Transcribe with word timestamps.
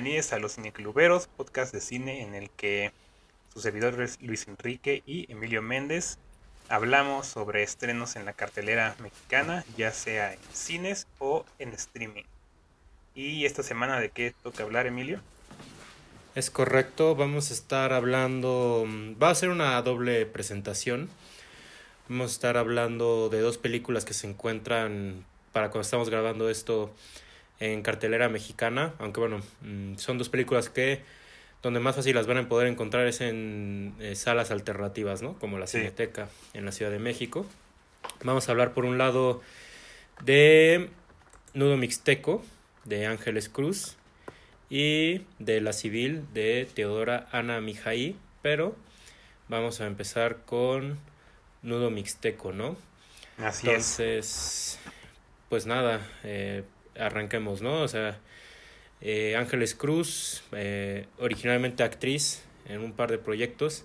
bienvenidos 0.00 0.32
a 0.32 0.38
Los 0.38 0.54
Cinecluberos, 0.54 1.26
podcast 1.26 1.74
de 1.74 1.80
cine 1.82 2.22
en 2.22 2.34
el 2.34 2.48
que 2.48 2.90
sus 3.52 3.62
servidores 3.62 4.16
Luis 4.22 4.48
Enrique 4.48 5.02
y 5.04 5.30
Emilio 5.30 5.60
Méndez 5.60 6.16
hablamos 6.70 7.26
sobre 7.26 7.62
estrenos 7.62 8.16
en 8.16 8.24
la 8.24 8.32
cartelera 8.32 8.96
mexicana, 9.00 9.62
ya 9.76 9.92
sea 9.92 10.32
en 10.32 10.38
cines 10.54 11.06
o 11.18 11.44
en 11.58 11.74
streaming. 11.74 12.22
¿Y 13.14 13.44
esta 13.44 13.62
semana 13.62 14.00
de 14.00 14.08
qué 14.08 14.32
toca 14.42 14.62
hablar, 14.62 14.86
Emilio? 14.86 15.20
Es 16.34 16.48
correcto, 16.48 17.14
vamos 17.14 17.50
a 17.50 17.52
estar 17.52 17.92
hablando, 17.92 18.86
va 19.22 19.28
a 19.28 19.34
ser 19.34 19.50
una 19.50 19.82
doble 19.82 20.24
presentación. 20.24 21.10
Vamos 22.08 22.30
a 22.30 22.34
estar 22.36 22.56
hablando 22.56 23.28
de 23.28 23.42
dos 23.42 23.58
películas 23.58 24.06
que 24.06 24.14
se 24.14 24.26
encuentran 24.26 25.26
para 25.52 25.68
cuando 25.68 25.82
estamos 25.82 26.08
grabando 26.08 26.48
esto 26.48 26.90
en 27.60 27.82
cartelera 27.82 28.28
mexicana, 28.28 28.94
aunque 28.98 29.20
bueno, 29.20 29.40
mm, 29.60 29.96
son 29.96 30.18
dos 30.18 30.28
películas 30.28 30.70
que 30.70 31.02
donde 31.62 31.78
más 31.78 31.94
fácil 31.94 32.14
las 32.14 32.26
van 32.26 32.38
a 32.38 32.48
poder 32.48 32.68
encontrar 32.68 33.06
es 33.06 33.20
en 33.20 33.94
eh, 34.00 34.14
salas 34.16 34.50
alternativas, 34.50 35.20
¿no? 35.20 35.38
Como 35.38 35.58
la 35.58 35.66
Cineteca 35.66 36.28
en 36.54 36.64
la 36.64 36.72
Ciudad 36.72 36.90
de 36.90 36.98
México. 36.98 37.46
Vamos 38.24 38.48
a 38.48 38.52
hablar 38.52 38.72
por 38.72 38.86
un 38.86 38.96
lado 38.96 39.42
de 40.24 40.88
Nudo 41.52 41.76
Mixteco 41.76 42.42
de 42.84 43.06
Ángeles 43.06 43.50
Cruz 43.50 43.96
y 44.70 45.22
de 45.38 45.60
La 45.60 45.74
Civil 45.74 46.24
de 46.32 46.66
Teodora 46.72 47.28
Ana 47.30 47.60
Mijaí, 47.60 48.16
pero 48.40 48.74
vamos 49.48 49.82
a 49.82 49.86
empezar 49.86 50.38
con 50.46 50.98
Nudo 51.62 51.90
Mixteco, 51.90 52.52
¿no? 52.52 52.76
Así 53.36 53.66
Entonces, 53.66 54.78
pues 55.50 55.66
nada, 55.66 56.06
eh, 56.24 56.62
arranquemos, 57.00 57.62
¿no? 57.62 57.82
O 57.82 57.88
sea, 57.88 58.18
eh, 59.00 59.34
Ángeles 59.36 59.74
Cruz, 59.74 60.42
eh, 60.52 61.06
originalmente 61.18 61.82
actriz 61.82 62.44
en 62.66 62.80
un 62.82 62.92
par 62.92 63.10
de 63.10 63.18
proyectos, 63.18 63.84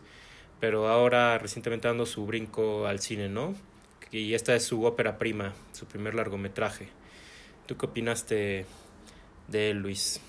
pero 0.60 0.88
ahora 0.88 1.38
recientemente 1.38 1.88
dando 1.88 2.06
su 2.06 2.26
brinco 2.26 2.86
al 2.86 3.00
cine, 3.00 3.30
¿no? 3.30 3.56
Y 4.12 4.34
esta 4.34 4.56
es 4.56 4.64
su 4.64 4.84
ópera 4.84 5.18
prima, 5.18 5.54
su 5.72 5.86
primer 5.86 6.14
largometraje. 6.16 6.88
¿Tú 7.66 7.78
qué 7.78 7.86
opinaste 7.86 8.66
de 9.48 9.72
él, 9.72 9.78
Luis? 9.80 10.22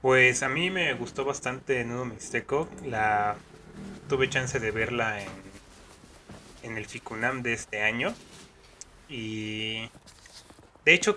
Pues 0.00 0.42
a 0.42 0.48
mí 0.48 0.70
me 0.70 0.92
gustó 0.94 1.24
bastante 1.24 1.84
Nudo 1.84 2.04
Mixteco. 2.04 2.68
La 2.84 3.36
tuve 4.08 4.28
chance 4.28 4.60
de 4.60 4.70
verla 4.70 5.22
en, 5.22 5.28
en 6.62 6.76
el 6.76 6.86
Ficunam 6.86 7.42
de 7.42 7.54
este 7.54 7.82
año. 7.82 8.14
Y 9.08 9.90
de 10.84 10.94
hecho 10.94 11.16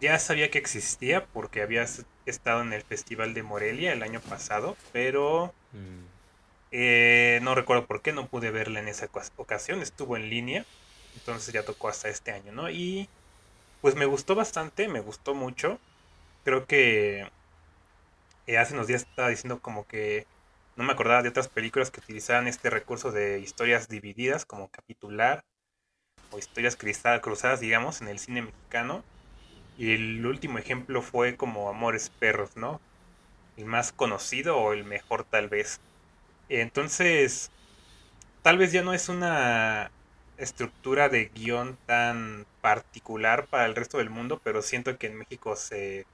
ya 0.00 0.18
sabía 0.18 0.50
que 0.50 0.58
existía 0.58 1.26
porque 1.26 1.62
había 1.62 1.86
estado 2.26 2.62
en 2.62 2.72
el 2.72 2.82
Festival 2.82 3.34
de 3.34 3.42
Morelia 3.42 3.92
el 3.92 4.02
año 4.02 4.20
pasado, 4.20 4.76
pero 4.92 5.52
eh, 6.70 7.40
no 7.42 7.54
recuerdo 7.54 7.86
por 7.86 8.02
qué 8.02 8.12
no 8.12 8.26
pude 8.26 8.50
verla 8.50 8.80
en 8.80 8.88
esa 8.88 9.08
ocasión, 9.36 9.82
estuvo 9.82 10.16
en 10.16 10.30
línea, 10.30 10.64
entonces 11.16 11.52
ya 11.52 11.64
tocó 11.64 11.88
hasta 11.88 12.08
este 12.08 12.32
año, 12.32 12.52
¿no? 12.52 12.70
Y 12.70 13.08
pues 13.80 13.94
me 13.94 14.06
gustó 14.06 14.34
bastante, 14.34 14.88
me 14.88 15.00
gustó 15.00 15.34
mucho, 15.34 15.78
creo 16.44 16.66
que 16.66 17.28
eh, 18.46 18.58
hace 18.58 18.74
unos 18.74 18.86
días 18.86 19.02
estaba 19.02 19.28
diciendo 19.28 19.60
como 19.60 19.86
que 19.86 20.26
no 20.76 20.84
me 20.84 20.92
acordaba 20.92 21.22
de 21.22 21.28
otras 21.28 21.48
películas 21.48 21.90
que 21.90 22.00
utilizaban 22.00 22.48
este 22.48 22.70
recurso 22.70 23.12
de 23.12 23.40
historias 23.40 23.88
divididas, 23.88 24.46
como 24.46 24.68
capitular, 24.68 25.44
o 26.30 26.38
historias 26.38 26.76
cruzadas, 26.76 27.60
digamos, 27.60 28.00
en 28.00 28.08
el 28.08 28.18
cine 28.18 28.42
mexicano. 28.42 29.04
Y 29.80 29.94
el 29.94 30.26
último 30.26 30.58
ejemplo 30.58 31.00
fue 31.00 31.38
como 31.38 31.70
Amores 31.70 32.10
Perros, 32.10 32.54
¿no? 32.54 32.82
El 33.56 33.64
más 33.64 33.92
conocido 33.92 34.58
o 34.58 34.74
el 34.74 34.84
mejor 34.84 35.24
tal 35.24 35.48
vez. 35.48 35.80
Entonces, 36.50 37.50
tal 38.42 38.58
vez 38.58 38.72
ya 38.72 38.82
no 38.82 38.92
es 38.92 39.08
una 39.08 39.90
estructura 40.36 41.08
de 41.08 41.30
guion 41.34 41.78
tan 41.86 42.44
particular 42.60 43.46
para 43.46 43.64
el 43.64 43.74
resto 43.74 43.96
del 43.96 44.10
mundo, 44.10 44.38
pero 44.44 44.60
siento 44.60 44.98
que 44.98 45.06
en 45.06 45.16
México 45.16 45.56
se, 45.56 46.04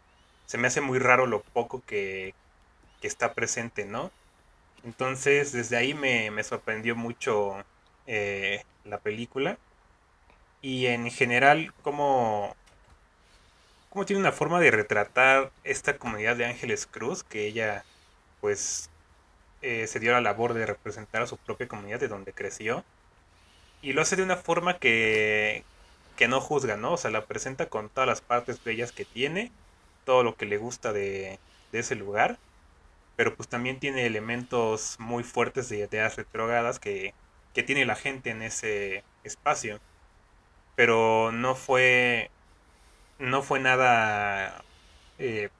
se 0.46 0.58
me 0.58 0.68
hace 0.68 0.80
muy 0.80 1.00
raro 1.00 1.26
lo 1.26 1.42
poco 1.42 1.82
que, 1.84 2.34
que 3.00 3.08
está 3.08 3.34
presente, 3.34 3.84
¿no? 3.84 4.12
Entonces, 4.84 5.50
desde 5.50 5.76
ahí 5.76 5.92
me, 5.92 6.30
me 6.30 6.44
sorprendió 6.44 6.94
mucho 6.94 7.64
eh, 8.06 8.62
la 8.84 8.98
película. 8.98 9.58
Y 10.62 10.86
en 10.86 11.10
general, 11.10 11.72
como 11.82 12.54
cómo 13.96 14.04
tiene 14.04 14.20
una 14.20 14.32
forma 14.32 14.60
de 14.60 14.70
retratar 14.70 15.50
esta 15.64 15.96
comunidad 15.96 16.36
de 16.36 16.44
Ángeles 16.44 16.86
Cruz, 16.86 17.24
que 17.24 17.46
ella 17.46 17.82
pues 18.42 18.90
eh, 19.62 19.86
se 19.86 20.00
dio 20.00 20.12
la 20.12 20.20
labor 20.20 20.52
de 20.52 20.66
representar 20.66 21.22
a 21.22 21.26
su 21.26 21.38
propia 21.38 21.66
comunidad 21.66 21.98
de 21.98 22.08
donde 22.08 22.34
creció. 22.34 22.84
Y 23.80 23.94
lo 23.94 24.02
hace 24.02 24.16
de 24.16 24.22
una 24.22 24.36
forma 24.36 24.78
que, 24.78 25.64
que 26.18 26.28
no 26.28 26.42
juzga, 26.42 26.76
¿no? 26.76 26.92
O 26.92 26.96
sea, 26.98 27.10
la 27.10 27.24
presenta 27.24 27.70
con 27.70 27.88
todas 27.88 28.06
las 28.06 28.20
partes 28.20 28.62
bellas 28.62 28.92
que 28.92 29.06
tiene, 29.06 29.50
todo 30.04 30.22
lo 30.22 30.36
que 30.36 30.44
le 30.44 30.58
gusta 30.58 30.92
de, 30.92 31.38
de 31.72 31.78
ese 31.78 31.94
lugar, 31.94 32.36
pero 33.16 33.34
pues 33.34 33.48
también 33.48 33.80
tiene 33.80 34.04
elementos 34.04 34.96
muy 34.98 35.24
fuertes 35.24 35.70
de 35.70 35.78
ideas 35.78 36.16
retrógradas 36.16 36.78
que, 36.78 37.14
que 37.54 37.62
tiene 37.62 37.86
la 37.86 37.96
gente 37.96 38.28
en 38.28 38.42
ese 38.42 39.04
espacio. 39.24 39.80
Pero 40.74 41.32
no 41.32 41.54
fue 41.54 42.30
no 43.18 43.42
fue 43.42 43.60
nada, 43.60 44.64
eh, 45.18 45.50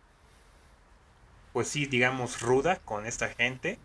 pues 1.53 1.69
sí, 1.69 1.87
digamos, 1.87 2.41
ruda 2.41 2.77
con 2.84 3.06
esta 3.06 3.28
gente. 3.31 3.78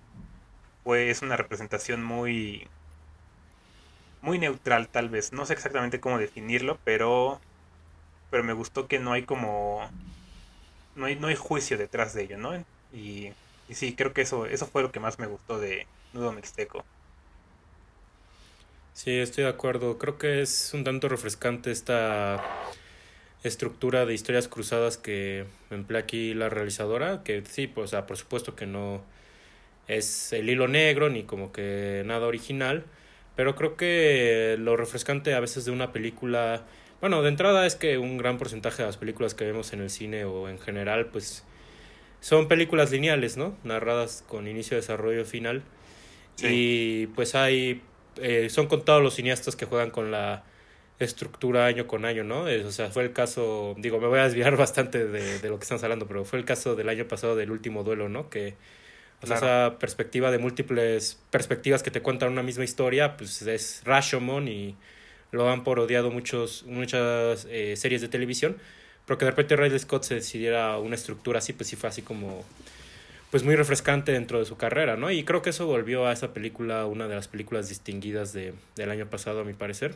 Fue, 0.84 1.09
es 1.09 1.22
una 1.22 1.38
representación 1.38 2.04
muy, 2.04 2.68
muy 4.22 4.40
neutral 4.40 4.88
tal 4.90 5.10
vez. 5.10 5.34
No 5.34 5.46
sé 5.46 5.54
exactamente 5.54 6.00
cómo 6.00 6.18
definirlo, 6.18 6.80
pero, 6.84 7.40
pero 8.31 8.44
me 8.44 8.54
gustó 8.54 8.88
que 8.88 9.00
no 9.00 9.14
hay 9.14 9.24
como, 9.26 9.90
no 10.96 11.06
hay, 11.06 11.16
no 11.16 11.28
hay 11.28 11.36
juicio 11.36 11.78
detrás 11.78 12.14
de 12.14 12.24
ello, 12.24 12.38
¿no? 12.38 12.56
Y, 12.94 13.34
y 13.68 13.76
sí, 13.76 13.96
creo 13.96 14.14
que 14.14 14.22
eso, 14.22 14.46
eso 14.46 14.68
fue 14.68 14.84
lo 14.84 14.92
que 14.92 15.00
más 15.00 15.20
me 15.20 15.28
gustó 15.28 15.60
de 15.60 15.88
Nudo 16.14 16.31
Mixteco. 16.31 16.86
Sí, 18.94 19.12
estoy 19.20 19.46
de 19.46 19.50
acuerdo. 19.50 19.98
Creo 19.98 20.18
que 20.18 20.42
es 20.42 20.74
un 20.74 20.84
tanto 20.84 21.10
refrescante 21.10 21.72
esta 21.72 22.44
estructura 23.44 24.06
de 24.06 24.13
historias 24.13 24.47
cruzadas 24.47 24.97
que 24.97 25.46
emplea 25.69 26.02
aquí 26.02 26.34
la 26.34 26.50
realizadora, 26.50 27.24
que 27.24 27.44
sí, 27.46 27.68
pues, 27.68 27.85
o 27.85 27.88
sea, 27.88 28.06
por 28.06 28.18
supuesto 28.18 28.56
que 28.56 28.66
no 28.66 29.02
es 29.88 30.31
el 30.34 30.50
hilo 30.50 30.68
negro 30.68 31.09
ni 31.09 31.24
como 31.24 31.51
que 31.51 32.03
nada 32.06 32.28
original, 32.28 32.85
pero 33.35 33.56
creo 33.56 33.75
que 33.75 34.56
lo 34.59 34.78
refrescante 34.78 35.34
a 35.34 35.40
veces 35.40 35.66
de 35.66 35.72
una 35.72 35.91
película, 35.91 36.63
bueno, 37.00 37.22
de 37.22 37.30
entrada 37.30 37.66
es 37.66 37.75
que 37.75 37.97
un 37.97 38.18
gran 38.18 38.38
porcentaje 38.38 38.84
de 38.84 38.88
las 38.88 38.97
películas 38.97 39.34
que 39.34 39.46
vemos 39.46 39.74
en 39.74 39.81
el 39.81 39.90
cine 39.90 40.25
o 40.25 40.47
en 40.47 40.59
general, 40.59 41.07
pues 41.07 41.44
son 42.19 42.47
películas 42.47 42.91
lineales, 42.91 43.38
¿no? 43.38 43.57
Narradas 43.63 44.24
con 44.28 44.47
inicio, 44.47 44.78
desarrollo, 44.78 45.25
final. 45.25 45.63
Y 46.44 47.07
pues 47.07 47.35
hay, 47.35 47.81
eh, 48.18 48.50
son 48.50 48.68
contados 48.68 49.03
los 49.03 49.16
cineastas 49.16 49.56
que 49.56 49.66
juegan 49.66 49.91
con 49.91 50.12
la 50.12 50.44
estructura 51.06 51.66
año 51.66 51.88
con 51.88 52.06
año, 52.06 52.23
¿no? 52.23 52.44
o 52.44 52.72
sea, 52.72 52.89
fue 52.89 53.03
el 53.03 53.13
caso, 53.13 53.75
digo, 53.78 54.00
me 54.00 54.07
voy 54.07 54.19
a 54.19 54.23
desviar 54.23 54.56
bastante 54.57 55.06
de, 55.06 55.39
de, 55.39 55.50
lo 55.50 55.57
que 55.57 55.63
estamos 55.63 55.84
hablando, 55.84 56.07
pero 56.07 56.25
fue 56.25 56.39
el 56.39 56.45
caso 56.45 56.75
del 56.75 56.89
año 56.89 57.07
pasado 57.07 57.35
del 57.35 57.51
último 57.51 57.84
duelo, 57.84 58.09
¿no? 58.09 58.29
Que, 58.29 58.56
o 59.22 59.28
sea, 59.28 59.38
esa 59.38 59.79
perspectiva 59.79 60.31
de 60.31 60.39
múltiples 60.39 61.19
perspectivas 61.29 61.84
que 61.84 61.91
te 61.91 62.01
cuentan 62.01 62.31
una 62.31 62.41
misma 62.41 62.63
historia, 62.63 63.17
pues 63.17 63.41
es 63.44 63.81
Rashomon 63.85 64.47
y 64.47 64.75
lo 65.31 65.50
han 65.50 65.63
parodiado 65.63 66.09
muchos, 66.09 66.63
muchas 66.65 67.47
eh, 67.50 67.75
series 67.77 68.01
de 68.01 68.07
televisión, 68.07 68.57
pero 69.06 69.18
que 69.18 69.25
de 69.25 69.31
repente 69.31 69.56
Ridley 69.56 69.80
Scott 69.80 70.04
se 70.04 70.15
decidiera 70.15 70.77
una 70.80 70.95
estructura 70.95 71.39
así, 71.39 71.54
pues 71.54 71.69
sí 71.69 71.75
fue 71.75 71.89
así 71.89 72.01
como, 72.01 72.44
pues 73.30 73.44
muy 73.44 73.56
refrescante 73.56 74.12
dentro 74.12 74.39
de 74.39 74.45
su 74.45 74.57
carrera, 74.57 74.97
¿no? 74.97 75.12
Y 75.12 75.24
creo 75.24 75.44
que 75.44 75.51
eso 75.51 75.68
volvió 75.68 76.07
a 76.07 76.13
esa 76.13 76.33
película, 76.33 76.86
una 76.88 77.07
de 77.07 77.15
las 77.15 77.27
películas 77.27 77.69
distinguidas 77.69 78.33
de, 78.33 78.54
del 78.75 78.89
año 78.89 79.06
pasado, 79.06 79.42
a 79.42 79.44
mi 79.44 79.54
parecer. 79.54 79.95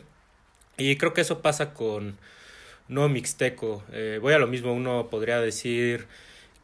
Y 0.78 0.96
creo 0.96 1.14
que 1.14 1.22
eso 1.22 1.40
pasa 1.40 1.72
con 1.72 2.18
No 2.88 3.08
Mixteco. 3.08 3.82
Eh, 3.92 4.18
voy 4.20 4.34
a 4.34 4.38
lo 4.38 4.46
mismo, 4.46 4.72
uno 4.72 5.08
podría 5.10 5.40
decir 5.40 6.06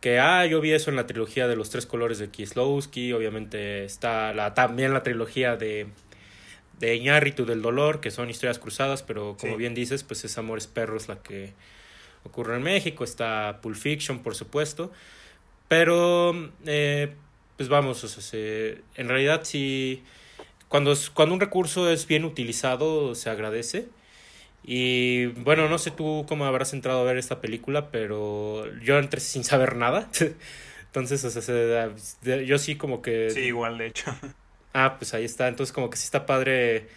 que, 0.00 0.18
ah, 0.18 0.44
yo 0.46 0.60
vi 0.60 0.72
eso 0.72 0.90
en 0.90 0.96
la 0.96 1.06
trilogía 1.06 1.48
de 1.48 1.56
los 1.56 1.70
tres 1.70 1.86
colores 1.86 2.18
de 2.18 2.28
Kieslowski, 2.28 3.12
obviamente 3.12 3.84
está 3.84 4.34
la, 4.34 4.52
también 4.52 4.92
la 4.92 5.02
trilogía 5.02 5.56
de, 5.56 5.86
de 6.78 6.96
Iñárritu 6.96 7.46
del 7.46 7.62
Dolor, 7.62 8.00
que 8.00 8.10
son 8.10 8.28
historias 8.28 8.58
cruzadas, 8.58 9.02
pero 9.04 9.36
como 9.40 9.56
bien 9.56 9.74
dices, 9.74 10.02
pues 10.02 10.24
es 10.24 10.36
Amores 10.36 10.66
Perros 10.66 11.08
la 11.08 11.22
que 11.22 11.52
ocurre 12.24 12.56
en 12.56 12.62
México, 12.62 13.04
está 13.04 13.60
Pulp 13.62 13.76
Fiction, 13.76 14.24
por 14.24 14.34
supuesto, 14.34 14.90
pero, 15.68 16.50
eh, 16.66 17.14
pues 17.56 17.68
vamos, 17.68 18.02
o 18.02 18.08
sea, 18.08 18.74
en 18.96 19.08
realidad 19.08 19.42
sí, 19.44 20.02
cuando, 20.68 20.94
cuando 21.14 21.34
un 21.34 21.40
recurso 21.40 21.90
es 21.90 22.06
bien 22.08 22.24
utilizado, 22.24 23.14
se 23.14 23.30
agradece, 23.30 23.88
Y 24.64 25.26
bueno, 25.26 25.68
no 25.68 25.78
sé 25.78 25.90
tú 25.90 26.24
cómo 26.28 26.44
habrás 26.44 26.72
entrado 26.72 27.00
a 27.00 27.04
ver 27.04 27.18
esta 27.18 27.40
película, 27.40 27.90
pero 27.90 28.64
yo 28.80 28.98
entré 28.98 29.20
sin 29.20 29.44
saber 29.44 29.76
nada. 29.76 30.08
Entonces, 30.86 31.24
o 31.24 31.30
sea, 31.30 31.90
yo 32.44 32.58
sí 32.58 32.76
como 32.76 33.02
que... 33.02 33.30
Sí, 33.30 33.40
igual, 33.40 33.78
de 33.78 33.86
hecho. 33.86 34.14
Ah, 34.74 34.96
pues 34.98 35.12
ahí 35.12 35.26
está. 35.26 35.48
Entonces, 35.48 35.70
como 35.70 35.90
que 35.90 35.98
sí 35.98 36.04
está 36.06 36.24
padre 36.24 36.88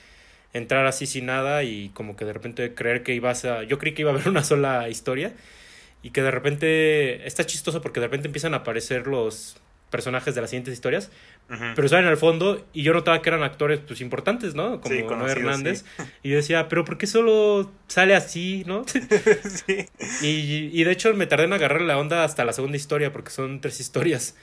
entrar 0.53 0.85
así 0.85 1.05
sin 1.07 1.25
nada 1.25 1.63
y 1.63 1.89
como 1.89 2.15
que 2.15 2.23
de 2.23 2.31
repente 2.31 2.73
creer 2.73 3.03
que 3.03 3.13
ibas 3.13 3.43
a... 3.43 3.63
Yo 3.63 3.77
creí 3.79 3.93
que 3.93 4.03
iba 4.03 4.11
a 4.11 4.13
haber 4.13 4.29
una 4.29 4.45
sola 4.45 4.87
historia 4.87 5.33
y 6.01 6.11
que 6.11 6.21
de 6.21 6.31
repente 6.31 7.27
está 7.27 7.45
chistoso 7.45 7.81
porque 7.81 7.99
de 7.99 8.05
repente 8.05 8.27
empiezan 8.27 8.53
a 8.53 8.57
aparecer 8.57 9.07
los 9.07 9.57
personajes 9.89 10.35
de 10.35 10.41
las 10.41 10.49
siguientes 10.49 10.73
historias, 10.73 11.11
pero 11.47 11.87
salen 11.87 12.07
al 12.07 12.17
fondo 12.17 12.65
y 12.73 12.83
yo 12.83 12.93
notaba 12.93 13.21
que 13.21 13.29
eran 13.29 13.43
actores 13.43 13.79
pues 13.79 14.01
importantes, 14.01 14.55
¿no? 14.55 14.81
Como 14.81 14.95
sí, 14.95 15.31
Hernández. 15.31 15.85
Y 16.23 16.29
yo 16.29 16.37
decía, 16.37 16.67
pero 16.69 16.85
¿por 16.85 16.97
qué 16.97 17.07
solo 17.07 17.71
sale 17.87 18.15
así, 18.15 18.63
no? 18.65 18.83
sí. 19.67 19.85
Y, 20.21 20.69
y 20.73 20.83
de 20.83 20.91
hecho 20.91 21.13
me 21.13 21.27
tardé 21.27 21.45
en 21.45 21.53
agarrar 21.53 21.81
la 21.81 21.97
onda 21.97 22.23
hasta 22.23 22.45
la 22.45 22.53
segunda 22.53 22.77
historia 22.77 23.11
porque 23.11 23.31
son 23.31 23.61
tres 23.61 23.79
historias. 23.79 24.35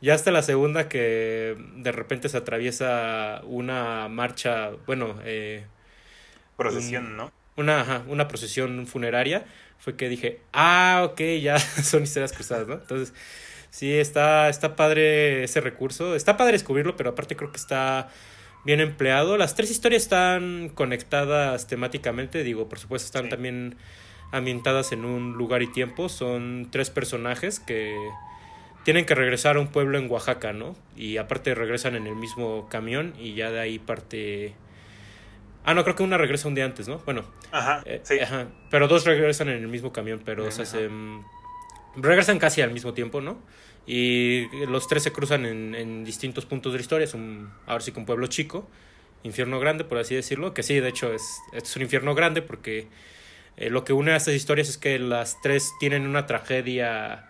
Ya 0.00 0.14
hasta 0.14 0.30
la 0.30 0.42
segunda 0.42 0.88
que 0.88 1.56
de 1.76 1.92
repente 1.92 2.28
se 2.28 2.36
atraviesa 2.36 3.40
una 3.44 4.08
marcha, 4.08 4.70
bueno, 4.86 5.16
eh, 5.24 5.64
procesión, 6.56 7.16
¿no? 7.16 7.32
Una, 7.56 8.04
una 8.06 8.28
procesión 8.28 8.86
funeraria, 8.86 9.44
fue 9.78 9.96
que 9.96 10.08
dije, 10.08 10.40
ah, 10.52 11.02
ok, 11.04 11.20
ya 11.42 11.58
son 11.82 12.04
historias 12.04 12.32
cruzadas, 12.32 12.68
¿no? 12.68 12.74
Entonces, 12.74 13.12
Sí, 13.70 13.92
está, 13.92 14.48
está 14.48 14.76
padre 14.76 15.44
ese 15.44 15.60
recurso. 15.60 16.14
Está 16.14 16.36
padre 16.36 16.52
descubrirlo, 16.52 16.96
pero 16.96 17.10
aparte 17.10 17.36
creo 17.36 17.50
que 17.50 17.58
está 17.58 18.08
bien 18.64 18.80
empleado. 18.80 19.36
Las 19.36 19.54
tres 19.54 19.70
historias 19.70 20.02
están 20.02 20.70
conectadas 20.70 21.66
temáticamente, 21.66 22.42
digo, 22.42 22.68
por 22.68 22.78
supuesto 22.78 23.06
están 23.06 23.28
también 23.28 23.76
ambientadas 24.32 24.92
en 24.92 25.04
un 25.04 25.32
lugar 25.32 25.62
y 25.62 25.66
tiempo. 25.68 26.08
Son 26.08 26.68
tres 26.70 26.90
personajes 26.90 27.60
que 27.60 27.96
tienen 28.84 29.04
que 29.04 29.14
regresar 29.14 29.56
a 29.56 29.60
un 29.60 29.68
pueblo 29.68 29.98
en 29.98 30.10
Oaxaca, 30.10 30.52
¿no? 30.52 30.74
Y 30.96 31.18
aparte 31.18 31.54
regresan 31.54 31.94
en 31.94 32.06
el 32.06 32.16
mismo 32.16 32.68
camión 32.70 33.14
y 33.18 33.34
ya 33.34 33.50
de 33.50 33.60
ahí 33.60 33.78
parte... 33.78 34.54
Ah, 35.64 35.74
no, 35.74 35.84
creo 35.84 35.96
que 35.96 36.02
una 36.02 36.16
regresa 36.16 36.48
un 36.48 36.54
día 36.54 36.64
antes, 36.64 36.88
¿no? 36.88 36.98
Bueno. 37.04 37.24
Ajá, 37.52 37.82
eh, 37.84 38.00
sí. 38.02 38.18
Ajá, 38.18 38.46
pero 38.70 38.88
dos 38.88 39.04
regresan 39.04 39.50
en 39.50 39.56
el 39.56 39.68
mismo 39.68 39.92
camión, 39.92 40.22
pero 40.24 40.46
o 40.46 40.50
sea, 40.50 40.64
se 40.64 40.88
regresan 41.96 42.38
casi 42.38 42.60
al 42.62 42.72
mismo 42.72 42.94
tiempo, 42.94 43.20
¿no? 43.20 43.38
Y 43.86 44.48
los 44.66 44.86
tres 44.86 45.02
se 45.02 45.12
cruzan 45.12 45.46
en, 45.46 46.04
distintos 46.04 46.44
puntos 46.44 46.72
de 46.72 46.78
la 46.78 46.82
historia. 46.82 47.04
Es 47.04 47.14
un, 47.14 47.50
ahora 47.66 47.82
sí 47.82 47.92
que 47.92 47.98
un 47.98 48.06
pueblo 48.06 48.26
chico, 48.26 48.68
infierno 49.22 49.58
grande, 49.60 49.84
por 49.84 49.98
así 49.98 50.14
decirlo. 50.14 50.52
Que 50.52 50.62
sí, 50.62 50.78
de 50.78 50.88
hecho, 50.88 51.12
es, 51.12 51.38
es 51.52 51.74
un 51.76 51.82
infierno 51.82 52.14
grande 52.14 52.42
porque 52.42 52.88
eh, 53.56 53.70
lo 53.70 53.84
que 53.84 53.92
une 53.92 54.12
a 54.12 54.16
estas 54.16 54.34
historias 54.34 54.68
es 54.68 54.78
que 54.78 54.98
las 54.98 55.40
tres 55.40 55.72
tienen 55.80 56.06
una 56.06 56.26
tragedia 56.26 57.28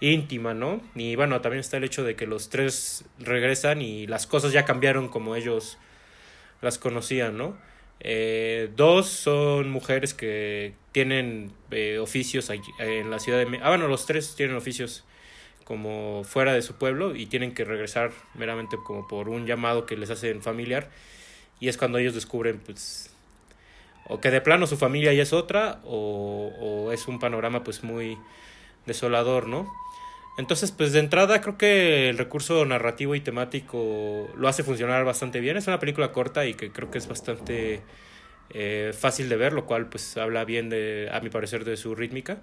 íntima, 0.00 0.54
¿no? 0.54 0.80
Y 0.94 1.14
bueno, 1.16 1.40
también 1.40 1.60
está 1.60 1.76
el 1.76 1.84
hecho 1.84 2.02
de 2.02 2.16
que 2.16 2.26
los 2.26 2.48
tres 2.48 3.04
regresan 3.18 3.82
y 3.82 4.06
las 4.06 4.26
cosas 4.26 4.52
ya 4.52 4.64
cambiaron 4.64 5.08
como 5.08 5.36
ellos 5.36 5.78
las 6.62 6.78
conocían, 6.78 7.36
¿no? 7.36 7.56
Eh, 8.00 8.70
dos 8.76 9.08
son 9.08 9.70
mujeres 9.70 10.14
que 10.14 10.74
tienen 10.92 11.52
eh, 11.70 11.98
oficios 11.98 12.50
en 12.78 13.10
la 13.10 13.18
ciudad 13.18 13.38
de 13.38 13.46
México. 13.46 13.64
Ah, 13.66 13.70
bueno, 13.70 13.88
los 13.88 14.06
tres 14.06 14.34
tienen 14.36 14.56
oficios 14.56 15.04
como 15.64 16.24
fuera 16.24 16.52
de 16.52 16.62
su 16.62 16.74
pueblo 16.74 17.14
y 17.14 17.26
tienen 17.26 17.54
que 17.54 17.64
regresar 17.64 18.10
meramente 18.34 18.76
como 18.84 19.06
por 19.06 19.28
un 19.28 19.46
llamado 19.46 19.86
que 19.86 19.96
les 19.96 20.10
hacen 20.10 20.42
familiar. 20.42 20.90
Y 21.60 21.68
es 21.68 21.76
cuando 21.76 21.98
ellos 21.98 22.14
descubren, 22.14 22.58
pues, 22.58 23.14
o 24.08 24.20
que 24.20 24.30
de 24.30 24.40
plano 24.40 24.66
su 24.66 24.76
familia 24.76 25.12
ya 25.12 25.22
es 25.22 25.32
otra, 25.32 25.80
o, 25.84 26.52
o 26.58 26.92
es 26.92 27.06
un 27.06 27.18
panorama 27.18 27.62
pues 27.62 27.84
muy 27.84 28.18
desolador, 28.86 29.46
¿no? 29.46 29.70
Entonces, 30.36 30.72
pues 30.72 30.92
de 30.92 31.00
entrada 31.00 31.40
creo 31.40 31.58
que 31.58 32.08
el 32.08 32.18
recurso 32.18 32.64
narrativo 32.64 33.14
y 33.14 33.20
temático 33.20 34.28
lo 34.36 34.48
hace 34.48 34.62
funcionar 34.62 35.04
bastante 35.04 35.40
bien. 35.40 35.56
Es 35.56 35.66
una 35.66 35.78
película 35.78 36.12
corta 36.12 36.46
y 36.46 36.54
que 36.54 36.70
creo 36.70 36.90
que 36.90 36.98
es 36.98 37.08
bastante 37.08 37.82
eh, 38.50 38.92
fácil 38.98 39.28
de 39.28 39.36
ver, 39.36 39.52
lo 39.52 39.66
cual 39.66 39.88
pues 39.88 40.16
habla 40.16 40.44
bien 40.44 40.70
de, 40.70 41.08
a 41.12 41.20
mi 41.20 41.30
parecer, 41.30 41.64
de 41.64 41.76
su 41.76 41.94
rítmica. 41.94 42.38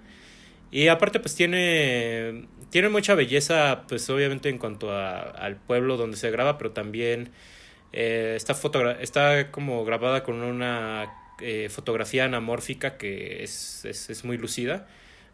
Y 0.70 0.88
aparte 0.88 1.18
pues 1.20 1.34
tiene, 1.34 2.46
tiene 2.70 2.88
mucha 2.88 3.14
belleza, 3.14 3.84
pues 3.88 4.08
obviamente 4.10 4.48
en 4.48 4.58
cuanto 4.58 4.92
a, 4.92 5.20
al 5.22 5.56
pueblo 5.56 5.96
donde 5.96 6.16
se 6.16 6.30
graba, 6.30 6.58
pero 6.58 6.72
también 6.72 7.30
eh, 7.92 8.34
está, 8.36 8.54
está 9.00 9.50
como 9.50 9.84
grabada 9.84 10.22
con 10.22 10.42
una 10.42 11.10
eh, 11.40 11.68
fotografía 11.70 12.24
anamórfica 12.26 12.98
que 12.98 13.42
es, 13.42 13.84
es, 13.84 14.10
es 14.10 14.24
muy 14.24 14.36
lucida, 14.36 14.86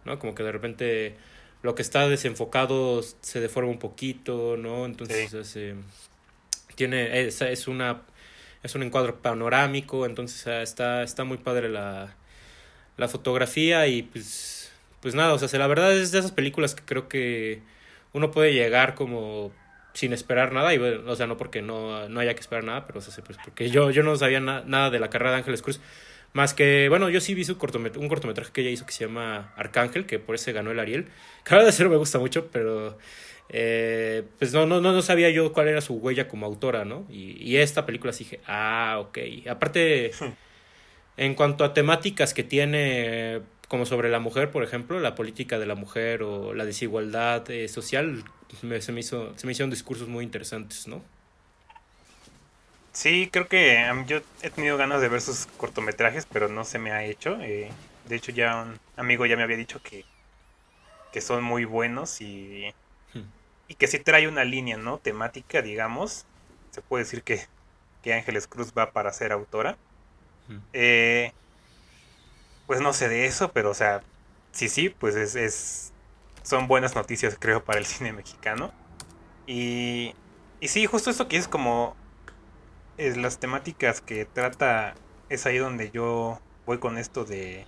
¿no? 0.04 0.18
Como 0.18 0.34
que 0.34 0.44
de 0.44 0.52
repente 0.52 1.16
lo 1.64 1.75
que 1.75 1.81
está 1.81 2.06
desenfocado 2.06 3.02
se 3.22 3.40
deforma 3.40 3.70
un 3.70 3.78
poquito, 3.78 4.58
¿no? 4.58 4.84
Entonces 4.84 5.56
tiene 6.75 7.26
es, 7.26 7.40
es, 7.40 7.69
una 7.69 8.02
es 8.62 8.75
un 8.75 8.82
encuadro 8.82 9.16
panorámico, 9.22 10.05
entonces 10.05 10.46
está 10.46 11.02
está 11.02 11.25
muy 11.25 11.38
padre 11.38 11.70
la, 11.70 12.14
la 12.99 13.08
fotografía 13.08 13.87
y 13.87 14.02
pues 14.02 14.72
pues 15.00 15.14
nada, 15.14 15.32
o 15.32 15.38
sea, 15.38 15.58
la 15.58 15.66
verdad 15.66 15.96
es 15.96 16.12
de 16.12 16.19
esas 16.19 16.32
películas 16.32 16.75
que 16.75 16.84
creo 16.84 17.08
que 17.08 17.62
uno 18.12 18.31
puede 18.31 18.52
llegar 18.52 18.94
como 18.94 19.50
sin 19.94 20.12
esperar 20.12 20.52
nada 20.52 20.75
y 20.75 20.78
bueno, 20.78 21.11
o 21.11 21.16
sea, 21.16 21.26
no 21.26 21.38
porque 21.38 21.62
no, 21.62 22.11
no 22.11 22.20
haya 22.20 22.34
que 22.34 22.40
esperar 22.40 22.64
nada, 22.64 22.87
pero 22.87 22.99
o 22.99 23.02
sea, 23.02 23.25
pues 23.25 23.38
porque 23.43 23.70
yo 23.70 23.90
yo 23.90 24.02
no 24.02 24.14
sabía 24.16 24.40
nada 24.40 24.90
de 24.90 24.99
la 24.99 25.08
carrera 25.08 25.31
de 25.31 25.38
Ángeles 25.38 25.62
Cruz. 25.62 25.81
Más 26.34 26.52
que, 26.52 26.88
bueno, 26.88 27.08
yo 27.10 27.20
sí 27.20 27.32
vi 27.34 27.44
su 27.44 27.52
un 27.52 28.08
cortometraje 28.08 28.52
que 28.52 28.60
ella 28.62 28.70
hizo 28.70 28.84
que 28.84 28.92
se 28.92 29.06
llama 29.06 29.52
Arcángel, 29.56 30.04
que 30.04 30.19
por 30.19 30.34
ese 30.34 30.52
ganó 30.52 30.72
el 30.72 30.81
Ariel. 30.81 31.06
Cada 31.44 31.64
de 31.64 31.70
cero 31.70 31.90
me 31.90 31.96
gusta 31.96 32.19
mucho, 32.19 32.48
pero 32.50 32.98
eh, 33.50 34.25
pues 34.40 34.52
no, 34.52 34.66
no, 34.66 34.81
no, 34.81 35.00
sabía 35.00 35.31
yo 35.31 35.52
cuál 35.52 35.69
era 35.69 35.81
su 35.81 35.94
huella 35.94 36.26
como 36.26 36.44
autora, 36.44 36.84
¿no? 36.84 37.06
Y, 37.08 37.40
y 37.40 37.58
esta 37.58 37.86
película 37.86 38.12
sí 38.12 38.25
dije, 38.25 38.40
ah, 38.48 38.96
ok. 39.00 39.19
Aparte, 39.48 40.10
en 41.16 41.34
cuanto 41.36 41.64
a 41.64 41.72
temáticas 41.72 42.34
que 42.34 42.42
tiene, 42.42 43.42
como 43.69 43.87
sobre 43.87 44.08
la 44.10 44.19
mujer, 44.19 44.50
por 44.50 44.64
ejemplo, 44.64 44.98
la 44.98 45.14
política 45.14 45.60
de 45.60 45.66
la 45.66 45.76
mujer 45.76 46.25
o 46.25 46.52
la 46.52 46.64
desigualdad 46.64 47.48
eh, 47.48 47.69
social, 47.69 48.25
me, 48.62 48.80
se, 48.80 48.90
me 48.90 49.00
hizo, 49.00 49.38
se 49.38 49.46
me 49.46 49.52
hicieron 49.52 49.70
discursos 49.70 50.08
muy 50.08 50.25
interesantes, 50.25 50.88
¿no? 50.88 51.04
Sí, 52.94 53.29
creo 53.31 53.49
que 53.49 53.85
yo 54.06 54.20
he 54.41 54.50
tenido 54.50 54.76
ganas 54.76 55.00
de 55.00 55.08
ver 55.08 55.20
sus 55.20 55.46
cortometrajes, 55.56 56.26
pero 56.26 56.49
no 56.49 56.64
se 56.64 56.79
me 56.79 56.93
ha 56.93 57.02
hecho. 57.05 57.37
Eh, 57.41 57.71
de 58.07 58.16
hecho, 58.16 58.30
ya 58.30 58.62
un 58.62 58.78
amigo 58.97 59.26
ya 59.26 59.37
me 59.37 59.42
había 59.42 59.57
dicho 59.57 59.83
que, 59.83 60.04
que 61.12 61.21
son 61.21 61.42
muy 61.42 61.64
buenos 61.64 62.21
y, 62.21 62.73
hmm. 63.12 63.23
y 63.66 63.75
que 63.75 63.88
sí 63.88 63.99
trae 63.99 64.28
una 64.28 64.45
línea, 64.45 64.76
¿no? 64.76 64.99
Temática, 64.99 65.61
digamos. 65.61 66.25
Se 66.71 66.83
puede 66.83 67.02
decir 67.02 67.25
que, 67.25 67.45
que 68.02 68.14
Ángeles 68.14 68.47
Cruz 68.47 68.73
va 68.78 68.92
para 68.92 69.12
ser 69.12 69.33
autora. 69.33 69.76
Hmm. 70.47 70.59
Eh, 70.73 71.33
pues 72.68 72.80
no 72.80 72.92
sé 72.92 73.09
de 73.09 73.26
eso, 73.26 73.50
pero 73.50 73.71
o 73.71 73.75
sea, 73.75 74.02
sí, 74.52 74.68
sí, 74.68 74.88
pues 74.88 75.16
es, 75.16 75.35
es, 75.35 75.92
son 76.45 76.68
buenas 76.68 76.95
noticias, 76.95 77.37
creo, 77.40 77.64
para 77.64 77.80
el 77.80 77.87
cine 77.87 78.12
mexicano. 78.12 78.73
Y, 79.49 80.14
y 80.61 80.68
sí, 80.68 80.87
justo 80.87 81.11
esto 81.11 81.26
que 81.26 81.38
es 81.38 81.49
como 81.49 81.97
es 82.96 83.16
las 83.16 83.38
temáticas 83.38 84.00
que 84.00 84.24
trata 84.24 84.94
es 85.28 85.46
ahí 85.46 85.58
donde 85.58 85.90
yo 85.90 86.40
voy 86.66 86.78
con 86.78 86.98
esto 86.98 87.24
de, 87.24 87.66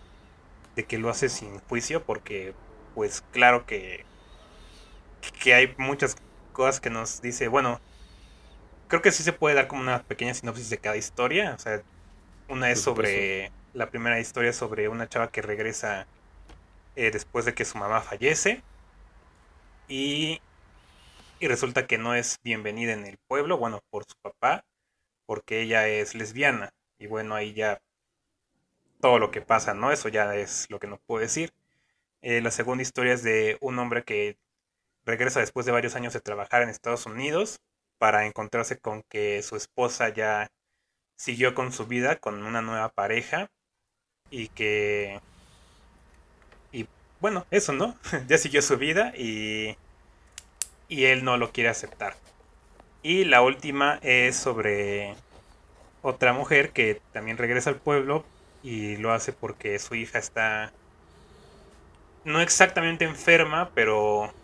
de 0.76 0.85
que 0.85 0.99
lo 0.99 1.11
hace 1.11 1.28
sin 1.28 1.59
juicio 1.61 2.04
porque 2.04 2.54
pues 2.95 3.23
claro 3.33 3.66
que 3.66 4.04
que 5.42 5.54
hay 5.54 5.75
muchas 5.78 6.16
cosas 6.52 6.80
que 6.80 6.90
nos 6.90 7.21
dice 7.21 7.49
bueno 7.49 7.80
creo 8.88 9.02
que 9.02 9.12
sí 9.12 9.23
se 9.23 9.33
puede 9.33 9.54
dar 9.56 9.66
como 9.68 9.83
una 9.83 10.02
pequeña 10.02 10.35
sinopsis 10.35 10.71
de 10.71 10.78
cada 10.78 10.97
historia 10.97 11.54
o 11.54 11.59
sea 11.59 11.83
una 12.49 12.71
es 12.71 12.80
sobre 12.80 13.50
la 13.75 13.90
primera 13.90 14.21
historia 14.21 14.50
es 14.50 14.56
sobre 14.56 14.88
una 14.88 15.09
chava 15.09 15.30
que 15.30 15.42
regresa 15.42 16.06
eh, 16.95 17.11
después 17.11 17.45
de 17.45 17.54
que 17.54 17.64
su 17.64 17.78
mamá 17.78 18.00
fallece 18.00 18.62
y 19.88 20.40
y 21.38 21.49
resulta 21.49 21.87
que 21.87 21.99
no 21.99 22.14
es 22.14 22.38
bienvenida 22.45 22.92
en 22.92 23.06
el 23.06 23.18
pueblo 23.28 23.59
bueno 23.59 23.80
por 23.90 24.04
su 24.04 24.14
papá 24.23 24.64
porque 25.26 25.61
ella 25.62 25.88
es 25.88 26.14
lesbiana. 26.14 26.73
Y 26.99 27.06
bueno, 27.06 27.35
ahí 27.35 27.52
ya 27.54 27.83
todo 29.00 29.18
lo 29.18 29.30
que 29.30 29.42
pasa, 29.42 29.75
¿no? 29.75 29.92
Eso 29.92 30.09
ya 30.09 30.35
es 30.37 30.66
lo 30.71 30.80
que 30.80 30.87
no 30.87 30.99
puedo 30.99 31.21
decir. 31.21 31.52
Eh, 32.23 32.40
la 32.40 32.50
segunda 32.50 32.83
historia 32.83 33.14
es 33.14 33.23
de 33.23 33.59
un 33.61 33.78
hombre 33.78 34.04
que 34.04 34.38
regresa 35.04 35.40
después 35.40 35.66
de 35.66 35.73
varios 35.73 35.95
años 35.97 36.12
de 36.12 36.21
trabajar 36.21 36.62
en 36.62 36.68
Estados 36.68 37.06
Unidos 37.06 37.61
para 37.99 38.26
encontrarse 38.26 38.78
con 38.78 39.02
que 39.04 39.42
su 39.42 39.56
esposa 39.56 40.09
ya 40.11 40.50
siguió 41.16 41.54
con 41.54 41.73
su 41.73 41.87
vida 41.87 42.16
con 42.16 42.42
una 42.42 42.61
nueva 42.62 42.90
pareja 42.90 43.50
y 44.30 44.49
que 44.49 45.21
y 46.73 46.87
bueno 47.21 47.47
eso 47.50 47.73
no 47.73 47.97
ya 48.28 48.38
siguió 48.38 48.61
su 48.61 48.76
vida 48.76 49.12
y 49.16 49.76
y 50.88 51.04
él 51.06 51.25
no 51.25 51.37
lo 51.38 51.52
quiere 51.52 51.71
aceptar 51.71 52.16
y 53.07 53.25
la 53.25 53.41
última 53.41 54.01
es 54.03 54.35
sobre 54.37 55.15
otra 56.03 56.33
mujer 56.33 56.73
que 56.73 57.01
también 57.13 57.39
regresa 57.39 57.71
al 57.71 57.77
pueblo 57.77 58.25
y 58.65 58.97
lo 58.97 59.13
hace 59.13 59.33
porque 59.33 59.79
su 59.79 59.95
hija 59.95 60.19
está 60.19 60.73
no 62.25 62.41
exactamente 62.41 63.05
enferma, 63.05 63.71
pero 63.77 64.35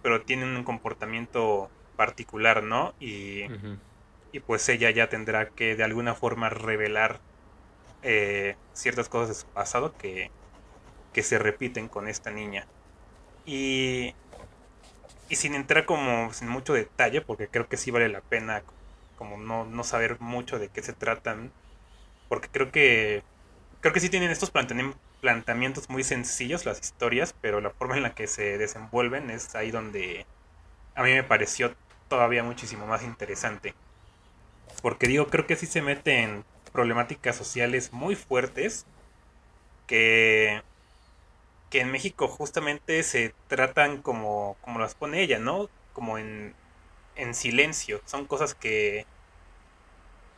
pero 0.00 0.22
tiene 0.22 0.46
un 0.46 0.64
comportamiento 0.64 1.68
particular, 1.96 2.62
¿no? 2.62 2.94
Y, 2.98 3.42
y 4.32 4.40
pues 4.40 4.66
ella 4.70 4.90
ya 4.90 5.10
tendrá 5.10 5.50
que 5.50 5.76
de 5.76 5.84
alguna 5.84 6.14
forma 6.14 6.48
revelar 6.48 7.20
eh, 8.02 8.56
ciertas 8.72 9.10
cosas 9.10 9.28
de 9.28 9.34
su 9.34 9.46
pasado 9.48 9.94
que, 9.98 10.30
que 11.12 11.22
se 11.22 11.38
repiten 11.38 11.88
con 11.88 12.08
esta 12.08 12.30
niña. 12.30 12.66
Y, 13.44 14.14
y 15.28 15.36
sin 15.36 15.54
entrar 15.54 15.84
como 15.86 16.32
sin 16.32 16.48
mucho 16.48 16.72
detalle, 16.74 17.20
porque 17.20 17.48
creo 17.48 17.68
que 17.68 17.76
sí 17.76 17.90
vale 17.90 18.08
la 18.08 18.20
pena 18.20 18.62
como 19.16 19.36
no, 19.38 19.64
no 19.64 19.84
saber 19.84 20.20
mucho 20.20 20.58
de 20.58 20.68
qué 20.68 20.82
se 20.82 20.92
tratan, 20.92 21.52
porque 22.28 22.48
creo 22.48 22.70
que 22.70 23.22
creo 23.80 23.92
que 23.92 24.00
sí 24.00 24.08
tienen 24.10 24.30
estos 24.30 24.50
planteamientos 25.20 25.88
muy 25.88 26.04
sencillos 26.04 26.66
las 26.66 26.80
historias, 26.80 27.34
pero 27.40 27.60
la 27.60 27.70
forma 27.70 27.96
en 27.96 28.02
la 28.02 28.14
que 28.14 28.26
se 28.26 28.58
desenvuelven 28.58 29.30
es 29.30 29.54
ahí 29.54 29.70
donde 29.70 30.26
a 30.94 31.02
mí 31.02 31.12
me 31.12 31.24
pareció 31.24 31.74
todavía 32.08 32.42
muchísimo 32.42 32.86
más 32.86 33.02
interesante. 33.04 33.74
Porque 34.82 35.08
digo, 35.08 35.26
creo 35.28 35.46
que 35.46 35.56
sí 35.56 35.66
se 35.66 35.82
mete 35.82 36.22
en 36.22 36.44
problemáticas 36.72 37.36
sociales 37.36 37.92
muy 37.92 38.14
fuertes 38.14 38.86
que, 39.86 40.62
que 41.70 41.80
en 41.80 41.90
México 41.90 42.28
justamente 42.28 43.02
se 43.02 43.34
tratan 43.48 44.02
como, 44.02 44.56
como 44.62 44.78
las 44.78 44.94
pone 44.94 45.22
ella, 45.22 45.38
¿no? 45.38 45.68
Como 45.92 46.18
en, 46.18 46.54
en 47.16 47.34
silencio. 47.34 48.00
Son 48.06 48.26
cosas 48.26 48.54
que, 48.54 49.06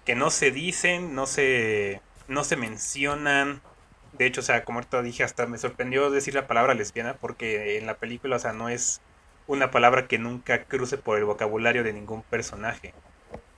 que 0.04 0.14
no 0.14 0.30
se 0.30 0.50
dicen, 0.50 1.14
no 1.14 1.26
se, 1.26 2.00
no 2.28 2.44
se 2.44 2.56
mencionan. 2.56 3.62
De 4.12 4.26
hecho, 4.26 4.40
o 4.40 4.44
sea, 4.44 4.64
como 4.64 4.78
ahorita 4.78 5.02
dije, 5.02 5.22
hasta 5.24 5.46
me 5.46 5.58
sorprendió 5.58 6.10
decir 6.10 6.34
la 6.34 6.46
palabra 6.48 6.74
lesbiana 6.74 7.14
porque 7.14 7.78
en 7.78 7.86
la 7.86 7.96
película, 7.98 8.36
o 8.36 8.38
sea, 8.38 8.52
no 8.52 8.68
es 8.68 9.00
una 9.46 9.70
palabra 9.70 10.08
que 10.08 10.18
nunca 10.18 10.64
cruce 10.64 10.98
por 10.98 11.18
el 11.18 11.24
vocabulario 11.24 11.84
de 11.84 11.92
ningún 11.92 12.22
personaje. 12.22 12.94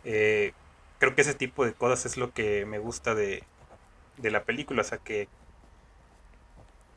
Eh, 0.04 0.52
creo 0.98 1.14
que 1.14 1.22
ese 1.22 1.34
tipo 1.34 1.64
de 1.64 1.74
cosas 1.74 2.06
es 2.06 2.16
lo 2.16 2.32
que 2.32 2.66
me 2.66 2.78
gusta 2.78 3.14
de, 3.14 3.44
de 4.18 4.30
la 4.30 4.44
película, 4.44 4.82
o 4.82 4.84
sea, 4.84 4.98
que, 4.98 5.28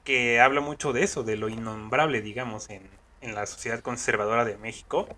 que 0.06 0.40
habla 0.40 0.62
mucho 0.62 0.94
de 0.94 1.04
eso, 1.04 1.24
de 1.24 1.36
lo 1.36 1.50
innombrable, 1.50 2.22
digamos, 2.22 2.70
en, 2.70 2.84
en 3.22 3.36
la 3.36 3.46
sociedad 3.46 3.82
conservadora 3.82 4.46
de 4.46 4.58
México. 4.58 5.10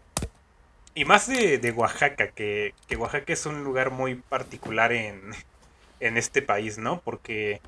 Y 0.95 1.05
más 1.05 1.27
de, 1.27 1.59
de 1.59 1.71
Oaxaca, 1.71 2.29
que, 2.29 2.73
que, 2.87 2.95
Oaxaca 2.95 3.31
es 3.33 3.45
un 3.45 3.63
lugar 3.63 3.91
muy 3.91 4.15
particular 4.15 4.91
en, 4.91 5.21
en 5.99 6.17
este 6.17 6.41
país, 6.41 6.79
¿no? 6.79 7.01
Porque 7.01 7.61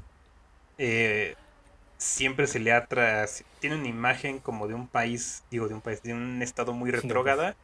eh, 0.79 1.35
siempre 1.97 2.47
se 2.47 2.59
le 2.59 2.71
atra... 2.71 3.25
Tiene 3.59 3.75
una 3.75 3.88
imagen 3.88 4.39
como 4.39 4.67
de 4.67 4.73
un 4.73 4.88
país, 4.88 5.43
digo, 5.51 5.67
de 5.67 5.75
un 5.75 5.81
país, 5.81 6.01
de 6.01 6.13
un 6.13 6.41
estado 6.41 6.73
muy 6.73 6.89
retrógrada, 6.89 7.55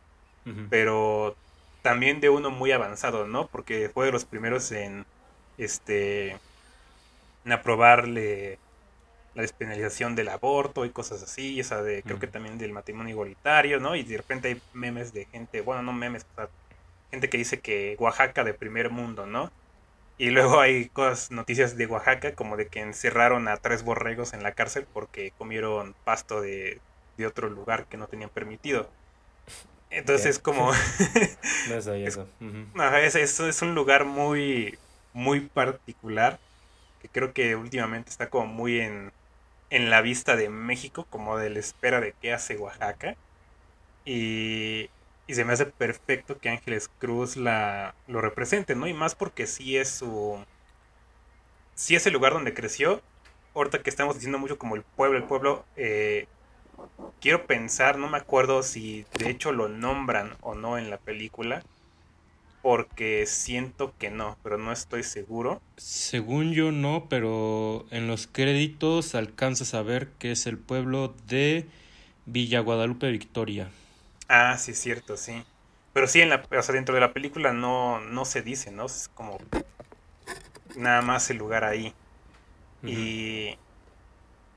pero 0.69 1.35
también 1.81 2.19
de 2.19 2.29
uno 2.29 2.51
muy 2.51 2.71
avanzado, 2.71 3.25
¿no? 3.25 3.47
Porque 3.47 3.89
fue 3.91 4.05
de 4.05 4.11
los 4.11 4.25
primeros 4.25 4.71
en 4.71 5.05
este 5.57 6.37
en 7.45 7.51
aprobarle 7.51 8.59
la 9.35 9.41
despenalización 9.41 10.15
del 10.15 10.29
aborto 10.29 10.85
y 10.85 10.89
cosas 10.89 11.21
así, 11.21 11.59
esa 11.59 11.83
de 11.83 12.01
creo 12.03 12.19
que 12.19 12.27
también 12.27 12.57
del 12.57 12.71
matrimonio 12.71 13.11
igualitario, 13.13 13.79
¿no? 13.79 13.95
Y 13.95 14.03
de 14.03 14.17
repente 14.17 14.47
hay 14.47 14.61
memes 14.73 15.13
de 15.13 15.25
gente, 15.25 15.61
bueno, 15.61 15.83
no 15.83 15.91
memes, 15.93 16.25
gente 17.11 17.29
que 17.29 17.37
dice 17.37 17.59
que 17.59 17.97
Oaxaca 17.99 18.43
de 18.45 18.53
primer 18.53 18.89
mundo, 18.89 19.25
¿no? 19.25 19.51
Y 20.17 20.29
luego 20.29 20.61
hay 20.61 20.87
cosas, 20.87 21.31
noticias 21.31 21.75
de 21.75 21.85
Oaxaca, 21.87 22.33
como 22.35 22.55
de 22.55 22.67
que 22.67 22.79
encerraron 22.79 23.49
a 23.49 23.57
tres 23.57 23.83
borregos 23.83 24.33
en 24.33 24.43
la 24.43 24.53
cárcel 24.53 24.87
porque 24.93 25.33
comieron 25.37 25.93
pasto 26.05 26.39
de, 26.39 26.79
de 27.17 27.27
otro 27.27 27.49
lugar 27.49 27.85
que 27.87 27.97
no 27.97 28.07
tenían 28.07 28.29
permitido. 28.29 28.89
Entonces 29.89 30.27
es 30.27 30.39
como... 30.39 30.71
no 31.69 31.75
es, 31.75 31.87
eso. 31.87 32.27
es, 33.19 33.39
es, 33.41 33.61
un 33.61 33.75
lugar 33.75 34.05
muy, 34.05 34.77
muy 35.11 35.41
particular 35.41 36.39
que 37.01 37.09
creo 37.09 37.33
que 37.33 37.57
últimamente 37.57 38.09
está 38.09 38.29
como 38.29 38.47
muy 38.47 38.79
en, 38.79 39.11
en 39.69 39.89
la 39.89 40.01
vista 40.01 40.35
de 40.35 40.49
México, 40.49 41.05
como 41.09 41.37
de 41.37 41.49
la 41.49 41.59
espera 41.59 42.01
de 42.01 42.13
qué 42.21 42.33
hace 42.33 42.57
Oaxaca. 42.57 43.15
Y, 44.05 44.89
y 45.27 45.33
se 45.33 45.45
me 45.45 45.53
hace 45.53 45.65
perfecto 45.65 46.37
que 46.37 46.49
Ángeles 46.49 46.89
Cruz 46.99 47.37
la, 47.37 47.95
lo 48.07 48.21
represente, 48.21 48.75
¿no? 48.75 48.87
Y 48.87 48.93
más 48.93 49.15
porque 49.15 49.47
sí 49.47 49.77
es 49.77 49.89
su... 49.89 50.43
Sí 51.75 51.95
es 51.95 52.05
el 52.07 52.13
lugar 52.13 52.33
donde 52.33 52.53
creció. 52.53 53.01
Ahorita 53.53 53.81
que 53.81 53.89
estamos 53.89 54.15
diciendo 54.15 54.39
mucho 54.39 54.57
como 54.57 54.75
el 54.75 54.83
pueblo, 54.83 55.17
el 55.17 55.23
pueblo... 55.25 55.65
Eh, 55.75 56.27
quiero 57.21 57.45
pensar, 57.45 57.97
no 57.97 58.09
me 58.09 58.17
acuerdo 58.17 58.63
si 58.63 59.05
de 59.17 59.29
hecho 59.29 59.51
lo 59.51 59.67
nombran 59.67 60.35
o 60.41 60.55
no 60.55 60.77
en 60.77 60.89
la 60.89 60.97
película, 60.97 61.63
porque 62.65 63.27
siento 63.27 63.95
que 63.95 64.09
no, 64.09 64.39
pero 64.41 64.57
no 64.57 64.71
estoy 64.71 65.03
seguro. 65.03 65.61
Según 65.77 66.51
yo 66.53 66.71
no, 66.73 67.07
pero 67.09 67.85
en 67.91 68.07
los 68.07 68.27
créditos 68.27 69.15
alcanzas 69.15 69.73
a 69.73 69.83
ver 69.83 70.09
que 70.19 70.31
es 70.31 70.47
el 70.47 70.57
pueblo 70.57 71.15
de 71.27 71.67
Villa 72.25 72.59
Guadalupe 72.61 73.11
Victoria. 73.11 73.69
Ah, 74.27 74.57
sí, 74.57 74.73
cierto, 74.73 75.17
sí. 75.17 75.45
Pero 75.93 76.07
sí, 76.07 76.21
en 76.21 76.29
la, 76.29 76.43
o 76.51 76.61
sea, 76.61 76.73
dentro 76.75 76.95
de 76.95 77.01
la 77.01 77.13
película 77.13 77.53
no, 77.53 77.99
no 78.01 78.25
se 78.25 78.41
dice, 78.41 78.71
¿no? 78.71 78.85
Es 78.85 79.09
como 79.13 79.37
nada 80.75 81.01
más 81.01 81.29
el 81.29 81.37
lugar 81.37 81.63
ahí. 81.63 81.97
Y 82.85 83.59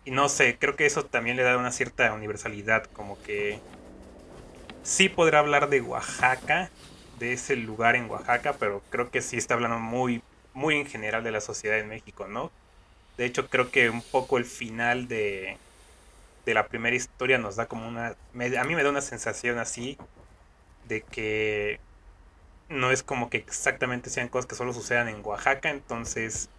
y 0.04 0.10
no 0.10 0.28
sé, 0.28 0.58
creo 0.58 0.74
que 0.76 0.86
eso 0.86 1.06
también 1.06 1.36
le 1.36 1.42
da 1.44 1.56
una 1.58 1.70
cierta 1.72 2.12
universalidad, 2.12 2.84
como 2.92 3.20
que 3.20 3.64
sí 4.82 5.08
podrá 5.08 5.38
hablar 5.40 5.68
de 5.68 5.80
Oaxaca, 5.80 6.72
de 7.18 7.32
ese 7.32 7.56
lugar 7.56 7.96
en 7.96 8.10
Oaxaca, 8.10 8.54
pero 8.54 8.82
creo 8.90 9.10
que 9.10 9.22
sí 9.22 9.36
está 9.36 9.54
hablando 9.54 9.78
muy, 9.78 10.22
muy 10.54 10.76
en 10.76 10.86
general 10.86 11.24
de 11.24 11.32
la 11.32 11.40
sociedad 11.40 11.78
en 11.78 11.88
México, 11.88 12.26
¿no? 12.28 12.50
De 13.16 13.24
hecho, 13.26 13.48
creo 13.48 13.70
que 13.70 13.90
un 13.90 14.02
poco 14.02 14.38
el 14.38 14.44
final 14.44 15.08
de, 15.08 15.56
de 16.46 16.54
la 16.54 16.68
primera 16.68 16.96
historia 16.96 17.38
nos 17.38 17.56
da 17.56 17.66
como 17.66 17.88
una... 17.88 18.08
a 18.08 18.64
mí 18.64 18.74
me 18.74 18.82
da 18.82 18.90
una 18.90 19.00
sensación 19.02 19.58
así 19.58 19.98
de 20.88 21.02
que 21.02 21.80
no 22.68 22.90
es 22.90 23.02
como 23.02 23.30
que 23.30 23.38
exactamente 23.38 24.10
sean 24.10 24.28
cosas 24.28 24.46
que 24.46 24.56
solo 24.56 24.72
sucedan 24.72 25.08
en 25.08 25.24
Oaxaca, 25.24 25.70
entonces 25.70 26.50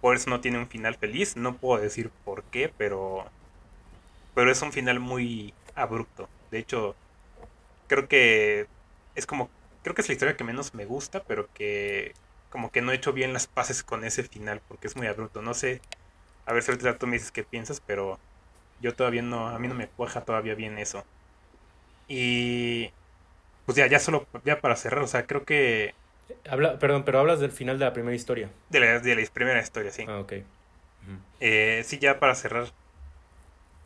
por 0.00 0.16
eso 0.16 0.28
no 0.30 0.40
tiene 0.42 0.58
un 0.58 0.68
final 0.68 0.96
feliz. 0.96 1.34
No 1.36 1.56
puedo 1.56 1.80
decir 1.80 2.10
por 2.26 2.44
qué, 2.44 2.70
pero. 2.76 3.24
Pero 4.34 4.50
es 4.50 4.60
un 4.62 4.72
final 4.72 5.00
muy 5.00 5.54
abrupto. 5.74 6.28
De 6.50 6.58
hecho, 6.58 6.94
creo 7.88 8.08
que 8.08 8.66
es 9.14 9.26
como. 9.26 9.48
Creo 9.84 9.94
que 9.94 10.02
es 10.02 10.08
la 10.08 10.14
historia 10.14 10.36
que 10.36 10.42
menos 10.44 10.74
me 10.74 10.86
gusta, 10.86 11.22
pero 11.22 11.48
que. 11.54 12.14
Como 12.50 12.72
que 12.72 12.82
no 12.82 12.92
he 12.92 12.96
hecho 12.96 13.12
bien 13.12 13.32
las 13.32 13.46
paces 13.46 13.84
con 13.84 14.04
ese 14.04 14.24
final, 14.24 14.60
porque 14.68 14.88
es 14.88 14.96
muy 14.96 15.06
abrupto. 15.06 15.42
No 15.42 15.54
sé. 15.54 15.80
A 16.46 16.52
ver 16.52 16.64
si 16.64 16.72
ahorita 16.72 16.98
tú 16.98 17.06
me 17.06 17.14
dices 17.14 17.30
qué 17.30 17.44
piensas, 17.44 17.80
pero. 17.80 18.18
Yo 18.80 18.94
todavía 18.96 19.22
no. 19.22 19.48
A 19.48 19.60
mí 19.60 19.68
no 19.68 19.76
me 19.76 19.88
cuaja 19.88 20.22
todavía 20.22 20.56
bien 20.56 20.78
eso. 20.78 21.04
Y. 22.08 22.90
Pues 23.66 23.76
ya, 23.76 23.86
ya 23.86 24.00
solo. 24.00 24.26
Ya 24.44 24.60
para 24.60 24.76
cerrar, 24.76 25.04
o 25.04 25.06
sea, 25.06 25.26
creo 25.26 25.44
que 25.44 25.94
Habla, 26.48 26.78
perdón, 26.78 27.04
pero 27.04 27.18
hablas 27.18 27.40
del 27.40 27.52
final 27.52 27.78
de 27.78 27.84
la 27.84 27.92
primera 27.92 28.14
historia. 28.16 28.50
De 28.70 28.80
la, 28.80 28.98
de 28.98 29.14
la 29.14 29.22
primera 29.32 29.60
historia, 29.60 29.90
sí. 29.90 30.04
Ah, 30.08 30.20
ok. 30.20 30.34
Eh, 31.40 31.82
sí, 31.84 31.98
ya 31.98 32.18
para 32.18 32.34
cerrar. 32.34 32.66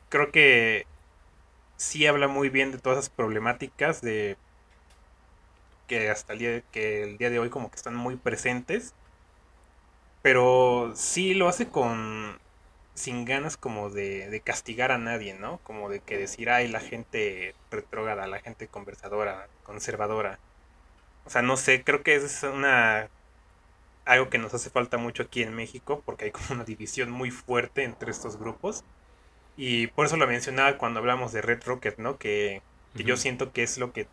Creo 0.09 0.31
que 0.31 0.87
sí 1.77 2.07
habla 2.07 2.29
muy 2.29 2.49
bien 2.49 2.73
de 2.73 2.79
todas 2.79 2.99
esas 2.99 3.11
problemáticas 3.11 4.01
de 4.01 4.37
que 5.89 6.11
hasta 6.11 6.35
el 6.35 6.39
día 6.39 6.63
que 6.73 7.03
el 7.05 7.19
día 7.19 7.31
de 7.31 7.39
hoy 7.41 7.51
como 7.51 7.71
que 7.71 7.77
están 7.77 7.97
muy 7.97 8.17
presentes. 8.17 8.95
Pero 10.23 10.93
sí 10.97 11.35
lo 11.35 11.49
hace 11.49 11.69
con 11.69 12.39
sin 12.95 13.25
ganas 13.25 13.57
como 13.57 13.91
de, 13.91 14.29
de 14.31 14.41
castigar 14.41 14.93
a 14.93 14.99
nadie, 14.99 15.35
¿no? 15.35 15.59
Como 15.65 15.89
de 15.89 16.01
que 16.01 16.19
decir, 16.19 16.51
ay, 16.51 16.69
la 16.69 16.81
gente 16.81 17.55
retrógrada, 17.71 18.27
la 18.27 18.41
gente 18.41 18.69
conversadora, 18.69 19.49
conservadora. 19.65 20.39
O 21.27 21.31
sea, 21.31 21.43
no 21.43 21.57
sé, 21.57 21.85
creo 21.85 22.03
que 22.03 22.17
es 22.17 22.43
una 22.43 23.09
algo 24.09 24.31
que 24.31 24.39
nos 24.39 24.55
hace 24.55 24.71
falta 24.71 24.97
mucho 24.97 25.25
aquí 25.25 25.43
en 25.43 25.55
México 25.55 26.03
porque 26.05 26.25
hay 26.27 26.31
como 26.33 26.47
una 26.51 26.65
división 26.65 27.11
muy 27.11 27.31
fuerte 27.31 27.85
entre 27.85 28.11
estos 28.11 28.39
grupos. 28.39 28.85
Y 29.57 29.89
por 29.89 30.07
eso 30.07 30.17
lo 30.17 30.27
mencionaba 30.27 30.79
cuando 30.79 31.01
hablamos 31.01 31.33
de 31.33 31.43
Red 31.43 31.65
Rocket, 31.67 31.99
¿no? 31.99 32.17
Que, 32.19 32.63
yo 32.95 33.17
siento 33.17 33.53
que 33.53 33.63
es 33.63 33.79
lo 33.79 33.93
que, 33.93 34.09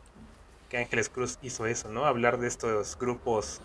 que, 0.76 0.82
Ángeles 0.82 1.10
Cruz 1.10 1.40
hizo 1.42 1.66
eso, 1.66 1.90
¿no? 1.90 2.06
Hablar 2.06 2.38
de 2.40 2.48
estos 2.48 2.98
grupos 2.98 3.62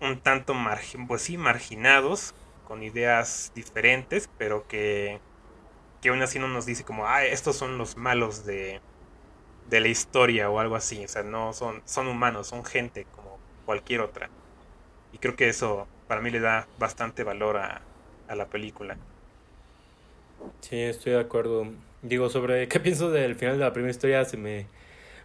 un 0.00 0.18
tanto 0.20 0.54
margin, 0.54 1.06
pues 1.06 1.22
sí, 1.22 1.38
marginados, 1.38 2.34
con 2.66 2.82
ideas 2.82 3.52
diferentes, 3.54 4.28
pero 4.38 4.66
que, 4.66 5.20
que 6.00 6.08
aún 6.08 6.22
así 6.22 6.38
no 6.38 6.48
nos 6.48 6.66
dice 6.66 6.84
como, 6.84 7.06
ah, 7.06 7.24
estos 7.24 7.56
son 7.56 7.78
los 7.78 7.96
malos 7.96 8.44
de, 8.44 8.80
de 9.70 9.80
la 9.80 9.88
historia 9.88 10.50
o 10.50 10.58
algo 10.58 10.74
así. 10.74 11.04
O 11.04 11.08
sea, 11.08 11.22
no 11.22 11.52
son, 11.52 11.82
son 11.84 12.08
humanos, 12.08 12.48
son 12.48 12.64
gente 12.64 13.06
como 13.14 13.38
cualquier 13.64 14.00
otra. 14.00 14.28
Y 15.12 15.18
creo 15.18 15.36
que 15.36 15.48
eso 15.48 15.86
para 16.08 16.20
mí 16.20 16.30
le 16.30 16.40
da 16.40 16.66
bastante 16.78 17.22
valor 17.22 17.58
a, 17.58 17.82
a 18.26 18.34
la 18.34 18.46
película. 18.46 18.96
Sí, 20.60 20.80
estoy 20.80 21.12
de 21.12 21.20
acuerdo. 21.20 21.68
Digo, 22.02 22.28
sobre 22.28 22.66
qué 22.66 22.80
pienso 22.80 23.10
del 23.10 23.36
final 23.36 23.58
de 23.58 23.64
la 23.64 23.72
primera 23.72 23.90
historia, 23.90 24.24
se 24.24 24.36
me, 24.36 24.66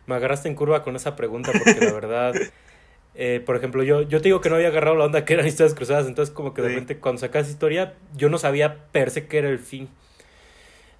me 0.07 0.15
agarraste 0.15 0.47
en 0.47 0.55
curva 0.55 0.81
con 0.83 0.95
esa 0.95 1.15
pregunta, 1.15 1.51
porque 1.51 1.85
la 1.85 1.93
verdad, 1.93 2.33
eh, 3.15 3.41
por 3.45 3.55
ejemplo, 3.55 3.83
yo, 3.83 4.01
yo 4.01 4.19
te 4.21 4.29
digo 4.29 4.41
que 4.41 4.49
no 4.49 4.55
había 4.55 4.69
agarrado 4.69 4.95
la 4.95 5.05
onda 5.05 5.25
que 5.25 5.35
eran 5.35 5.45
historias 5.45 5.75
cruzadas, 5.75 6.07
entonces 6.07 6.33
como 6.33 6.53
que 6.53 6.61
de 6.61 6.69
repente 6.69 6.97
cuando 6.97 7.19
sacas 7.19 7.49
historia, 7.49 7.93
yo 8.15 8.29
no 8.29 8.39
sabía 8.39 8.85
per 8.91 9.11
se 9.11 9.27
que 9.27 9.37
era 9.37 9.49
el 9.49 9.59
fin. 9.59 9.89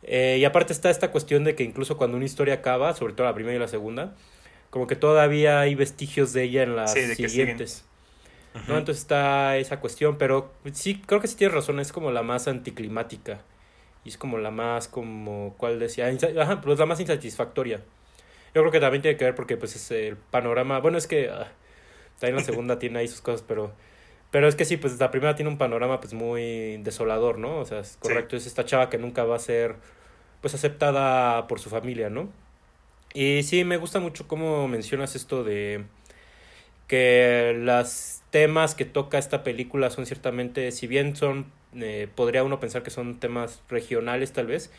Eh, 0.03 0.37
y 0.39 0.45
aparte 0.45 0.71
está 0.71 0.89
esta 0.89 1.11
cuestión 1.11 1.43
de 1.43 1.55
que 1.55 1.63
incluso 1.63 1.97
cuando 1.97 2.17
una 2.17 2.25
historia 2.25 2.55
acaba, 2.55 2.93
sobre 2.93 3.13
todo 3.13 3.25
la 3.25 3.33
primera 3.33 3.55
y 3.55 3.59
la 3.59 3.67
segunda, 3.67 4.15
como 4.69 4.87
que 4.87 4.95
todavía 4.95 5.59
hay 5.59 5.75
vestigios 5.75 6.33
de 6.33 6.43
ella 6.43 6.63
en 6.63 6.75
las 6.75 6.93
siguientes. 6.93 7.83
¿no? 8.67 8.77
Entonces 8.77 9.03
está 9.03 9.57
esa 9.57 9.79
cuestión, 9.79 10.17
pero 10.17 10.51
sí, 10.73 11.01
creo 11.05 11.21
que 11.21 11.27
sí 11.27 11.35
tienes 11.35 11.53
razón, 11.53 11.79
es 11.79 11.91
como 11.91 12.11
la 12.11 12.23
más 12.23 12.47
anticlimática. 12.47 13.39
Y 14.03 14.09
es 14.09 14.17
como 14.17 14.37
la 14.37 14.51
más, 14.51 14.87
como, 14.87 15.53
¿cuál 15.57 15.79
decía? 15.79 16.07
Ajá, 16.39 16.61
pero 16.61 16.73
es 16.73 16.79
la 16.79 16.85
más 16.85 16.99
insatisfactoria. 16.99 17.81
Yo 18.57 18.63
creo 18.63 18.71
que 18.71 18.79
también 18.79 19.03
tiene 19.03 19.17
que 19.17 19.25
ver 19.25 19.35
porque 19.35 19.55
pues 19.55 19.75
es 19.75 19.91
el 19.91 20.17
panorama, 20.17 20.79
bueno, 20.79 20.97
es 20.97 21.05
que 21.05 21.29
ah, 21.29 21.51
también 22.19 22.37
la 22.37 22.43
segunda 22.43 22.79
tiene 22.79 22.97
ahí 22.97 23.07
sus 23.07 23.21
cosas, 23.21 23.45
pero 23.47 23.71
pero 24.31 24.47
es 24.47 24.55
que 24.55 24.65
sí, 24.65 24.77
pues 24.77 24.99
la 24.99 25.11
primera 25.11 25.35
tiene 25.35 25.51
un 25.51 25.59
panorama 25.59 25.99
pues 25.99 26.15
muy 26.15 26.77
desolador, 26.77 27.37
¿no? 27.37 27.59
O 27.59 27.65
sea, 27.65 27.81
es 27.81 27.97
correcto, 27.97 28.35
es 28.35 28.47
esta 28.47 28.65
chava 28.65 28.89
que 28.89 28.97
nunca 28.97 29.25
va 29.25 29.35
a 29.35 29.39
ser 29.39 29.75
pues 30.41 30.55
aceptada 30.55 31.45
por 31.47 31.59
su 31.59 31.69
familia, 31.69 32.09
¿no? 32.09 32.29
Y 33.13 33.43
sí, 33.43 33.63
me 33.63 33.77
gusta 33.77 33.99
mucho 33.99 34.27
cómo 34.27 34.67
mencionas 34.67 35.15
esto 35.15 35.43
de 35.43 35.85
que 36.87 37.53
los 37.59 38.23
temas 38.31 38.73
que 38.73 38.85
toca 38.85 39.19
esta 39.19 39.43
película 39.43 39.91
son 39.91 40.07
ciertamente, 40.07 40.71
si 40.71 40.87
bien 40.87 41.15
son, 41.15 41.45
eh, 41.75 42.07
podría 42.15 42.43
uno 42.43 42.59
pensar 42.59 42.81
que 42.81 42.89
son 42.89 43.19
temas 43.19 43.61
regionales 43.69 44.33
tal 44.33 44.47
vez, 44.47 44.71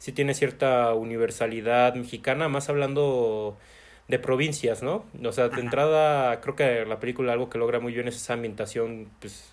sí 0.00 0.12
tiene 0.12 0.32
cierta 0.32 0.94
universalidad 0.94 1.94
mexicana, 1.94 2.48
más 2.48 2.70
hablando 2.70 3.58
de 4.08 4.18
provincias, 4.18 4.82
¿no? 4.82 5.04
O 5.22 5.32
sea, 5.32 5.50
de 5.50 5.60
entrada 5.60 6.40
creo 6.40 6.56
que 6.56 6.86
la 6.86 6.98
película 6.98 7.34
algo 7.34 7.50
que 7.50 7.58
logra 7.58 7.80
muy 7.80 7.92
bien 7.92 8.08
es 8.08 8.16
esa 8.16 8.32
ambientación, 8.32 9.10
pues, 9.20 9.52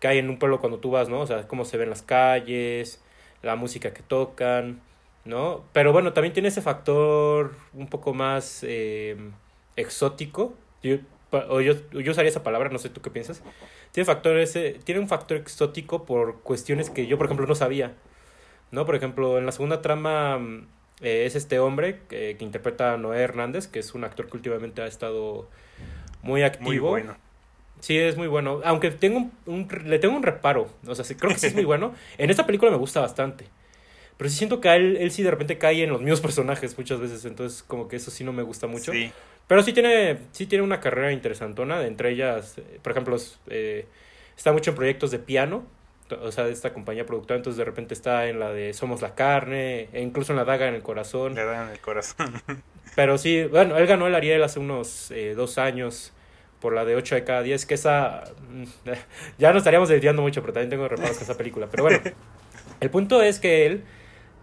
que 0.00 0.08
hay 0.08 0.18
en 0.18 0.28
un 0.28 0.40
pueblo 0.40 0.58
cuando 0.58 0.78
tú 0.78 0.90
vas, 0.90 1.08
¿no? 1.08 1.20
O 1.20 1.26
sea, 1.28 1.46
cómo 1.46 1.64
se 1.64 1.76
ven 1.76 1.88
las 1.88 2.02
calles, 2.02 3.00
la 3.42 3.54
música 3.54 3.94
que 3.94 4.02
tocan, 4.02 4.80
¿no? 5.24 5.64
Pero 5.72 5.92
bueno, 5.92 6.12
también 6.12 6.34
tiene 6.34 6.48
ese 6.48 6.60
factor 6.60 7.54
un 7.74 7.86
poco 7.86 8.12
más 8.12 8.64
eh, 8.64 9.16
exótico. 9.76 10.54
Yo, 10.82 10.96
o 11.30 11.60
yo, 11.60 11.74
yo, 11.92 12.10
usaría 12.10 12.30
esa 12.30 12.42
palabra, 12.42 12.70
no 12.70 12.78
sé 12.78 12.88
tú 12.88 13.00
qué 13.02 13.10
piensas. 13.10 13.42
Tiene, 13.92 14.04
factor 14.04 14.36
ese, 14.36 14.80
tiene 14.84 15.00
un 15.00 15.08
factor 15.08 15.36
exótico 15.36 16.04
por 16.04 16.40
cuestiones 16.40 16.90
que 16.90 17.06
yo, 17.06 17.18
por 17.18 17.26
ejemplo, 17.26 17.46
no 17.46 17.54
sabía. 17.54 17.94
¿No? 18.74 18.84
Por 18.84 18.96
ejemplo, 18.96 19.38
en 19.38 19.46
la 19.46 19.52
segunda 19.52 19.80
trama 19.80 20.40
eh, 21.00 21.24
es 21.26 21.36
este 21.36 21.60
hombre 21.60 22.00
que, 22.08 22.36
que, 22.36 22.44
interpreta 22.44 22.94
a 22.94 22.96
Noé 22.96 23.20
Hernández, 23.20 23.68
que 23.68 23.78
es 23.78 23.94
un 23.94 24.02
actor 24.02 24.28
que 24.28 24.36
últimamente 24.36 24.82
ha 24.82 24.86
estado 24.86 25.48
muy 26.22 26.42
activo. 26.42 26.70
Muy 26.70 26.78
bueno. 26.78 27.16
Sí, 27.78 27.96
es 27.96 28.16
muy 28.16 28.26
bueno. 28.26 28.60
Aunque 28.64 28.90
tengo 28.90 29.30
un, 29.46 29.68
le 29.84 29.98
tengo 30.00 30.16
un 30.16 30.24
reparo. 30.24 30.68
O 30.86 30.94
sea, 30.94 31.04
creo 31.16 31.32
que 31.32 31.38
sí 31.38 31.46
es 31.46 31.54
muy 31.54 31.64
bueno. 31.72 31.94
En 32.18 32.30
esta 32.30 32.46
película 32.46 32.72
me 32.72 32.76
gusta 32.76 33.00
bastante. 33.00 33.46
Pero 34.16 34.28
sí 34.28 34.36
siento 34.36 34.60
que 34.60 34.74
él, 34.74 34.96
él 34.96 35.12
sí 35.12 35.22
de 35.22 35.30
repente 35.30 35.56
cae 35.56 35.84
en 35.84 35.90
los 35.90 36.00
mismos 36.00 36.20
personajes 36.22 36.76
muchas 36.76 36.98
veces. 36.98 37.24
Entonces, 37.26 37.62
como 37.62 37.86
que 37.86 37.94
eso 37.94 38.10
sí 38.10 38.24
no 38.24 38.32
me 38.32 38.42
gusta 38.42 38.66
mucho. 38.66 38.90
Sí. 38.90 39.12
Pero 39.46 39.62
sí 39.62 39.72
tiene, 39.72 40.18
sí 40.32 40.46
tiene 40.46 40.64
una 40.64 40.80
carrera 40.80 41.12
interesantona. 41.12 41.86
Entre 41.86 42.10
ellas, 42.10 42.58
eh, 42.58 42.80
por 42.82 42.90
ejemplo, 42.90 43.16
eh, 43.48 43.86
está 44.36 44.52
mucho 44.52 44.70
en 44.70 44.76
proyectos 44.76 45.12
de 45.12 45.20
piano 45.20 45.64
o 46.10 46.32
sea, 46.32 46.44
de 46.44 46.52
esta 46.52 46.72
compañía 46.72 47.06
productora, 47.06 47.36
entonces 47.36 47.58
de 47.58 47.64
repente 47.64 47.94
está 47.94 48.28
en 48.28 48.38
la 48.38 48.52
de 48.52 48.72
Somos 48.74 49.02
la 49.02 49.14
Carne, 49.14 49.88
e 49.92 50.02
incluso 50.02 50.32
en 50.32 50.36
la 50.36 50.44
Daga 50.44 50.68
en 50.68 50.74
el 50.74 50.82
Corazón. 50.82 51.34
La 51.34 51.44
Daga 51.44 51.64
en 51.64 51.70
el 51.70 51.80
Corazón. 51.80 52.34
Pero 52.96 53.18
sí, 53.18 53.44
bueno, 53.44 53.76
él 53.76 53.86
ganó 53.86 54.06
el 54.06 54.14
Ariel 54.14 54.42
hace 54.42 54.60
unos 54.60 55.10
eh, 55.10 55.34
dos 55.34 55.58
años 55.58 56.12
por 56.60 56.72
la 56.72 56.84
de 56.84 56.96
8 56.96 57.16
de 57.16 57.24
cada 57.24 57.42
10, 57.42 57.66
que 57.66 57.74
esa... 57.74 58.24
Ya 59.38 59.52
nos 59.52 59.60
estaríamos 59.60 59.88
desviando 59.88 60.22
mucho, 60.22 60.40
pero 60.40 60.52
también 60.52 60.70
tengo 60.70 60.88
reparos 60.88 61.16
con 61.16 61.24
esa 61.24 61.36
película. 61.36 61.68
Pero 61.70 61.82
bueno, 61.82 62.00
el 62.80 62.90
punto 62.90 63.20
es 63.20 63.38
que 63.38 63.66
él 63.66 63.84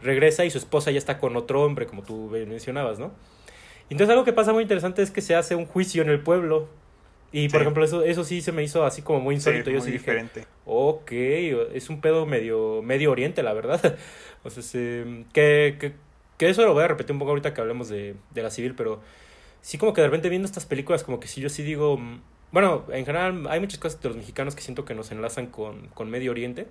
regresa 0.03 0.45
y 0.45 0.51
su 0.51 0.57
esposa 0.57 0.91
ya 0.91 0.97
está 0.97 1.17
con 1.17 1.35
otro 1.35 1.63
hombre, 1.63 1.85
como 1.85 2.03
tú 2.03 2.29
mencionabas, 2.31 2.99
¿no? 2.99 3.11
Entonces 3.89 4.11
algo 4.11 4.23
que 4.23 4.33
pasa 4.33 4.53
muy 4.53 4.63
interesante 4.63 5.01
es 5.01 5.11
que 5.11 5.21
se 5.21 5.35
hace 5.35 5.55
un 5.55 5.65
juicio 5.65 6.01
en 6.01 6.09
el 6.09 6.21
pueblo 6.21 6.69
y 7.31 7.47
por 7.49 7.61
ejemplo, 7.61 7.83
eso, 7.83 8.03
eso 8.03 8.23
sí 8.23 8.41
se 8.41 8.51
me 8.51 8.63
hizo 8.63 8.83
así 8.83 9.01
como 9.01 9.21
muy 9.21 9.35
insólito. 9.35 9.71
Yo 9.71 9.79
sí 9.79 9.91
diferente. 9.91 10.41
dije, 10.41 10.51
ok, 10.65 11.11
es 11.73 11.89
un 11.89 12.01
pedo 12.01 12.25
medio, 12.25 12.81
medio 12.81 13.11
oriente, 13.11 13.41
la 13.41 13.53
verdad. 13.53 13.97
o 14.43 14.49
sea, 14.49 14.63
que, 15.33 15.77
que, 15.79 15.93
que, 16.37 16.49
eso 16.49 16.65
lo 16.65 16.73
voy 16.73 16.83
a 16.83 16.87
repetir 16.89 17.13
un 17.13 17.19
poco 17.19 17.31
ahorita 17.31 17.53
que 17.53 17.61
hablemos 17.61 17.87
de, 17.87 18.15
de, 18.31 18.43
la 18.43 18.49
civil, 18.51 18.75
pero 18.75 19.01
sí 19.61 19.77
como 19.77 19.93
que 19.93 20.01
de 20.01 20.07
repente 20.07 20.27
viendo 20.27 20.45
estas 20.45 20.65
películas, 20.65 21.03
como 21.03 21.19
que 21.21 21.27
sí 21.27 21.39
yo 21.39 21.47
sí 21.47 21.63
digo, 21.63 21.97
mm, 21.97 22.21
bueno, 22.51 22.85
en 22.91 23.05
general 23.05 23.47
hay 23.49 23.61
muchas 23.61 23.79
cosas 23.79 24.01
de 24.01 24.09
los 24.09 24.17
mexicanos 24.17 24.55
que 24.55 24.61
siento 24.61 24.83
que 24.83 24.93
nos 24.93 25.11
enlazan 25.11 25.47
con, 25.47 25.87
con 25.89 26.09
Medio 26.09 26.31
Oriente 26.31 26.67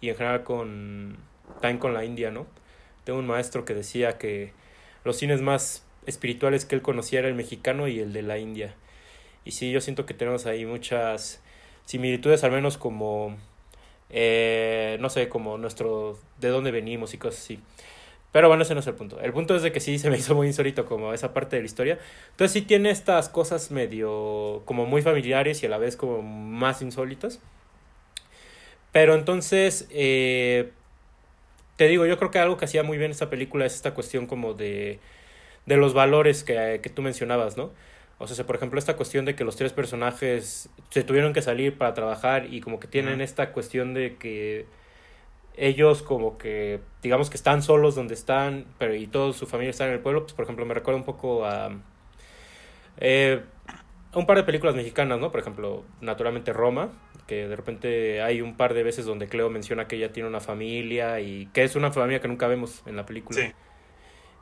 y 0.00 0.08
en 0.08 0.16
general 0.16 0.42
con, 0.42 1.18
también 1.60 1.78
con 1.78 1.94
la 1.94 2.04
India, 2.04 2.32
¿no? 2.32 2.46
Tengo 3.04 3.20
un 3.20 3.26
maestro 3.28 3.64
que 3.64 3.74
decía 3.74 4.18
que 4.18 4.52
los 5.04 5.16
cines 5.16 5.40
más 5.40 5.86
espirituales 6.06 6.64
que 6.64 6.74
él 6.74 6.82
conocía 6.82 7.20
era 7.20 7.28
el 7.28 7.34
mexicano 7.34 7.86
y 7.86 8.00
el 8.00 8.12
de 8.12 8.22
la 8.22 8.38
India. 8.38 8.74
Y 9.44 9.52
sí, 9.52 9.70
yo 9.70 9.80
siento 9.80 10.06
que 10.06 10.14
tenemos 10.14 10.46
ahí 10.46 10.64
muchas 10.66 11.40
similitudes, 11.84 12.44
al 12.44 12.50
menos 12.50 12.78
como, 12.78 13.36
eh, 14.10 14.96
no 15.00 15.10
sé, 15.10 15.28
como 15.28 15.58
nuestro, 15.58 16.18
de 16.40 16.48
dónde 16.48 16.70
venimos 16.70 17.14
y 17.14 17.18
cosas 17.18 17.40
así. 17.40 17.60
Pero 18.32 18.48
bueno, 18.48 18.64
ese 18.64 18.74
no 18.74 18.80
es 18.80 18.86
el 18.88 18.94
punto. 18.94 19.20
El 19.20 19.32
punto 19.32 19.54
es 19.54 19.62
de 19.62 19.70
que 19.70 19.78
sí 19.80 19.98
se 19.98 20.10
me 20.10 20.16
hizo 20.18 20.34
muy 20.34 20.48
insólito 20.48 20.86
como 20.86 21.14
esa 21.14 21.32
parte 21.32 21.56
de 21.56 21.62
la 21.62 21.66
historia. 21.66 21.98
Entonces 22.30 22.52
sí 22.52 22.62
tiene 22.62 22.90
estas 22.90 23.28
cosas 23.28 23.70
medio 23.70 24.62
como 24.64 24.86
muy 24.86 25.02
familiares 25.02 25.62
y 25.62 25.66
a 25.66 25.68
la 25.68 25.78
vez 25.78 25.96
como 25.96 26.20
más 26.22 26.82
insólitas. 26.82 27.40
Pero 28.92 29.14
entonces, 29.14 29.86
eh, 29.90 30.70
te 31.76 31.88
digo, 31.88 32.06
yo 32.06 32.18
creo 32.18 32.30
que 32.30 32.38
algo 32.38 32.56
que 32.56 32.64
hacía 32.64 32.82
muy 32.82 32.98
bien 32.98 33.10
esta 33.10 33.30
película 33.30 33.66
es 33.66 33.74
esta 33.74 33.94
cuestión 33.94 34.26
como 34.26 34.54
de, 34.54 35.00
de 35.66 35.76
los 35.76 35.94
valores 35.94 36.44
que, 36.44 36.80
que 36.82 36.90
tú 36.90 37.02
mencionabas, 37.02 37.56
¿no? 37.56 37.70
O 38.30 38.34
sea, 38.34 38.46
por 38.46 38.56
ejemplo, 38.56 38.78
esta 38.78 38.96
cuestión 38.96 39.24
de 39.24 39.34
que 39.34 39.44
los 39.44 39.56
tres 39.56 39.72
personajes 39.72 40.68
se 40.90 41.02
tuvieron 41.04 41.32
que 41.32 41.42
salir 41.42 41.78
para 41.78 41.94
trabajar 41.94 42.52
y 42.52 42.60
como 42.60 42.80
que 42.80 42.88
tienen 42.88 43.20
esta 43.20 43.52
cuestión 43.52 43.94
de 43.94 44.16
que 44.16 44.66
ellos 45.56 46.02
como 46.02 46.36
que, 46.38 46.80
digamos 47.02 47.30
que 47.30 47.36
están 47.36 47.62
solos 47.62 47.94
donde 47.94 48.14
están, 48.14 48.66
pero 48.78 48.94
y 48.94 49.06
toda 49.06 49.32
su 49.32 49.46
familia 49.46 49.70
está 49.70 49.86
en 49.86 49.92
el 49.92 50.00
pueblo, 50.00 50.22
pues 50.22 50.32
por 50.32 50.44
ejemplo 50.44 50.66
me 50.66 50.74
recuerda 50.74 50.98
un 50.98 51.04
poco 51.04 51.46
a 51.46 51.70
eh, 52.98 53.42
un 54.14 54.26
par 54.26 54.36
de 54.36 54.44
películas 54.44 54.74
mexicanas, 54.74 55.18
¿no? 55.20 55.30
Por 55.30 55.40
ejemplo, 55.40 55.84
naturalmente 56.00 56.52
Roma, 56.52 56.90
que 57.26 57.48
de 57.48 57.56
repente 57.56 58.22
hay 58.22 58.40
un 58.40 58.56
par 58.56 58.74
de 58.74 58.82
veces 58.82 59.04
donde 59.04 59.28
Cleo 59.28 59.50
menciona 59.50 59.86
que 59.86 59.96
ella 59.96 60.12
tiene 60.12 60.28
una 60.28 60.40
familia 60.40 61.20
y 61.20 61.46
que 61.46 61.62
es 61.62 61.76
una 61.76 61.92
familia 61.92 62.20
que 62.20 62.28
nunca 62.28 62.48
vemos 62.48 62.82
en 62.86 62.96
la 62.96 63.06
película. 63.06 63.40
Sí 63.40 63.52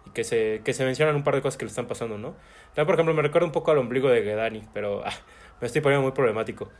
y 0.06 0.10
que 0.10 0.24
se, 0.24 0.62
que 0.64 0.72
se 0.72 0.84
mencionan 0.84 1.16
un 1.16 1.24
par 1.24 1.34
de 1.34 1.42
cosas 1.42 1.56
que 1.56 1.64
le 1.64 1.70
están 1.70 1.86
pasando, 1.86 2.18
¿no? 2.18 2.34
También, 2.74 2.86
por 2.86 2.94
ejemplo, 2.94 3.14
me 3.14 3.22
recuerda 3.22 3.46
un 3.46 3.52
poco 3.52 3.70
al 3.70 3.78
ombligo 3.78 4.08
de 4.08 4.22
Gadani, 4.22 4.62
pero 4.72 5.02
ah, 5.06 5.12
me 5.60 5.66
estoy 5.66 5.80
poniendo 5.80 6.02
muy 6.02 6.12
problemático. 6.12 6.70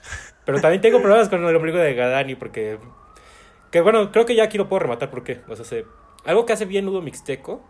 Pero 0.45 0.61
también 0.61 0.81
tengo 0.81 1.01
problemas 1.01 1.29
con 1.29 1.45
el 1.45 1.57
ombligo 1.57 1.79
de 1.79 1.95
Gadani 1.95 2.35
porque... 2.35 2.79
Que 3.71 3.81
bueno, 3.81 4.13
creo 4.13 4.27
que 4.27 4.35
ya 4.35 4.45
aquí 4.45 4.59
lo 4.59 4.69
puedo 4.69 4.81
rematar 4.81 5.09
porque, 5.09 5.41
o 5.49 5.57
sea, 5.57 5.65
se, 5.65 5.87
algo 6.25 6.45
que 6.45 6.53
hace 6.53 6.67
bien 6.67 6.85
Nudo 6.85 7.01
Mixteco, 7.01 7.65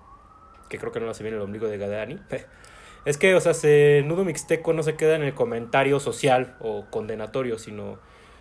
que 0.69 0.79
creo 0.79 0.91
que 0.91 0.99
no 0.99 1.07
lo 1.07 1.13
hace 1.13 1.23
bien 1.23 1.37
el 1.37 1.41
ombligo 1.41 1.69
de 1.69 1.79
Gadani, 1.79 2.19
es 3.05 3.19
que, 3.19 3.35
o 3.37 3.41
sea, 3.41 3.55
se, 3.55 4.03
Nudo 4.05 4.25
Mixteco 4.25 4.73
no 4.73 4.83
se 4.83 4.97
queda 4.97 5.15
en 5.15 5.23
el 5.23 5.35
comentario 5.35 6.01
social 6.01 6.57
o 6.61 6.87
condenatorio, 6.91 7.59
sino 7.59 8.01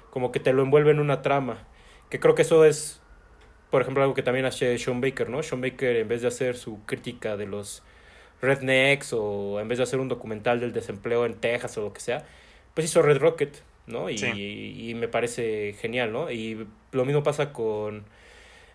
como 0.09 0.31
que 0.31 0.39
te 0.39 0.53
lo 0.53 0.63
envuelve 0.63 0.91
en 0.91 0.99
una 0.99 1.21
trama. 1.21 1.67
Que 2.09 2.19
creo 2.19 2.35
que 2.35 2.41
eso 2.41 2.65
es 2.65 3.01
por 3.71 3.81
ejemplo, 3.81 4.03
algo 4.03 4.13
que 4.13 4.23
también 4.23 4.45
hace 4.45 4.77
Sean 4.77 5.01
Baker, 5.01 5.29
¿no? 5.29 5.41
Sean 5.41 5.61
Baker, 5.61 5.95
en 5.95 6.07
vez 6.07 6.21
de 6.21 6.27
hacer 6.27 6.57
su 6.57 6.85
crítica 6.85 7.37
de 7.37 7.47
los 7.47 7.81
rednecks 8.41 9.13
o 9.13 9.59
en 9.59 9.67
vez 9.67 9.77
de 9.77 9.85
hacer 9.85 9.99
un 9.99 10.09
documental 10.09 10.59
del 10.59 10.73
desempleo 10.73 11.25
en 11.25 11.35
Texas 11.35 11.77
o 11.77 11.81
lo 11.81 11.93
que 11.93 12.01
sea, 12.01 12.25
pues 12.73 12.85
hizo 12.85 13.01
Red 13.01 13.19
Rocket, 13.19 13.63
¿no? 13.87 14.09
Y, 14.09 14.15
y, 14.15 14.93
me 14.95 15.07
parece 15.07 15.73
genial, 15.79 16.11
¿no? 16.11 16.29
Y 16.31 16.67
lo 16.91 17.05
mismo 17.05 17.23
pasa 17.23 17.53
con 17.53 18.03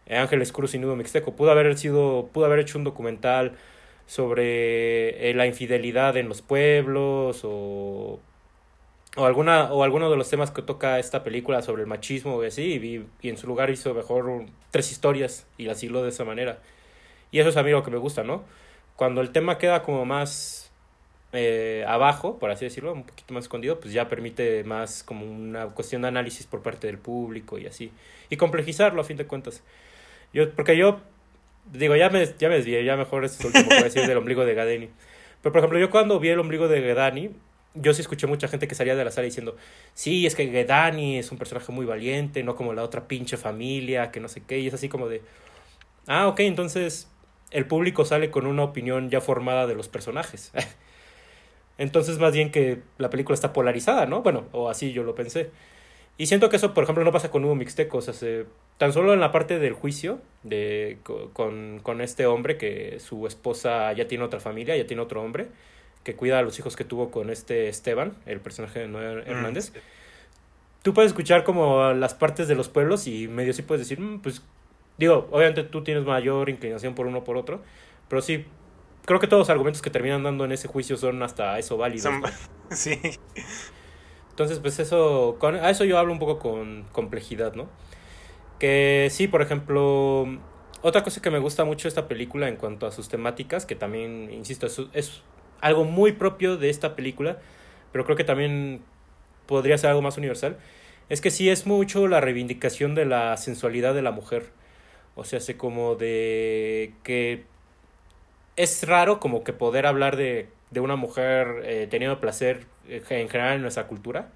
Ángeles 0.08 0.52
Cruz 0.52 0.74
y 0.74 0.78
Nudo 0.78 0.96
Mixteco. 0.96 1.36
Pudo 1.36 1.50
haber 1.50 1.76
sido, 1.78 2.30
pudo 2.32 2.46
haber 2.46 2.60
hecho 2.60 2.78
un 2.78 2.84
documental 2.84 3.52
sobre 4.06 5.30
eh, 5.30 5.34
la 5.34 5.46
infidelidad 5.46 6.16
en 6.16 6.28
los 6.28 6.42
pueblos 6.42 7.40
o 7.44 8.20
o 9.16 9.24
alguna 9.24 9.72
o 9.72 9.82
alguno 9.82 10.10
de 10.10 10.16
los 10.16 10.30
temas 10.30 10.50
que 10.50 10.62
toca 10.62 10.98
esta 10.98 11.24
película 11.24 11.62
sobre 11.62 11.82
el 11.82 11.88
machismo 11.88 12.42
y 12.44 12.46
así 12.46 13.06
y, 13.22 13.28
en 13.28 13.36
su 13.36 13.46
lugar 13.46 13.70
hizo 13.70 13.94
mejor 13.94 14.44
tres 14.70 14.92
historias 14.92 15.46
y 15.58 15.64
las 15.64 15.82
hiló 15.82 16.02
de 16.02 16.10
esa 16.10 16.24
manera 16.24 16.58
y 17.30 17.40
eso 17.40 17.48
es 17.48 17.56
a 17.56 17.62
mí 17.62 17.70
lo 17.70 17.82
que 17.82 17.90
me 17.90 17.98
gusta 17.98 18.22
no 18.22 18.44
cuando 18.96 19.20
el 19.20 19.30
tema 19.30 19.58
queda 19.58 19.82
como 19.82 20.04
más 20.04 20.66
eh, 21.32 21.84
abajo, 21.86 22.38
por 22.38 22.50
así 22.50 22.64
decirlo, 22.64 22.94
un 22.94 23.04
poquito 23.04 23.34
más 23.34 23.44
escondido, 23.44 23.78
pues 23.78 23.92
ya 23.92 24.08
permite 24.08 24.64
más 24.64 25.02
como 25.02 25.26
una 25.26 25.66
cuestión 25.66 26.02
de 26.02 26.08
análisis 26.08 26.46
por 26.46 26.62
parte 26.62 26.86
del 26.86 26.98
público 26.98 27.58
y 27.58 27.66
así. 27.66 27.92
Y 28.30 28.36
complejizarlo 28.36 29.00
a 29.02 29.04
fin 29.04 29.18
de 29.18 29.26
cuentas. 29.26 29.62
Yo, 30.32 30.50
porque 30.52 30.78
yo, 30.78 31.00
digo, 31.72 31.94
ya 31.94 32.08
me, 32.08 32.24
ya 32.38 32.48
me 32.48 32.56
desvié, 32.56 32.84
ya 32.84 32.96
mejor 32.96 33.24
es 33.24 33.38
último 33.44 33.68
que 33.68 33.84
decir 33.84 34.06
del 34.06 34.16
ombligo 34.16 34.46
de 34.46 34.54
Gadeni. 34.54 34.88
Pero 35.42 35.52
por 35.52 35.58
ejemplo, 35.58 35.78
yo 35.78 35.90
cuando 35.90 36.18
vi 36.18 36.30
el 36.30 36.38
ombligo 36.38 36.68
de 36.68 36.80
Gadani, 36.80 37.30
yo 37.76 37.94
sí 37.94 38.02
escuché 38.02 38.26
mucha 38.26 38.48
gente 38.48 38.68
que 38.68 38.74
salía 38.74 38.96
de 38.96 39.04
la 39.04 39.10
sala 39.10 39.26
diciendo, 39.26 39.56
sí, 39.94 40.26
es 40.26 40.34
que 40.34 40.46
Gadani 40.46 41.18
es 41.18 41.30
un 41.32 41.38
personaje 41.38 41.72
muy 41.72 41.86
valiente, 41.86 42.42
no 42.42 42.56
como 42.56 42.74
la 42.74 42.82
otra 42.82 43.08
pinche 43.08 43.36
familia, 43.36 44.10
que 44.10 44.20
no 44.20 44.28
sé 44.28 44.42
qué, 44.46 44.58
y 44.58 44.66
es 44.66 44.74
así 44.74 44.88
como 44.88 45.08
de, 45.08 45.22
ah, 46.06 46.28
ok, 46.28 46.40
entonces 46.40 47.08
el 47.50 47.66
público 47.66 48.04
sale 48.04 48.30
con 48.30 48.46
una 48.46 48.64
opinión 48.64 49.10
ya 49.10 49.20
formada 49.20 49.66
de 49.66 49.74
los 49.74 49.88
personajes. 49.88 50.52
Entonces, 51.78 52.18
más 52.18 52.32
bien 52.32 52.50
que 52.50 52.80
la 52.98 53.10
película 53.10 53.34
está 53.34 53.52
polarizada, 53.52 54.06
¿no? 54.06 54.22
Bueno, 54.22 54.44
o 54.52 54.70
así 54.70 54.92
yo 54.92 55.02
lo 55.02 55.14
pensé. 55.14 55.50
Y 56.18 56.26
siento 56.26 56.48
que 56.48 56.56
eso, 56.56 56.72
por 56.72 56.84
ejemplo, 56.84 57.04
no 57.04 57.12
pasa 57.12 57.30
con 57.30 57.44
Hugo 57.44 57.54
Mixteco. 57.54 57.98
O 57.98 58.00
sea, 58.00 58.14
se, 58.14 58.46
tan 58.78 58.92
solo 58.92 59.12
en 59.12 59.20
la 59.20 59.32
parte 59.32 59.58
del 59.58 59.74
juicio 59.74 60.20
de, 60.42 60.98
con, 61.02 61.80
con, 61.80 62.00
este 62.00 62.26
hombre 62.26 62.56
que 62.56 62.98
su 63.00 63.26
esposa 63.26 63.92
ya 63.92 64.08
tiene 64.08 64.24
otra 64.24 64.40
familia, 64.40 64.76
ya 64.76 64.86
tiene 64.86 65.02
otro 65.02 65.22
hombre, 65.22 65.48
que 66.06 66.14
cuida 66.14 66.38
a 66.38 66.42
los 66.42 66.56
hijos 66.60 66.76
que 66.76 66.84
tuvo 66.84 67.10
con 67.10 67.30
este 67.30 67.68
Esteban, 67.68 68.14
el 68.26 68.38
personaje 68.38 68.78
de 68.78 68.86
Noé 68.86 69.16
mm, 69.16 69.28
Hernández. 69.28 69.72
Tú 70.82 70.94
puedes 70.94 71.10
escuchar 71.10 71.42
como 71.42 71.92
las 71.94 72.14
partes 72.14 72.46
de 72.46 72.54
los 72.54 72.68
pueblos 72.68 73.08
y 73.08 73.26
medio 73.26 73.52
sí 73.52 73.62
puedes 73.62 73.88
decir, 73.88 73.98
mm, 74.00 74.20
pues, 74.20 74.40
digo, 74.98 75.26
obviamente 75.32 75.64
tú 75.64 75.82
tienes 75.82 76.04
mayor 76.04 76.48
inclinación 76.48 76.94
por 76.94 77.08
uno 77.08 77.18
o 77.18 77.24
por 77.24 77.36
otro, 77.36 77.60
pero 78.08 78.22
sí 78.22 78.46
creo 79.04 79.18
que 79.18 79.26
todos 79.26 79.40
los 79.40 79.50
argumentos 79.50 79.82
que 79.82 79.90
terminan 79.90 80.22
dando 80.22 80.44
en 80.44 80.52
ese 80.52 80.68
juicio 80.68 80.96
son 80.96 81.20
hasta 81.24 81.58
eso 81.58 81.76
válidos. 81.76 82.14
Sí. 82.70 82.98
Entonces, 84.30 84.60
pues 84.60 84.78
eso, 84.78 85.36
con, 85.40 85.56
a 85.56 85.70
eso 85.70 85.84
yo 85.84 85.98
hablo 85.98 86.12
un 86.12 86.18
poco 86.20 86.38
con 86.38 86.84
complejidad, 86.92 87.54
¿no? 87.54 87.68
Que 88.60 89.08
sí, 89.10 89.26
por 89.26 89.42
ejemplo, 89.42 90.26
otra 90.82 91.02
cosa 91.02 91.20
que 91.20 91.30
me 91.30 91.38
gusta 91.38 91.64
mucho 91.64 91.84
de 91.84 91.90
esta 91.90 92.06
película 92.06 92.48
en 92.48 92.56
cuanto 92.56 92.86
a 92.86 92.92
sus 92.92 93.08
temáticas, 93.08 93.66
que 93.66 93.74
también, 93.74 94.30
insisto, 94.32 94.66
es, 94.66 94.82
es 94.92 95.22
algo 95.60 95.84
muy 95.84 96.12
propio 96.12 96.56
de 96.56 96.70
esta 96.70 96.96
película, 96.96 97.38
pero 97.92 98.04
creo 98.04 98.16
que 98.16 98.24
también 98.24 98.82
podría 99.46 99.78
ser 99.78 99.90
algo 99.90 100.02
más 100.02 100.18
universal, 100.18 100.56
es 101.08 101.20
que 101.20 101.30
sí 101.30 101.48
es 101.50 101.66
mucho 101.66 102.08
la 102.08 102.20
reivindicación 102.20 102.94
de 102.94 103.06
la 103.06 103.36
sensualidad 103.36 103.94
de 103.94 104.02
la 104.02 104.10
mujer. 104.10 104.50
O 105.14 105.24
sea, 105.24 105.38
hace 105.38 105.56
como 105.56 105.94
de 105.94 106.92
que 107.04 107.44
es 108.56 108.86
raro 108.86 109.20
como 109.20 109.44
que 109.44 109.52
poder 109.52 109.86
hablar 109.86 110.16
de, 110.16 110.48
de 110.70 110.80
una 110.80 110.96
mujer 110.96 111.62
eh, 111.64 111.86
teniendo 111.90 112.20
placer 112.20 112.66
eh, 112.88 113.02
en 113.08 113.28
general 113.28 113.56
en 113.56 113.62
nuestra 113.62 113.86
cultura. 113.86 114.30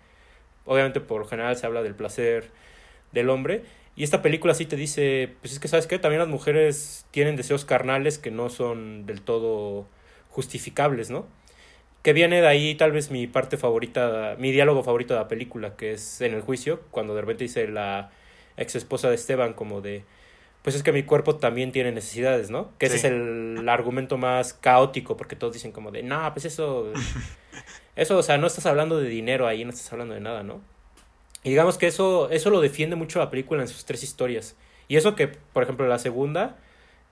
Obviamente 0.65 1.01
por 1.01 1.29
general 1.29 1.57
se 1.57 1.67
habla 1.67 1.83
del 1.83 1.95
placer 1.95 2.51
del 3.13 3.31
hombre. 3.31 3.65
Y 3.97 4.05
esta 4.05 4.23
película 4.23 4.55
sí 4.55 4.67
te 4.67 4.77
dice, 4.77 5.35
pues 5.41 5.53
es 5.53 5.59
que 5.59 5.69
sabes 5.69 5.87
que 5.87 5.99
también 5.99 6.21
las 6.21 6.29
mujeres 6.29 7.07
tienen 7.11 7.37
deseos 7.37 7.65
carnales 7.65 8.19
que 8.19 8.31
no 8.31 8.49
son 8.49 9.05
del 9.07 9.21
todo 9.21 9.87
justificables, 10.31 11.11
¿no? 11.11 11.27
Que 12.03 12.13
viene 12.13 12.41
de 12.41 12.47
ahí 12.47 12.75
tal 12.75 12.93
vez 12.93 13.11
mi 13.11 13.27
parte 13.27 13.57
favorita, 13.57 14.37
mi 14.39 14.53
diálogo 14.53 14.83
favorito 14.83 15.15
de 15.15 15.21
la 15.21 15.29
película, 15.29 15.77
que 15.77 15.93
es 15.93 16.21
en 16.21 16.33
el 16.33 16.41
juicio, 16.41 16.81
cuando 16.91 17.15
de 17.15 17.21
repente 17.21 17.45
dice 17.45 17.69
la 17.69 18.11
ex 18.57 18.75
esposa 18.75 19.09
de 19.09 19.17
Esteban 19.17 19.53
como 19.53 19.81
de, 19.81 20.05
pues 20.63 20.77
es 20.77 20.83
que 20.83 20.93
mi 20.93 21.03
cuerpo 21.03 21.37
también 21.37 21.73
tiene 21.73 21.93
necesidades, 21.93 22.51
¿no? 22.51 22.71
Que 22.79 22.87
ese 22.87 22.97
es 22.97 23.05
el 23.05 23.69
argumento 23.69 24.19
más 24.19 24.55
caótico, 24.55 25.17
porque 25.17 25.37
todos 25.37 25.53
dicen 25.53 25.73
como 25.73 25.91
de, 25.91 26.03
no, 26.03 26.33
pues 26.33 26.47
eso, 26.47 26.93
eso, 27.97 28.19
o 28.19 28.23
sea, 28.23 28.39
no 28.39 28.47
estás 28.47 28.67
hablando 28.67 28.99
de 28.99 29.09
dinero 29.09 29.47
ahí, 29.47 29.65
no 29.65 29.71
estás 29.71 29.93
hablando 29.93 30.15
de 30.15 30.21
nada, 30.21 30.43
¿no? 30.43 30.61
Y 31.43 31.51
digamos 31.51 31.79
que 31.79 31.87
eso, 31.87 32.31
eso 32.31 32.51
lo 32.51 32.61
defiende 32.61 32.97
mucho 32.97 33.19
la 33.19 33.31
película 33.31 33.63
en 33.63 33.69
sus 33.69 33.85
tres 33.85 34.03
historias. 34.03 34.57
Y 34.89 34.97
eso 34.97 35.15
que, 35.15 35.29
por 35.29 35.63
ejemplo, 35.63 35.87
la 35.87 35.99
segunda, 35.99 36.59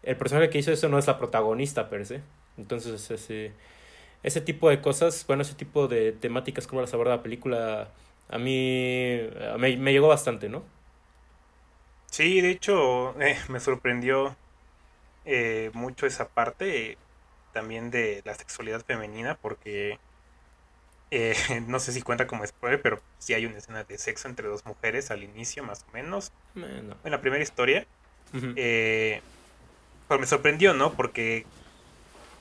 el 0.03 0.17
personaje 0.17 0.51
que 0.51 0.59
hizo 0.59 0.73
eso 0.73 0.89
no 0.89 0.99
es 0.99 1.07
la 1.07 1.19
protagonista 1.19 1.89
per 1.89 2.05
se. 2.05 2.21
Entonces, 2.59 3.11
ese, 3.11 3.53
ese 4.23 4.41
tipo 4.41 4.71
de 4.71 4.81
cosas, 4.83 5.25
bueno, 5.27 5.43
ese 5.43 5.55
tipo 5.55 5.89
de 5.89 6.13
temáticas 6.13 6.67
como 6.67 6.81
las 6.83 6.95
aborda 6.95 7.17
la 7.17 7.23
película, 7.23 7.89
a 8.29 8.39
mí 8.39 9.21
me, 9.59 9.77
me 9.79 9.93
llegó 9.93 10.09
bastante, 10.09 10.49
¿no? 10.49 10.65
Sí, 12.11 12.41
de 12.41 12.51
hecho, 12.51 13.21
eh, 13.21 13.39
me 13.49 13.61
sorprendió 13.61 14.37
eh, 15.25 15.71
mucho 15.75 16.07
esa 16.07 16.29
parte 16.29 16.99
también 17.53 17.91
de 17.91 18.23
la 18.25 18.35
sexualidad 18.35 18.85
femenina, 18.85 19.37
porque 19.37 19.99
eh, 21.11 21.35
no 21.69 21.79
sé 21.81 21.93
si 21.93 22.03
cuenta 22.03 22.27
como 22.27 22.47
spoiler, 22.47 22.83
pero 22.83 23.03
sí 23.19 23.35
hay 23.35 23.47
una 23.47 23.59
escena 23.59 23.85
de 23.85 23.99
sexo 23.99 24.29
entre 24.29 24.49
dos 24.49 24.65
mujeres 24.67 25.11
al 25.11 25.23
inicio, 25.23 25.63
más 25.65 25.85
o 25.89 25.93
menos. 25.93 26.33
En 27.05 27.11
la 27.11 27.21
primera 27.21 27.43
historia. 27.43 27.87
pero 28.33 29.23
me 30.21 30.27
sorprendió, 30.27 30.75
¿no? 30.75 30.93
Porque, 30.95 31.47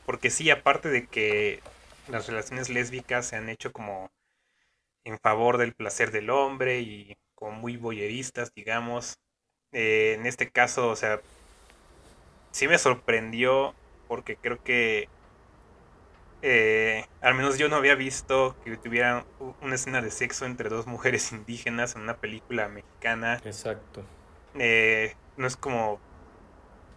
porque 0.07 0.29
sí, 0.29 0.49
aparte 0.49 0.87
de 0.87 1.05
que 1.05 1.59
las 2.07 2.27
relaciones 2.27 2.69
lésbicas 2.69 3.27
se 3.27 3.35
han 3.35 3.49
hecho 3.49 3.73
como 3.73 4.09
en 5.03 5.19
favor 5.19 5.57
del 5.57 5.73
placer 5.73 6.11
del 6.11 6.29
hombre 6.29 6.79
y 6.79 7.17
como 7.35 7.51
muy 7.51 7.75
boyeristas, 7.75 8.53
digamos, 8.55 9.19
eh, 9.73 10.15
en 10.17 10.25
este 10.25 10.49
caso, 10.49 10.87
o 10.87 10.95
sea, 10.95 11.19
sí 12.51 12.69
me 12.69 12.77
sorprendió 12.77 13.75
porque 14.07 14.37
creo 14.37 14.63
que 14.63 15.09
eh, 16.41 17.05
al 17.19 17.33
menos 17.33 17.57
yo 17.57 17.67
no 17.67 17.75
había 17.75 17.95
visto 17.95 18.55
que 18.63 18.77
tuviera 18.77 19.25
una 19.61 19.75
escena 19.75 20.01
de 20.01 20.11
sexo 20.11 20.45
entre 20.45 20.69
dos 20.69 20.87
mujeres 20.87 21.31
indígenas 21.33 21.97
en 21.97 22.03
una 22.03 22.15
película 22.15 22.69
mexicana. 22.69 23.41
Exacto. 23.43 24.05
Eh, 24.57 25.17
no 25.35 25.47
es 25.47 25.57
como, 25.57 25.99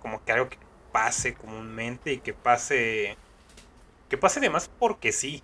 como 0.00 0.24
que 0.24 0.30
algo 0.30 0.48
que 0.48 0.69
pase 0.92 1.34
comúnmente 1.34 2.12
y 2.12 2.18
que 2.18 2.34
pase, 2.34 3.16
que 4.08 4.18
pase 4.18 4.40
además 4.40 4.70
porque 4.78 5.12
sí. 5.12 5.42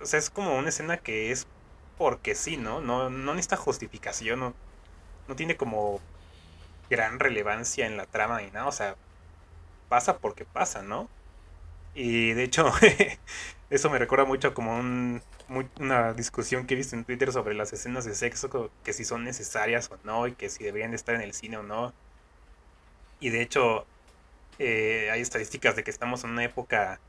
O 0.00 0.06
sea, 0.06 0.18
es 0.18 0.30
como 0.30 0.56
una 0.56 0.70
escena 0.70 0.98
que 0.98 1.32
es 1.32 1.46
porque 1.98 2.34
sí, 2.34 2.56
¿no? 2.56 2.80
No, 2.80 3.10
no 3.10 3.34
necesita 3.34 3.56
justificación, 3.56 4.40
no, 4.40 4.54
no 5.28 5.36
tiene 5.36 5.56
como 5.56 6.00
gran 6.90 7.20
relevancia 7.20 7.86
en 7.86 7.96
la 7.96 8.06
trama 8.06 8.40
ni 8.42 8.50
nada, 8.50 8.66
o 8.66 8.72
sea, 8.72 8.96
pasa 9.88 10.18
porque 10.18 10.44
pasa, 10.44 10.82
¿no? 10.82 11.08
Y 11.94 12.32
de 12.32 12.44
hecho, 12.44 12.72
eso 13.70 13.90
me 13.90 13.98
recuerda 13.98 14.24
mucho 14.24 14.54
como 14.54 14.78
un, 14.78 15.22
una 15.80 16.12
discusión 16.14 16.66
que 16.66 16.74
he 16.74 16.76
visto 16.76 16.96
en 16.96 17.04
Twitter 17.04 17.32
sobre 17.32 17.54
las 17.54 17.72
escenas 17.72 18.04
de 18.04 18.14
sexo, 18.14 18.70
que 18.84 18.92
si 18.92 19.04
son 19.04 19.24
necesarias 19.24 19.90
o 19.90 19.98
no, 20.04 20.26
y 20.26 20.32
que 20.32 20.48
si 20.48 20.64
deberían 20.64 20.94
estar 20.94 21.14
en 21.14 21.22
el 21.22 21.34
cine 21.34 21.58
o 21.58 21.62
no. 21.62 21.92
Y 23.20 23.30
de 23.30 23.42
hecho, 23.42 23.86
eh, 24.58 25.10
hay 25.12 25.20
estadísticas 25.20 25.76
de 25.76 25.84
que 25.84 25.90
estamos 25.90 26.24
en 26.24 26.30
una 26.30 26.44
época 26.44 27.00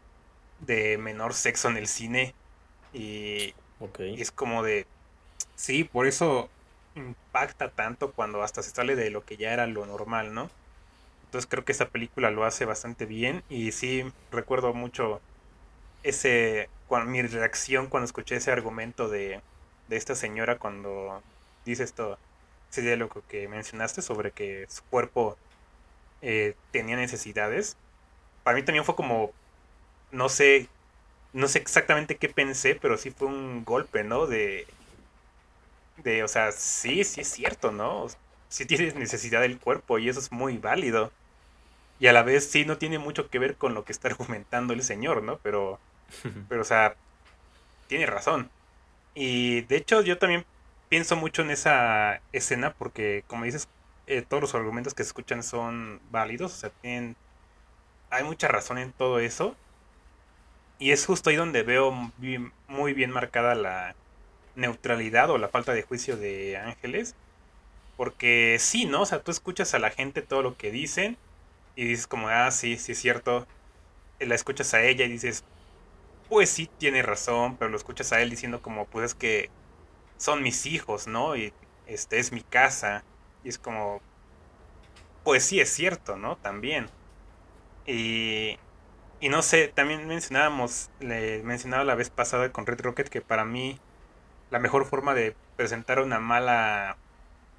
de 0.62 0.98
menor 0.98 1.34
sexo 1.34 1.70
en 1.70 1.78
el 1.78 1.88
cine. 1.88 2.34
Y, 2.94 3.54
y 4.00 4.22
es 4.22 4.32
como 4.32 4.64
de... 4.64 4.88
Sí, 5.56 5.84
por 5.84 6.08
eso 6.08 6.50
impacta 6.96 7.70
tanto 7.70 8.12
cuando 8.12 8.44
hasta 8.44 8.62
se 8.64 8.72
sale 8.72 8.96
de 8.96 9.10
lo 9.10 9.26
que 9.26 9.38
ya 9.38 9.54
era 9.54 9.68
lo 9.68 9.86
normal, 9.86 10.34
¿no? 10.34 10.50
Entonces 11.26 11.50
creo 11.50 11.66
que 11.66 11.72
esa 11.72 11.90
película 11.90 12.30
lo 12.32 12.46
hace 12.46 12.66
bastante 12.66 13.06
bien 13.06 13.44
y 13.50 13.72
sí 13.72 14.06
recuerdo 14.32 14.74
mucho 14.74 15.20
ese 16.04 16.70
cuando, 16.88 17.10
mi 17.10 17.22
reacción 17.24 17.88
cuando 17.88 18.06
escuché 18.06 18.36
ese 18.36 18.52
argumento 18.52 19.10
de, 19.10 19.42
de 19.88 19.98
esta 19.98 20.16
señora 20.16 20.60
cuando 20.60 21.24
dice 21.66 21.84
esto, 21.84 22.20
ese 22.70 22.82
diálogo 22.84 23.24
que 23.28 23.48
mencionaste 23.48 24.02
sobre 24.04 24.32
que 24.32 24.68
su 24.70 24.84
cuerpo 24.84 25.38
eh, 26.24 26.56
tenía 26.72 26.96
necesidades. 26.98 27.78
Para 28.44 28.58
mí 28.58 28.64
también 28.64 28.86
fue 28.86 28.96
como, 28.96 29.32
no 30.12 30.30
sé, 30.30 30.70
no 31.34 31.48
sé 31.48 31.60
exactamente 31.60 32.18
qué 32.18 32.30
pensé, 32.30 32.76
pero 32.76 32.98
sí 32.98 33.12
fue 33.12 33.28
un 33.30 33.66
golpe, 33.66 34.04
¿no? 34.04 34.28
De 34.28 34.68
de, 35.98 36.24
o 36.24 36.28
sea, 36.28 36.52
sí, 36.52 37.04
sí 37.04 37.22
es 37.22 37.28
cierto, 37.28 37.72
¿no? 37.72 38.08
Sí 38.50 38.66
tienes 38.66 38.96
necesidad 38.96 39.42
del 39.42 39.60
cuerpo 39.60 40.00
y 40.00 40.10
eso 40.10 40.20
es 40.20 40.32
muy 40.32 40.58
válido. 40.58 41.12
Y 42.00 42.08
a 42.08 42.14
la 42.14 42.24
vez 42.24 42.50
sí 42.50 42.66
no 42.66 42.78
tiene 42.78 43.00
mucho 43.00 43.30
que 43.30 43.40
ver 43.40 43.56
con 43.58 43.74
lo 43.74 43.86
que 43.86 43.92
está 43.94 44.08
argumentando 44.10 44.74
el 44.74 44.84
señor, 44.84 45.24
¿no? 45.24 45.38
Pero, 45.40 45.80
pero 46.50 46.62
o 46.62 46.66
sea, 46.66 46.96
tiene 47.88 48.06
razón. 48.06 48.50
Y 49.16 49.62
de 49.64 49.78
hecho 49.78 50.02
yo 50.02 50.18
también 50.18 50.46
pienso 50.90 51.16
mucho 51.16 51.42
en 51.44 51.52
esa 51.52 52.22
escena 52.34 52.74
porque, 52.74 53.24
como 53.28 53.46
dices, 53.46 53.68
eh, 54.08 54.22
todos 54.22 54.42
los 54.42 54.56
argumentos 54.56 54.94
que 54.94 55.04
se 55.04 55.10
escuchan 55.10 55.44
son 55.44 56.02
válidos, 56.12 56.54
o 56.54 56.58
sea, 56.58 56.70
tienen, 56.82 57.16
hay 58.10 58.24
mucha 58.24 58.48
razón 58.48 58.78
en 58.78 58.92
todo 58.94 59.20
eso. 59.20 59.56
Y 60.80 60.92
es 60.92 61.06
justo 61.06 61.30
ahí 61.30 61.36
donde 61.36 61.64
veo 61.64 61.92
muy 62.68 62.94
bien 62.94 63.12
marcada 63.12 63.56
la, 63.56 63.96
neutralidad 64.56 65.30
o 65.30 65.38
la 65.38 65.50
falta 65.50 65.74
de 65.74 65.84
juicio 65.84 66.18
de 66.18 66.58
Ángeles. 66.58 67.16
Porque 67.98 68.58
sí, 68.60 68.86
¿no? 68.86 69.02
O 69.02 69.06
sea, 69.06 69.22
tú 69.22 69.32
escuchas 69.32 69.74
a 69.74 69.80
la 69.80 69.92
gente 69.92 70.22
todo 70.22 70.42
lo 70.42 70.58
que 70.58 70.72
dicen 70.72 71.18
y 71.76 71.86
dices 71.86 72.08
como, 72.08 72.30
ah, 72.30 72.50
sí, 72.52 72.78
sí 72.78 72.94
es 72.94 73.00
cierto. 73.00 73.48
La 74.20 74.36
escuchas 74.36 74.74
a 74.74 74.84
ella 74.84 75.06
y 75.06 75.10
dices, 75.10 75.44
pues 76.30 76.50
sí 76.50 76.70
tiene 76.78 77.02
razón, 77.04 77.58
pero 77.58 77.70
lo 77.70 77.78
escuchas 77.78 78.14
a 78.14 78.22
él 78.22 78.30
diciendo 78.30 78.62
como, 78.62 78.86
pues 78.86 79.08
es 79.08 79.16
que 79.16 79.50
son 80.18 80.42
mis 80.44 80.66
hijos, 80.66 81.08
¿no? 81.08 81.36
Y 81.36 81.54
este 81.88 82.20
es 82.20 82.32
mi 82.32 82.42
casa. 82.42 83.04
Y 83.44 83.50
es 83.50 83.58
como, 83.60 84.02
pues 85.24 85.44
sí 85.44 85.60
es 85.60 85.70
cierto, 85.70 86.18
¿no? 86.18 86.38
También. 86.38 86.88
Y, 87.86 88.58
y 89.20 89.30
no 89.30 89.42
sé, 89.42 89.70
también 89.70 90.08
mencionábamos, 90.08 90.90
le 91.00 91.44
mencionaba 91.44 91.84
la 91.84 91.96
vez 91.96 92.10
pasada 92.10 92.52
con 92.52 92.66
Red 92.66 92.82
Rocket 92.82 93.10
que 93.10 93.22
para 93.22 93.46
mí 93.46 93.80
la 94.52 94.60
mejor 94.60 94.86
forma 94.86 95.14
de 95.14 95.36
presentar 95.58 96.00
una 96.00 96.20
mala 96.20 96.98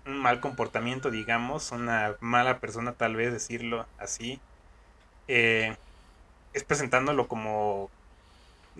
un 0.06 0.18
mal 0.18 0.40
comportamiento, 0.40 1.10
digamos, 1.10 1.72
una 1.72 2.16
mala 2.20 2.60
persona 2.60 2.92
tal 2.92 3.16
vez 3.16 3.32
decirlo 3.32 3.86
así, 3.98 4.40
eh, 5.28 5.76
es 6.52 6.64
presentándolo 6.64 7.28
como 7.28 7.90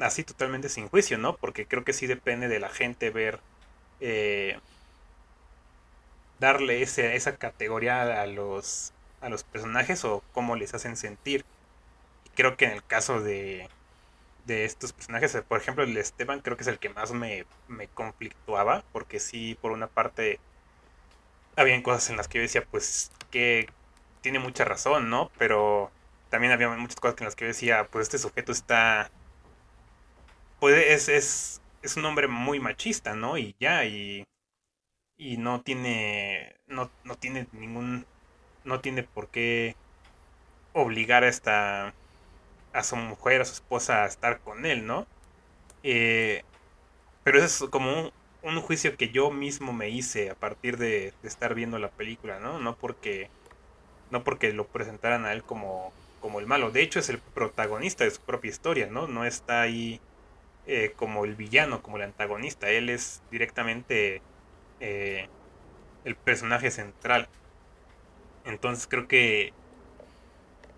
así 0.01 0.25
totalmente 0.25 0.69
sin 0.69 0.89
juicio, 0.89 1.19
¿no? 1.19 1.37
Porque 1.37 1.67
creo 1.67 1.85
que 1.85 1.93
sí 1.93 2.07
depende 2.07 2.49
de 2.49 2.61
la 2.61 2.69
gente 2.69 3.11
ver, 3.11 3.41
eh, 4.01 4.59
darle 6.45 6.83
ese, 6.83 7.17
esa 7.17 7.37
categoría 7.37 8.23
a 8.23 8.27
los, 8.27 8.93
a 9.21 9.29
los 9.29 9.45
personajes 9.45 10.05
o 10.05 10.23
cómo 10.33 10.57
les 10.57 10.75
hacen 10.75 10.97
sentir. 10.97 11.45
Y 12.27 12.31
creo 12.31 12.57
que 12.57 12.67
en 12.67 12.73
el 12.73 12.85
caso 12.85 13.21
de, 13.21 13.69
de 14.47 14.65
estos 14.65 14.93
personajes, 14.93 15.37
por 15.49 15.61
ejemplo 15.61 15.85
el 15.85 15.97
Esteban 15.97 16.41
creo 16.41 16.57
que 16.57 16.63
es 16.63 16.69
el 16.69 16.79
que 16.79 16.91
más 16.91 17.13
me, 17.13 17.47
me 17.69 17.89
conflictuaba, 17.89 18.85
porque 18.93 19.21
sí, 19.21 19.59
por 19.61 19.73
una 19.73 19.87
parte, 19.89 20.41
habían 21.57 21.83
cosas 21.83 22.11
en 22.11 22.17
las 22.17 22.29
que 22.29 22.39
yo 22.39 22.43
decía, 22.43 22.65
pues, 22.71 23.13
que 23.31 23.69
tiene 24.23 24.39
mucha 24.39 24.65
razón, 24.65 25.11
¿no? 25.11 25.31
Pero 25.39 25.91
también 26.31 26.53
había 26.53 26.69
muchas 26.71 26.97
cosas 27.01 27.19
en 27.21 27.27
las 27.27 27.37
que 27.37 27.45
yo 27.45 27.49
decía, 27.49 27.89
pues 27.91 28.05
este 28.05 28.19
sujeto 28.19 28.53
está 28.53 29.11
pues 30.65 31.09
es, 31.09 31.61
es, 31.83 31.97
un 31.99 32.07
hombre 32.07 32.27
muy 32.27 32.59
machista, 32.59 33.15
¿no? 33.15 33.37
Y 33.37 33.55
ya, 33.61 33.85
y, 33.85 34.25
y 35.17 35.37
no 35.37 35.63
tiene, 35.63 36.57
no, 36.67 36.91
no 37.05 37.17
tiene 37.17 37.47
ningún, 37.53 38.07
no 38.65 38.81
tiene 38.81 39.03
por 39.03 39.29
qué 39.29 39.77
obligar 40.73 41.25
a 41.25 41.29
esta, 41.29 41.95
a 42.73 42.83
su 42.83 42.97
mujer, 42.97 43.41
a 43.43 43.45
su 43.45 43.55
esposa 43.55 44.05
a 44.05 44.07
estar 44.07 44.41
con 44.41 44.67
él, 44.67 44.87
¿no? 44.87 45.07
Eh, 45.83 46.43
pero 47.25 47.39
eso 47.39 47.65
es 47.67 47.71
como 47.71 48.13
un, 48.43 48.61
juicio 48.61 48.97
que 48.97 49.11
yo 49.11 49.31
mismo 49.31 49.73
me 49.73 49.89
hice 49.91 50.31
a 50.31 50.35
partir 50.35 50.77
de, 50.79 51.13
de, 51.23 51.29
estar 51.29 51.55
viendo 51.55 51.79
la 51.79 51.91
película, 51.91 52.41
¿no? 52.41 52.59
No 52.59 52.77
porque, 52.77 53.31
no 54.11 54.25
porque 54.25 54.53
lo 54.53 54.67
presentaran 54.67 55.25
a 55.25 55.33
él 55.33 55.45
como, 55.45 55.93
como 56.21 56.41
el 56.41 56.47
malo. 56.47 56.71
De 56.71 56.83
hecho, 56.83 56.99
es 56.99 57.09
el 57.09 57.19
protagonista 57.19 58.05
de 58.05 58.11
su 58.11 58.21
propia 58.21 58.51
historia, 58.51 58.87
¿no? 58.89 59.07
No 59.07 59.25
está 59.25 59.63
ahí 59.63 60.01
eh, 60.67 60.93
como 60.97 61.25
el 61.25 61.35
villano, 61.35 61.83
como 61.83 61.99
el 61.99 62.03
antagonista. 62.05 62.71
Él 62.71 62.91
es 62.91 63.23
directamente 63.31 64.23
eh, 64.85 65.29
el 66.05 66.17
personaje 66.17 66.71
central. 66.71 67.29
Entonces 68.45 68.87
creo 68.87 69.09
que 69.09 69.53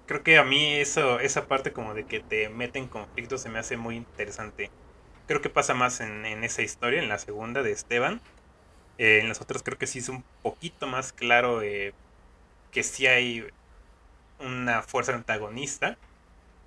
creo 0.06 0.22
que 0.22 0.38
a 0.38 0.44
mí 0.44 0.74
eso 0.74 1.18
esa 1.18 1.48
parte 1.48 1.72
como 1.72 1.94
de 1.94 2.04
que 2.06 2.20
te 2.20 2.48
mete 2.48 2.78
en 2.78 2.86
conflicto 2.86 3.38
se 3.38 3.48
me 3.48 3.58
hace 3.58 3.76
muy 3.76 3.96
interesante. 3.96 4.70
Creo 5.26 5.40
que 5.40 5.50
pasa 5.50 5.74
más 5.74 6.00
en, 6.00 6.24
esa 6.44 6.62
historia, 6.62 7.02
en 7.02 7.08
la 7.08 7.18
segunda 7.18 7.62
de 7.62 7.72
Esteban. 7.72 8.20
Eh, 8.98 9.20
en 9.20 9.28
las 9.28 9.40
otras 9.40 9.62
creo 9.62 9.78
que 9.78 9.86
sí 9.86 9.98
es 9.98 10.08
un 10.08 10.24
poquito 10.42 10.86
más 10.86 11.12
claro 11.12 11.60
que 11.60 12.82
sí 12.82 13.06
hay 13.06 13.46
una 14.38 14.82
fuerza 14.82 15.14
antagonista 15.14 15.98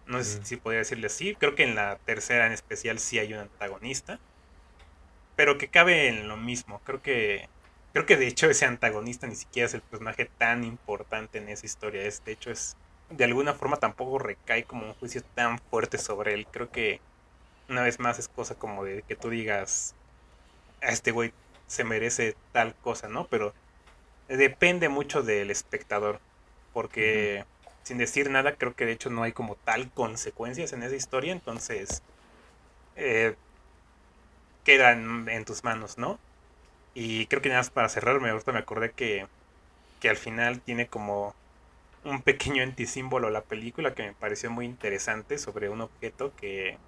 no 0.09 0.23
sé 0.23 0.43
si 0.43 0.57
podría 0.57 0.79
decirle 0.79 1.07
así. 1.07 1.35
Creo 1.35 1.55
que 1.55 1.63
en 1.63 1.75
la 1.75 1.97
tercera 1.99 2.47
en 2.47 2.51
especial 2.51 2.99
sí 2.99 3.19
hay 3.19 3.33
un 3.33 3.39
antagonista. 3.39 4.19
Pero 5.39 5.57
que 5.57 5.69
cabe 5.69 6.09
en 6.09 6.27
lo 6.27 6.35
mismo. 6.35 6.81
Creo 6.83 7.01
que. 7.01 7.47
Creo 7.93 8.05
que 8.05 8.17
de 8.17 8.27
hecho 8.27 8.49
ese 8.49 8.65
antagonista 8.65 9.25
ni 9.25 9.35
siquiera 9.35 9.67
es 9.67 9.73
el 9.73 9.79
personaje 9.79 10.25
tan 10.25 10.65
importante 10.65 11.37
en 11.37 11.47
esa 11.47 11.65
historia. 11.65 12.03
Es, 12.03 12.25
de 12.25 12.33
hecho, 12.33 12.51
es. 12.51 12.75
De 13.09 13.23
alguna 13.23 13.53
forma 13.53 13.77
tampoco 13.77 14.19
recae 14.19 14.65
como 14.65 14.85
un 14.85 14.93
juicio 14.95 15.21
tan 15.35 15.57
fuerte 15.57 15.97
sobre 15.97 16.33
él. 16.33 16.45
Creo 16.51 16.69
que 16.71 16.99
una 17.69 17.83
vez 17.83 17.99
más 17.99 18.19
es 18.19 18.27
cosa 18.27 18.55
como 18.55 18.83
de 18.83 19.01
que 19.03 19.15
tú 19.15 19.29
digas. 19.29 19.95
A 20.81 20.89
este 20.89 21.11
güey 21.11 21.31
se 21.67 21.85
merece 21.85 22.35
tal 22.51 22.75
cosa, 22.75 23.07
¿no? 23.07 23.25
Pero 23.27 23.53
depende 24.27 24.89
mucho 24.89 25.23
del 25.23 25.51
espectador. 25.51 26.19
Porque 26.73 27.45
sin 27.83 27.97
decir 27.97 28.29
nada, 28.29 28.55
creo 28.55 28.75
que 28.75 28.85
de 28.85 28.91
hecho 28.91 29.09
no 29.09 29.23
hay 29.23 29.31
como 29.31 29.55
tal 29.55 29.89
consecuencias 29.89 30.73
en 30.73 30.83
esa 30.83 30.97
historia, 30.97 31.31
entonces 31.31 32.03
eh, 32.97 33.37
quedan 34.63 35.29
en 35.29 35.45
tus 35.45 35.63
manos, 35.63 35.97
¿no? 35.97 36.21
Y 36.93 37.27
creo 37.27 37.41
que 37.41 37.49
nada 37.49 37.61
más 37.61 37.71
para 37.71 37.89
cerrarme, 37.89 38.29
ahorita 38.31 38.53
me 38.53 38.59
acordé 38.59 38.93
que, 38.93 39.27
que 39.99 40.09
al 40.09 40.17
final 40.17 40.61
tiene 40.63 40.89
como 40.89 41.35
un 42.03 42.23
pequeño 42.23 42.63
antisímbolo 42.63 43.29
la 43.31 43.45
película 43.45 43.95
que 43.95 44.03
me 44.03 44.15
pareció 44.15 44.51
muy 44.51 44.65
interesante 44.65 45.37
sobre 45.39 45.69
un 45.69 45.81
objeto 45.81 46.33
que, 46.35 46.81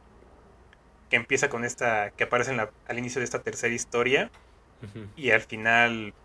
que 1.10 1.16
empieza 1.18 1.50
con 1.50 1.66
esta, 1.66 2.12
que 2.12 2.24
aparece 2.26 2.56
al 2.86 3.00
inicio 3.00 3.20
de 3.20 3.26
esta 3.26 3.44
tercera 3.44 3.74
historia 3.74 4.32
y 5.16 5.32
al 5.32 5.42
final 5.42 6.16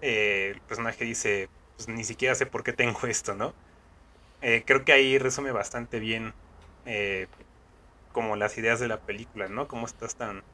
eh, 0.00 0.52
el 0.54 0.62
personaje 0.62 1.04
dice, 1.04 1.50
pues 1.76 1.88
ni 1.88 2.04
siquiera 2.04 2.34
sé 2.34 2.46
por 2.46 2.64
qué 2.64 2.72
tengo 2.72 3.00
esto, 3.08 3.34
¿no? 3.34 3.56
Eh, 4.42 4.64
creo 4.66 4.84
que 4.84 4.92
ahí 4.92 5.18
resume 5.18 5.52
bastante 5.52 6.00
bien 6.00 6.34
eh, 6.84 7.28
como 8.12 8.36
las 8.36 8.58
ideas 8.58 8.80
de 8.80 8.88
la 8.88 9.02
película, 9.02 9.48
¿no? 9.48 9.68
Cómo 9.68 9.86
estás 9.86 10.16
tan 10.16 10.44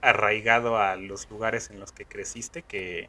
arraigado 0.00 0.78
a 0.78 0.96
los 0.96 1.30
lugares 1.30 1.70
en 1.70 1.80
los 1.80 1.92
que 1.92 2.04
creciste 2.04 2.62
que, 2.62 3.08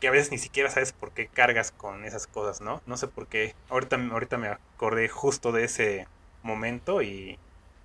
que 0.00 0.08
a 0.08 0.10
veces 0.10 0.30
ni 0.30 0.38
siquiera 0.38 0.70
sabes 0.70 0.92
por 0.92 1.12
qué 1.12 1.28
cargas 1.28 1.72
con 1.72 2.04
esas 2.04 2.26
cosas, 2.26 2.60
¿no? 2.60 2.82
No 2.86 2.96
sé 2.96 3.08
por 3.08 3.26
qué. 3.28 3.54
Ahorita, 3.68 3.96
ahorita 3.96 4.38
me 4.38 4.48
acordé 4.48 5.08
justo 5.08 5.52
de 5.52 5.64
ese 5.64 6.08
momento 6.42 7.02
y 7.02 7.38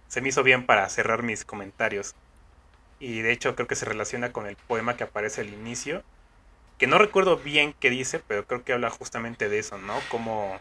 se 0.07 0.21
me 0.21 0.29
hizo 0.29 0.43
bien 0.43 0.65
para 0.65 0.89
cerrar 0.89 1.23
mis 1.23 1.45
comentarios. 1.45 2.15
Y 2.99 3.21
de 3.21 3.31
hecho 3.31 3.55
creo 3.55 3.67
que 3.67 3.75
se 3.75 3.85
relaciona 3.85 4.31
con 4.31 4.47
el 4.47 4.55
poema 4.55 4.95
que 4.97 5.03
aparece 5.03 5.41
al 5.41 5.49
inicio, 5.53 6.03
que 6.77 6.87
no 6.87 6.97
recuerdo 6.97 7.37
bien 7.37 7.73
qué 7.79 7.89
dice, 7.89 8.19
pero 8.19 8.45
creo 8.47 8.63
que 8.63 8.73
habla 8.73 8.89
justamente 8.89 9.49
de 9.49 9.59
eso, 9.59 9.77
¿no? 9.77 9.99
Como 10.09 10.59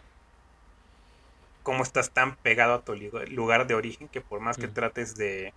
cómo 1.63 1.83
estás 1.83 2.11
tan 2.11 2.35
pegado 2.37 2.75
a 2.75 2.83
tu 2.83 2.95
lugar 2.95 3.67
de 3.67 3.73
origen 3.73 4.07
que 4.07 4.21
por 4.21 4.39
más 4.39 4.57
que 4.57 4.67
trates 4.67 5.15
de 5.15 5.53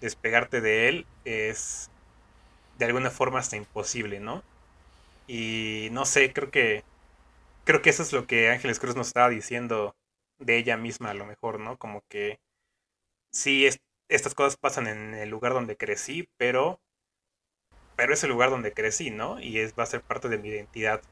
despegarte 0.00 0.60
de 0.60 0.88
él, 0.88 1.06
es 1.24 1.90
de 2.78 2.86
alguna 2.86 3.10
forma 3.10 3.38
hasta 3.38 3.56
imposible, 3.56 4.20
¿no? 4.20 4.42
Y 5.26 5.88
no 5.92 6.06
sé, 6.06 6.32
creo 6.32 6.50
que 6.50 6.84
creo 7.64 7.82
que 7.82 7.90
eso 7.90 8.02
es 8.02 8.12
lo 8.12 8.26
que 8.26 8.50
Ángeles 8.50 8.80
Cruz 8.80 8.96
nos 8.96 9.08
estaba 9.08 9.28
diciendo 9.28 9.94
de 10.38 10.58
ella 10.58 10.76
misma 10.76 11.10
a 11.10 11.14
lo 11.14 11.26
mejor, 11.26 11.60
¿no? 11.60 11.76
Como 11.78 12.02
que 12.08 12.40
sí, 13.32 13.68
estas 14.08 14.34
cosas 14.34 14.56
pasan 14.56 14.86
en 14.86 15.14
el 15.14 15.30
lugar 15.30 15.52
donde 15.52 15.76
crecí, 15.76 16.28
pero 16.36 16.80
pero 17.96 18.14
es 18.14 18.24
el 18.24 18.30
lugar 18.30 18.50
donde 18.50 18.72
crecí, 18.72 19.10
¿no? 19.10 19.40
Y 19.40 19.58
es 19.58 19.74
va 19.78 19.82
a 19.84 19.86
ser 19.86 20.00
parte 20.02 20.28
de 20.28 20.38
mi 20.38 20.48
identidad 20.48 21.02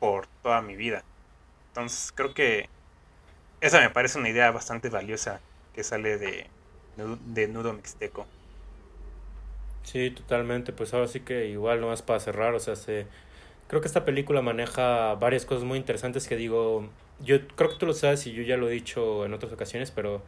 por 0.00 0.26
toda 0.42 0.62
mi 0.62 0.74
vida. 0.74 1.04
Entonces, 1.68 2.12
creo 2.12 2.34
que 2.34 2.68
esa 3.60 3.80
me 3.80 3.90
parece 3.90 4.18
una 4.18 4.30
idea 4.30 4.50
bastante 4.50 4.88
valiosa 4.88 5.40
que 5.74 5.84
sale 5.84 6.18
de, 6.18 6.48
de 6.96 7.48
Nudo 7.48 7.72
Mixteco. 7.72 8.26
Sí, 9.82 10.10
totalmente. 10.10 10.72
Pues 10.72 10.94
ahora 10.94 11.08
sí 11.08 11.20
que 11.20 11.46
igual 11.48 11.80
nomás 11.80 12.02
para 12.02 12.20
cerrar, 12.20 12.54
o 12.54 12.60
sea, 12.60 12.76
se, 12.76 13.06
creo 13.68 13.80
que 13.80 13.88
esta 13.88 14.04
película 14.04 14.42
maneja 14.42 15.14
varias 15.14 15.44
cosas 15.44 15.64
muy 15.64 15.78
interesantes 15.78 16.28
que 16.28 16.36
digo, 16.36 16.88
yo 17.20 17.46
creo 17.48 17.70
que 17.70 17.76
tú 17.76 17.86
lo 17.86 17.94
sabes 17.94 18.26
y 18.26 18.32
yo 18.32 18.42
ya 18.42 18.56
lo 18.56 18.68
he 18.68 18.72
dicho 18.72 19.24
en 19.24 19.34
otras 19.34 19.52
ocasiones, 19.52 19.90
pero 19.90 20.22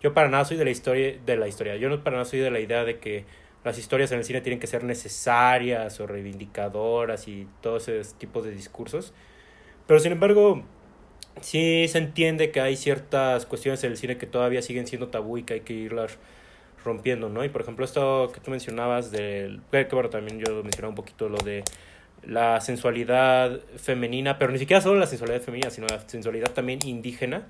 yo 0.00 0.14
para 0.14 0.28
nada 0.28 0.44
soy 0.44 0.56
de 0.56 0.64
la 0.64 0.70
historia, 0.70 1.18
de 1.24 1.36
la 1.36 1.48
historia. 1.48 1.76
Yo 1.76 1.88
no 1.88 2.02
para 2.04 2.16
nada 2.16 2.24
soy 2.24 2.40
de 2.40 2.50
la 2.50 2.60
idea 2.60 2.84
de 2.84 2.98
que 2.98 3.24
las 3.64 3.78
historias 3.78 4.12
en 4.12 4.18
el 4.18 4.24
cine 4.24 4.40
tienen 4.40 4.60
que 4.60 4.66
ser 4.68 4.84
necesarias 4.84 5.98
o 6.00 6.06
reivindicadoras 6.06 7.26
y 7.28 7.48
todos 7.60 7.88
esos 7.88 8.14
tipos 8.14 8.44
de 8.44 8.52
discursos. 8.52 9.12
Pero 9.86 10.00
sin 10.00 10.12
embargo, 10.12 10.62
sí 11.40 11.86
se 11.88 11.98
entiende 11.98 12.50
que 12.50 12.60
hay 12.60 12.76
ciertas 12.76 13.46
cuestiones 13.46 13.82
en 13.84 13.92
el 13.92 13.96
cine 13.96 14.18
que 14.18 14.26
todavía 14.26 14.62
siguen 14.62 14.86
siendo 14.86 15.08
tabú 15.08 15.38
y 15.38 15.42
que 15.42 15.54
hay 15.54 15.60
que 15.60 15.72
irlas 15.72 16.18
rompiendo, 16.84 17.28
¿no? 17.28 17.44
Y 17.44 17.48
por 17.48 17.62
ejemplo, 17.62 17.84
esto 17.84 18.30
que 18.32 18.40
tú 18.40 18.50
mencionabas 18.50 19.10
del. 19.10 19.60
que 19.70 19.88
bueno, 19.92 20.08
también 20.08 20.38
yo 20.38 20.62
mencionaba 20.62 20.90
un 20.90 20.94
poquito 20.94 21.28
lo 21.28 21.38
de 21.38 21.64
la 22.24 22.60
sensualidad 22.60 23.60
femenina, 23.76 24.38
pero 24.38 24.52
ni 24.52 24.58
siquiera 24.58 24.80
solo 24.80 24.98
la 24.98 25.06
sensualidad 25.06 25.40
femenina, 25.40 25.70
sino 25.70 25.86
la 25.86 26.00
sensualidad 26.08 26.52
también 26.52 26.80
indígena. 26.84 27.46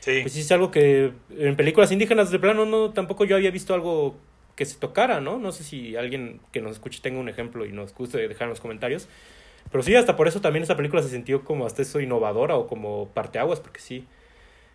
Sí. 0.00 0.20
Pues 0.22 0.36
es 0.36 0.50
algo 0.52 0.70
que 0.70 1.12
en 1.36 1.56
películas 1.56 1.92
indígenas 1.92 2.30
de 2.30 2.38
plano 2.38 2.64
no 2.64 2.92
tampoco 2.92 3.24
yo 3.24 3.36
había 3.36 3.50
visto 3.50 3.74
algo 3.74 4.16
que 4.56 4.64
se 4.64 4.76
tocara, 4.76 5.20
¿no? 5.20 5.38
No 5.38 5.52
sé 5.52 5.64
si 5.64 5.96
alguien 5.96 6.40
que 6.52 6.60
nos 6.60 6.72
escuche 6.72 7.00
tenga 7.00 7.20
un 7.20 7.28
ejemplo 7.28 7.64
y 7.64 7.72
nos 7.72 7.94
guste 7.94 8.26
dejar 8.26 8.44
en 8.44 8.50
los 8.50 8.60
comentarios. 8.60 9.08
Pero 9.70 9.82
sí, 9.82 9.94
hasta 9.94 10.16
por 10.16 10.28
eso 10.28 10.40
también 10.40 10.62
esta 10.62 10.76
película 10.76 11.02
se 11.02 11.10
sintió 11.10 11.44
como 11.44 11.66
hasta 11.66 11.82
eso 11.82 12.00
innovadora 12.00 12.56
o 12.56 12.66
como 12.66 13.08
parteaguas, 13.08 13.60
porque 13.60 13.80
sí, 13.80 14.06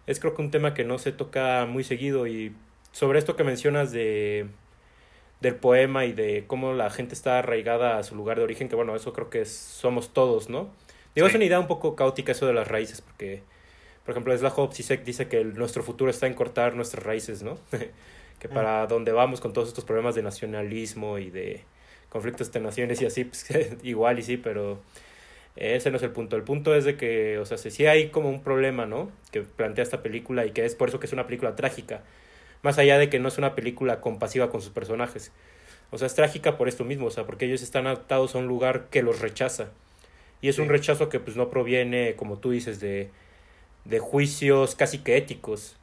es 0.07 0.19
creo 0.19 0.35
que 0.35 0.41
un 0.41 0.51
tema 0.51 0.73
que 0.73 0.83
no 0.83 0.99
se 0.99 1.11
toca 1.11 1.65
muy 1.65 1.83
seguido 1.83 2.27
y 2.27 2.55
sobre 2.91 3.19
esto 3.19 3.35
que 3.35 3.43
mencionas 3.43 3.91
de 3.91 4.47
del 5.43 5.55
poema 5.55 6.05
y 6.05 6.13
de 6.13 6.45
cómo 6.47 6.73
la 6.73 6.89
gente 6.89 7.13
está 7.13 7.39
arraigada 7.39 7.97
a 7.97 8.03
su 8.03 8.15
lugar 8.15 8.37
de 8.37 8.43
origen, 8.43 8.69
que 8.69 8.75
bueno, 8.75 8.95
eso 8.95 9.11
creo 9.11 9.29
que 9.29 9.45
somos 9.45 10.13
todos, 10.13 10.49
¿no? 10.49 10.69
Digo, 11.15 11.27
es 11.27 11.35
una 11.35 11.43
idea 11.43 11.59
un 11.59 11.67
poco 11.67 11.95
caótica 11.95 12.31
eso 12.31 12.47
de 12.47 12.53
las 12.53 12.67
raíces, 12.67 13.01
porque, 13.01 13.43
por 14.05 14.11
ejemplo, 14.13 14.35
Slav 14.35 14.73
Zizek 14.73 15.03
dice 15.03 15.27
que 15.27 15.43
nuestro 15.43 15.83
futuro 15.83 16.09
está 16.09 16.27
en 16.27 16.33
cortar 16.33 16.75
nuestras 16.75 17.03
raíces, 17.03 17.43
¿no? 17.43 17.57
que 18.39 18.49
para 18.49 18.87
donde 18.87 19.11
vamos 19.11 19.41
con 19.41 19.51
todos 19.53 19.67
estos 19.67 19.83
problemas 19.83 20.15
de 20.15 20.23
nacionalismo 20.23 21.19
y 21.19 21.29
de 21.29 21.65
conflictos 22.13 22.51
de 22.51 22.59
naciones 22.61 23.01
y 23.01 23.05
así, 23.07 23.25
pues 23.25 23.45
igual 23.83 24.19
y 24.19 24.21
sí, 24.21 24.37
pero 24.37 24.79
ese 25.55 25.91
no 25.91 25.97
es 25.97 26.03
el 26.03 26.11
punto. 26.11 26.35
El 26.35 26.43
punto 26.43 26.75
es 26.75 26.85
de 26.85 26.95
que, 26.95 27.39
o 27.39 27.45
sea, 27.45 27.57
si 27.57 27.85
hay 27.87 28.09
como 28.09 28.29
un 28.29 28.41
problema, 28.43 28.85
¿no? 28.85 29.11
Que 29.31 29.41
plantea 29.41 29.83
esta 29.83 30.03
película 30.03 30.45
y 30.45 30.51
que 30.51 30.63
es 30.63 30.75
por 30.75 30.89
eso 30.89 30.99
que 30.99 31.07
es 31.07 31.13
una 31.13 31.25
película 31.25 31.55
trágica. 31.55 32.03
Más 32.61 32.77
allá 32.77 32.97
de 32.97 33.09
que 33.09 33.19
no 33.19 33.27
es 33.27 33.37
una 33.37 33.55
película 33.55 33.99
compasiva 33.99 34.49
con 34.49 34.61
sus 34.61 34.71
personajes. 34.71 35.31
O 35.91 35.97
sea, 35.97 36.07
es 36.07 36.15
trágica 36.15 36.57
por 36.57 36.67
esto 36.67 36.85
mismo, 36.85 37.07
o 37.07 37.11
sea, 37.11 37.25
porque 37.25 37.45
ellos 37.45 37.61
están 37.61 37.87
atados 37.87 38.35
a 38.35 38.37
un 38.37 38.47
lugar 38.47 38.87
que 38.89 39.03
los 39.03 39.19
rechaza. 39.19 39.71
Y 40.41 40.49
es 40.49 40.59
un 40.59 40.69
rechazo 40.69 41.09
que 41.09 41.19
pues 41.19 41.35
no 41.35 41.49
proviene, 41.49 42.15
como 42.15 42.37
tú 42.37 42.51
dices, 42.51 42.79
de, 42.79 43.09
de 43.85 43.99
juicios 43.99 44.75
casi 44.75 44.99
que 44.99 45.17
éticos, 45.17 45.77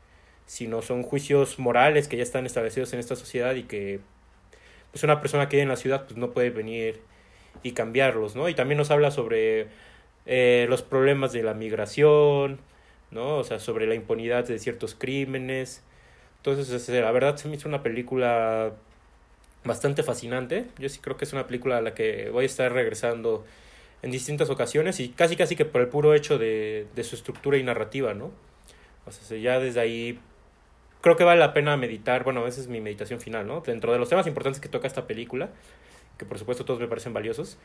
sino 0.47 0.83
son 0.83 1.03
juicios 1.03 1.59
morales 1.59 2.09
que 2.09 2.17
ya 2.17 2.23
están 2.23 2.47
establecidos 2.47 2.93
en 2.93 3.01
esta 3.01 3.17
sociedad 3.17 3.55
y 3.55 3.65
que 3.65 4.01
pues 4.93 5.05
una 5.05 5.21
persona 5.21 5.49
que 5.49 5.57
vive 5.57 5.63
en 5.65 5.69
la 5.69 5.77
ciudad 5.77 6.05
pues 6.05 6.17
no 6.17 6.31
puede 6.31 6.51
venir 6.51 7.01
y 7.63 7.73
cambiarlos, 7.73 8.37
¿no? 8.37 8.49
Y 8.49 8.55
también 8.55 8.79
nos 8.79 8.91
habla 8.91 9.11
sobre 9.11 9.69
eh, 10.27 10.67
los 10.69 10.83
problemas 10.83 11.33
de 11.33 11.43
la 11.43 11.55
migración, 11.55 12.59
¿no? 13.11 13.37
O 13.39 13.45
sea, 13.45 13.59
sobre 13.59 13.87
la 13.87 13.95
impunidad 13.95 14.47
de 14.47 14.59
ciertos 14.59 14.95
crímenes. 14.95 15.83
Entonces, 16.39 16.89
la 16.89 17.11
verdad 17.13 17.37
se 17.37 17.49
me 17.49 17.57
hizo 17.57 17.69
una 17.69 17.83
película 17.83 18.73
bastante 19.65 20.03
fascinante. 20.03 20.67
Yo 20.79 20.89
sí 20.89 21.01
creo 21.01 21.17
que 21.17 21.25
es 21.25 21.33
una 21.33 21.47
película 21.47 21.79
a 21.79 21.83
la 21.83 21.95
que 21.95 22.31
voy 22.31 22.45
a 22.45 22.47
estar 22.47 22.73
regresando 22.73 23.45
en 24.03 24.11
distintas 24.11 24.49
ocasiones 24.51 25.01
y 25.01 25.11
casi 25.11 25.37
casi 25.37 25.57
que 25.57 25.67
por 25.67 25.83
el 25.83 25.89
puro 25.89 26.15
hecho 26.15 26.39
de, 26.39 26.87
de 26.95 27.05
su 27.05 27.17
estructura 27.17 27.59
y 27.59 27.63
narrativa, 27.63 28.15
¿no? 28.15 28.31
O 29.07 29.13
sea, 29.13 29.39
ya 29.39 29.59
desde 29.61 29.81
ahí 29.81 30.19
creo 31.01 31.17
que 31.17 31.25
vale 31.25 31.41
la 31.41 31.53
pena 31.53 31.77
meditar, 31.77 32.25
bueno, 32.25 32.47
esa 32.47 32.61
es 32.61 32.69
mi 32.69 32.81
meditación 32.81 33.21
final, 33.21 33.47
¿no? 33.47 33.61
Dentro 33.61 33.93
de 33.93 33.99
los 33.99 34.09
temas 34.09 34.27
importantes 34.27 34.61
que 34.61 34.69
toca 34.69 34.87
esta 34.87 35.07
película, 35.07 35.51
que 36.19 36.25
por 36.25 36.39
supuesto 36.39 36.65
todos 36.65 36.81
me 36.81 36.89
parecen 36.89 37.13
valiosos. 37.13 37.59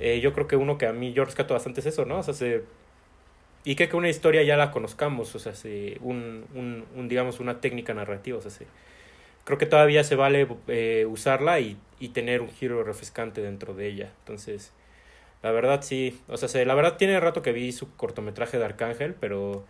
Eh, 0.00 0.20
yo 0.20 0.32
creo 0.32 0.46
que 0.46 0.56
uno 0.56 0.78
que 0.78 0.86
a 0.86 0.92
mí 0.92 1.12
yo 1.12 1.24
rescato 1.24 1.54
bastante 1.54 1.80
es 1.80 1.86
eso, 1.86 2.04
¿no? 2.04 2.18
O 2.18 2.22
sea, 2.22 2.34
se, 2.34 2.64
y 3.64 3.74
que, 3.74 3.88
que 3.88 3.96
una 3.96 4.08
historia 4.08 4.42
ya 4.42 4.56
la 4.56 4.70
conozcamos, 4.70 5.34
o 5.34 5.38
sea, 5.38 5.54
se, 5.54 5.98
un, 6.00 6.44
un, 6.54 6.84
un, 6.96 7.08
digamos, 7.08 7.40
una 7.40 7.60
técnica 7.60 7.94
narrativa, 7.94 8.38
o 8.38 8.40
sea, 8.40 8.50
se, 8.50 8.66
creo 9.44 9.58
que 9.58 9.66
todavía 9.66 10.04
se 10.04 10.14
vale 10.14 10.46
eh, 10.68 11.06
usarla 11.08 11.60
y, 11.60 11.76
y, 11.98 12.10
tener 12.10 12.42
un 12.42 12.50
giro 12.50 12.84
refrescante 12.84 13.42
dentro 13.42 13.74
de 13.74 13.88
ella. 13.88 14.12
Entonces, 14.20 14.72
la 15.42 15.52
verdad 15.52 15.82
sí, 15.82 16.20
o 16.28 16.36
sea, 16.36 16.48
se, 16.48 16.64
la 16.64 16.74
verdad 16.74 16.96
tiene 16.96 17.18
rato 17.20 17.42
que 17.42 17.52
vi 17.52 17.72
su 17.72 17.94
cortometraje 17.96 18.58
de 18.58 18.64
Arcángel, 18.64 19.14
pero 19.14 19.64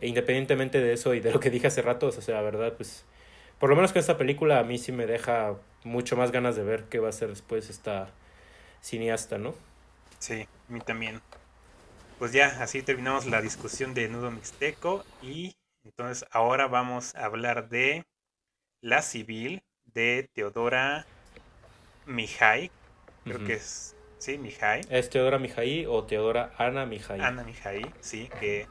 independientemente 0.00 0.80
de 0.80 0.92
eso 0.92 1.14
y 1.14 1.20
de 1.20 1.32
lo 1.32 1.40
que 1.40 1.50
dije 1.50 1.66
hace 1.66 1.82
rato, 1.82 2.06
o 2.08 2.12
sea, 2.12 2.34
la 2.34 2.42
verdad, 2.42 2.74
pues 2.74 3.04
por 3.58 3.70
lo 3.70 3.76
menos 3.76 3.92
con 3.92 4.00
esta 4.00 4.18
película 4.18 4.58
a 4.58 4.64
mí 4.64 4.78
sí 4.78 4.90
me 4.90 5.06
deja 5.06 5.54
mucho 5.84 6.16
más 6.16 6.32
ganas 6.32 6.56
de 6.56 6.64
ver 6.64 6.84
qué 6.84 6.98
va 6.98 7.08
a 7.08 7.10
hacer 7.10 7.28
después 7.28 7.70
esta 7.70 8.10
cineasta, 8.80 9.38
¿no? 9.38 9.54
Sí, 10.18 10.46
a 10.68 10.72
mí 10.72 10.80
también. 10.80 11.20
Pues 12.18 12.32
ya, 12.32 12.62
así 12.62 12.82
terminamos 12.82 13.26
la 13.26 13.40
discusión 13.40 13.94
de 13.94 14.08
Nudo 14.08 14.30
Mixteco 14.30 15.04
y 15.22 15.56
entonces 15.84 16.26
ahora 16.30 16.68
vamos 16.68 17.14
a 17.14 17.24
hablar 17.24 17.68
de 17.68 18.04
La 18.80 19.02
Civil 19.02 19.62
de 19.92 20.28
Teodora 20.32 21.06
Mihai. 22.06 22.70
Creo 23.24 23.44
que 23.44 23.54
es, 23.54 23.96
sí, 24.18 24.38
Mihai. 24.38 24.82
¿Es 24.88 25.10
Teodora 25.10 25.38
Mihai 25.38 25.86
o 25.86 26.04
Teodora 26.04 26.52
Ana 26.58 26.86
Mihai? 26.86 27.20
Ana 27.20 27.44
Mihai, 27.44 27.92
sí, 28.00 28.28
que 28.40 28.66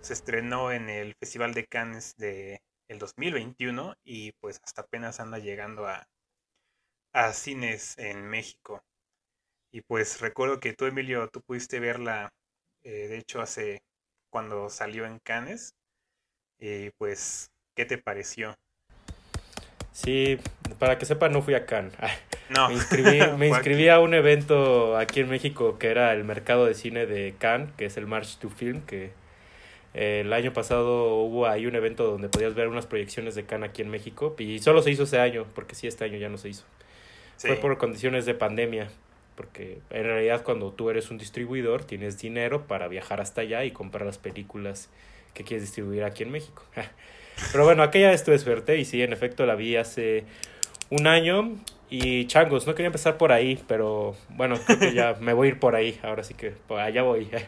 se 0.00 0.12
estrenó 0.12 0.72
en 0.72 0.88
el 0.88 1.14
Festival 1.14 1.54
de 1.54 1.66
Cannes 1.66 2.16
de 2.16 2.62
el 2.88 2.98
2021 2.98 3.94
y 4.04 4.32
pues 4.40 4.60
hasta 4.64 4.82
apenas 4.82 5.20
anda 5.20 5.38
llegando 5.38 5.86
a, 5.86 6.08
a 7.12 7.32
cines 7.32 7.96
en 7.98 8.28
México. 8.28 8.82
Y 9.72 9.82
pues 9.82 10.20
recuerdo 10.20 10.58
que 10.58 10.72
tú, 10.72 10.86
Emilio, 10.86 11.28
tú 11.28 11.40
pudiste 11.42 11.78
verla, 11.78 12.32
eh, 12.82 13.06
de 13.08 13.18
hecho, 13.18 13.40
hace 13.40 13.82
cuando 14.30 14.68
salió 14.70 15.06
en 15.06 15.20
Cannes. 15.20 15.74
Y 16.58 16.90
pues, 16.98 17.50
¿qué 17.76 17.84
te 17.84 17.96
pareció? 17.96 18.56
Sí, 19.92 20.38
para 20.78 20.98
que 20.98 21.06
sepa, 21.06 21.28
no 21.28 21.42
fui 21.42 21.54
a 21.54 21.66
Cannes. 21.66 21.94
No. 22.50 22.66
Me 22.66 22.74
inscribí, 22.74 23.20
me 23.38 23.46
inscribí 23.46 23.88
a 23.88 24.00
un 24.00 24.12
evento 24.12 24.96
aquí 24.96 25.20
en 25.20 25.28
México 25.28 25.78
que 25.78 25.86
era 25.86 26.12
el 26.12 26.24
mercado 26.24 26.66
de 26.66 26.74
cine 26.74 27.06
de 27.06 27.36
Cannes, 27.38 27.70
que 27.76 27.84
es 27.84 27.96
el 27.96 28.08
March 28.08 28.38
to 28.38 28.50
Film, 28.50 28.84
que 28.86 29.12
el 29.94 30.32
año 30.32 30.52
pasado 30.52 31.16
hubo 31.16 31.46
ahí 31.46 31.66
un 31.66 31.74
evento 31.74 32.04
donde 32.04 32.28
podías 32.28 32.54
ver 32.54 32.68
unas 32.68 32.86
proyecciones 32.86 33.34
de 33.34 33.44
Cannes 33.44 33.70
aquí 33.70 33.82
en 33.82 33.90
México 33.90 34.34
y 34.38 34.60
solo 34.60 34.82
se 34.82 34.90
hizo 34.90 35.02
ese 35.02 35.18
año, 35.18 35.46
porque 35.54 35.74
sí, 35.74 35.86
este 35.86 36.04
año 36.04 36.18
ya 36.18 36.28
no 36.28 36.38
se 36.38 36.50
hizo. 36.50 36.64
Fue 37.38 37.56
por 37.56 37.78
condiciones 37.78 38.26
de 38.26 38.34
pandemia, 38.34 38.88
porque 39.34 39.78
en 39.90 40.04
realidad 40.04 40.42
cuando 40.44 40.72
tú 40.72 40.90
eres 40.90 41.10
un 41.10 41.16
distribuidor 41.16 41.84
tienes 41.84 42.18
dinero 42.18 42.66
para 42.66 42.86
viajar 42.86 43.20
hasta 43.20 43.40
allá 43.40 43.64
y 43.64 43.70
comprar 43.70 44.04
las 44.04 44.18
películas 44.18 44.90
que 45.32 45.44
quieres 45.44 45.62
distribuir 45.62 46.04
aquí 46.04 46.22
en 46.22 46.30
México. 46.30 46.62
Pero 47.52 47.64
bueno, 47.64 47.82
aquella 47.82 48.10
vez 48.10 48.22
tuve 48.22 48.38
suerte 48.38 48.76
y 48.76 48.84
sí, 48.84 49.02
en 49.02 49.12
efecto 49.12 49.46
la 49.46 49.54
vi 49.54 49.76
hace 49.76 50.24
un 50.90 51.06
año 51.06 51.56
y 51.88 52.26
changos, 52.26 52.66
no 52.66 52.74
quería 52.74 52.88
empezar 52.88 53.16
por 53.16 53.32
ahí, 53.32 53.58
pero 53.66 54.14
bueno, 54.28 54.56
creo 54.64 54.78
que 54.78 54.92
ya 54.92 55.16
me 55.20 55.32
voy 55.32 55.48
a 55.48 55.50
ir 55.52 55.58
por 55.58 55.74
ahí, 55.74 55.98
ahora 56.02 56.22
sí 56.22 56.34
que 56.34 56.50
por 56.50 56.80
allá 56.80 57.02
voy. 57.02 57.28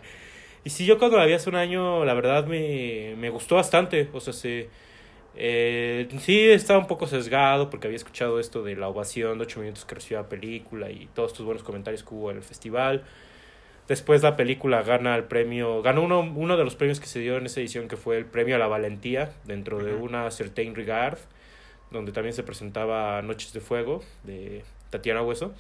Y 0.65 0.71
sí, 0.71 0.87
yo 0.87 0.99
cuando 0.99 1.19
la 1.19 1.27
vi 1.27 1.33
hace 1.33 1.51
un 1.51 1.57
año, 1.57 2.05
la 2.05 2.15
verdad 2.15 2.47
me, 2.47 3.15
me 3.17 3.31
gustó 3.31 3.57
bastante. 3.57 4.09
O 4.13 4.21
sea, 4.21 4.33
sí, 4.33 4.67
eh, 5.35 6.09
sí 6.21 6.41
estaba 6.51 6.79
un 6.79 6.87
poco 6.87 7.07
sesgado 7.07 7.71
porque 7.71 7.87
había 7.87 7.97
escuchado 7.97 8.39
esto 8.39 8.63
de 8.63 8.77
la 8.77 8.89
ovación 8.89 9.39
de 9.39 9.45
8 9.45 9.61
minutos 9.61 9.85
que 9.85 9.95
recibió 9.95 10.19
la 10.19 10.29
película 10.29 10.91
y 10.91 11.09
todos 11.15 11.33
estos 11.33 11.47
buenos 11.47 11.63
comentarios 11.63 12.03
que 12.03 12.15
hubo 12.15 12.31
en 12.31 12.37
el 12.39 12.43
festival. 12.43 13.05
Después 13.89 14.23
la 14.23 14.37
película 14.37 14.83
gana 14.83 15.17
el 15.17 15.25
premio, 15.25 15.83
ganó 15.83 16.03
uno, 16.03 16.21
uno 16.21 16.57
de 16.57 16.65
los 16.65 16.77
premios 16.77 17.01
que 17.01 17.07
se 17.07 17.19
dio 17.19 17.37
en 17.37 17.47
esa 17.47 17.61
edición 17.61 17.89
que 17.89 17.97
fue 17.97 18.17
el 18.19 18.27
premio 18.27 18.57
a 18.57 18.59
la 18.59 18.69
valentía 18.69 19.33
dentro 19.45 19.83
de 19.83 19.95
una 19.95 20.31
Certain 20.31 20.75
Regard, 20.75 21.19
donde 21.91 22.13
también 22.13 22.35
se 22.35 22.43
presentaba 22.43 23.21
Noches 23.23 23.53
de 23.53 23.61
Fuego 23.61 24.03
de 24.25 24.65
Tatiana 24.91 25.23
Hueso. 25.23 25.53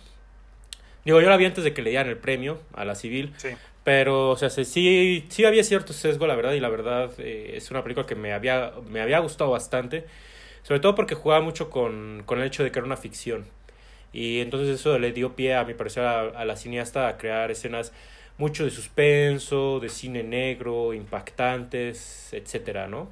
Digo, 1.05 1.21
yo 1.21 1.29
la 1.29 1.37
vi 1.37 1.47
antes 1.47 1.65
de 1.65 1.75
que 1.75 1.83
le 1.83 1.91
dieran 1.91 2.09
el 2.09 2.17
premio 2.17 2.61
a 2.75 2.85
la 2.85 2.95
civil, 2.95 3.33
sí. 3.37 3.51
Pero, 3.85 4.31
o 4.31 4.37
sea, 4.37 4.49
sí, 4.49 5.25
sí 5.29 5.45
había 5.45 5.65
cierto 5.65 5.93
sesgo, 5.93 6.27
la 6.27 6.37
verdad, 6.37 6.53
y 6.53 6.61
la 6.61 6.69
verdad 6.69 7.11
eh, 7.19 7.55
es 7.57 7.71
una 7.71 7.83
película 7.83 8.07
que 8.07 8.15
me 8.15 8.33
había, 8.33 8.73
me 8.89 9.01
había 9.01 9.19
gustado 9.19 9.51
bastante, 9.51 10.05
sobre 10.63 10.81
todo 10.81 10.95
porque 10.95 11.15
jugaba 11.17 11.43
mucho 11.43 11.69
con, 11.69 12.23
con 12.25 12.41
el 12.41 12.47
hecho 12.47 12.63
de 12.63 12.71
que 12.71 12.79
era 12.79 12.87
una 12.87 12.97
ficción. 12.97 13.45
Y 14.13 14.41
entonces 14.41 14.69
eso 14.81 14.99
le 14.99 15.13
dio 15.13 15.35
pie, 15.35 15.55
a 15.57 15.65
mi 15.65 15.75
parecer, 15.75 16.05
a, 16.05 16.45
la 16.45 16.57
cineasta 16.57 17.09
a 17.09 17.17
crear 17.19 17.51
escenas 17.51 17.93
mucho 18.39 18.65
de 18.65 18.71
suspenso, 18.71 19.81
de 19.81 19.89
cine 19.89 20.23
negro, 20.23 20.95
impactantes, 20.95 22.33
etcétera, 22.33 22.87
¿no? 22.89 23.11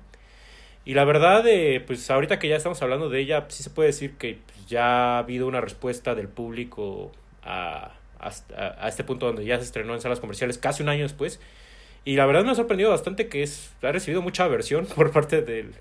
Y 0.85 0.95
la 0.95 1.05
verdad, 1.05 1.47
eh, 1.47 1.83
pues 1.87 2.11
ahorita 2.11 2.39
que 2.39 2.49
ya 2.49 2.57
estamos 2.57 2.81
hablando 2.83 3.11
de 3.11 3.21
ella, 3.21 3.47
sí 3.49 3.63
se 3.63 3.71
puede 3.71 3.89
decir 3.89 4.17
que 4.19 4.39
pues, 4.47 4.67
ya 4.67 5.17
ha 5.17 5.19
habido 5.19 5.47
una 5.47 5.61
respuesta 5.61 6.15
del 6.15 6.29
público 6.29 7.13
a, 7.43 7.93
hasta, 8.19 8.77
a 8.85 8.89
este 8.89 9.05
punto 9.05 9.27
donde 9.27 9.45
ya 9.45 9.57
se 9.59 9.65
estrenó 9.65 9.95
en 9.95 10.01
salas 10.01 10.21
comerciales 10.21 10.59
casi 10.59 10.83
un 10.83 10.89
año 10.89 11.03
después. 11.03 11.41
Y 12.05 12.17
la 12.17 12.27
verdad 12.27 12.45
me 12.45 12.53
ha 12.53 12.55
sorprendido 12.55 12.91
bastante 12.91 13.29
que 13.29 13.43
es, 13.43 13.73
ha 13.83 13.93
recibido 13.93 14.23
mucha 14.23 14.45
aversión 14.45 14.87
por 14.95 15.11
parte 15.11 15.43
del, 15.43 15.75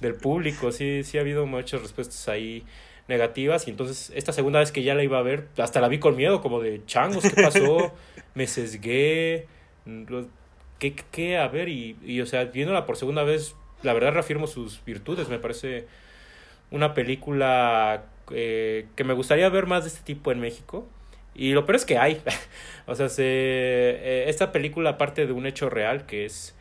del 0.00 0.14
público. 0.14 0.72
Sí, 0.72 1.02
sí 1.04 1.18
ha 1.18 1.22
habido 1.22 1.46
muchas 1.46 1.82
respuestas 1.82 2.28
ahí 2.28 2.64
negativas. 3.08 3.66
Y 3.66 3.70
entonces, 3.70 4.12
esta 4.14 4.32
segunda 4.32 4.60
vez 4.60 4.72
que 4.72 4.82
ya 4.82 4.94
la 4.94 5.02
iba 5.02 5.18
a 5.18 5.22
ver, 5.22 5.48
hasta 5.56 5.80
la 5.80 5.88
vi 5.88 5.98
con 5.98 6.16
miedo, 6.16 6.40
como 6.40 6.60
de 6.60 6.84
changos, 6.86 7.24
¿qué 7.24 7.42
pasó? 7.42 7.92
me 8.34 8.46
sesgué. 8.46 9.46
¿Qué, 10.78 10.94
qué? 11.10 11.38
A 11.38 11.48
ver, 11.48 11.68
y, 11.68 11.96
y 12.04 12.20
o 12.20 12.26
sea, 12.26 12.44
viéndola 12.44 12.86
por 12.86 12.96
segunda 12.96 13.24
vez, 13.24 13.56
la 13.82 13.94
verdad 13.94 14.12
reafirmo 14.12 14.46
sus 14.46 14.84
virtudes. 14.84 15.28
Me 15.28 15.38
parece 15.38 15.86
una 16.70 16.94
película 16.94 18.04
eh, 18.32 18.86
que 18.96 19.04
me 19.04 19.14
gustaría 19.14 19.48
ver 19.48 19.66
más 19.66 19.84
de 19.84 19.88
este 19.88 20.02
tipo 20.02 20.32
en 20.32 20.40
México. 20.40 20.86
Y 21.34 21.52
lo 21.52 21.64
peor 21.64 21.76
es 21.76 21.84
que 21.84 21.98
hay. 21.98 22.20
o 22.86 22.94
sea, 22.94 23.08
se, 23.08 23.24
eh, 23.24 24.24
esta 24.28 24.52
película 24.52 24.98
parte 24.98 25.26
de 25.26 25.32
un 25.32 25.46
hecho 25.46 25.70
real 25.70 26.06
que 26.06 26.24
es 26.24 26.54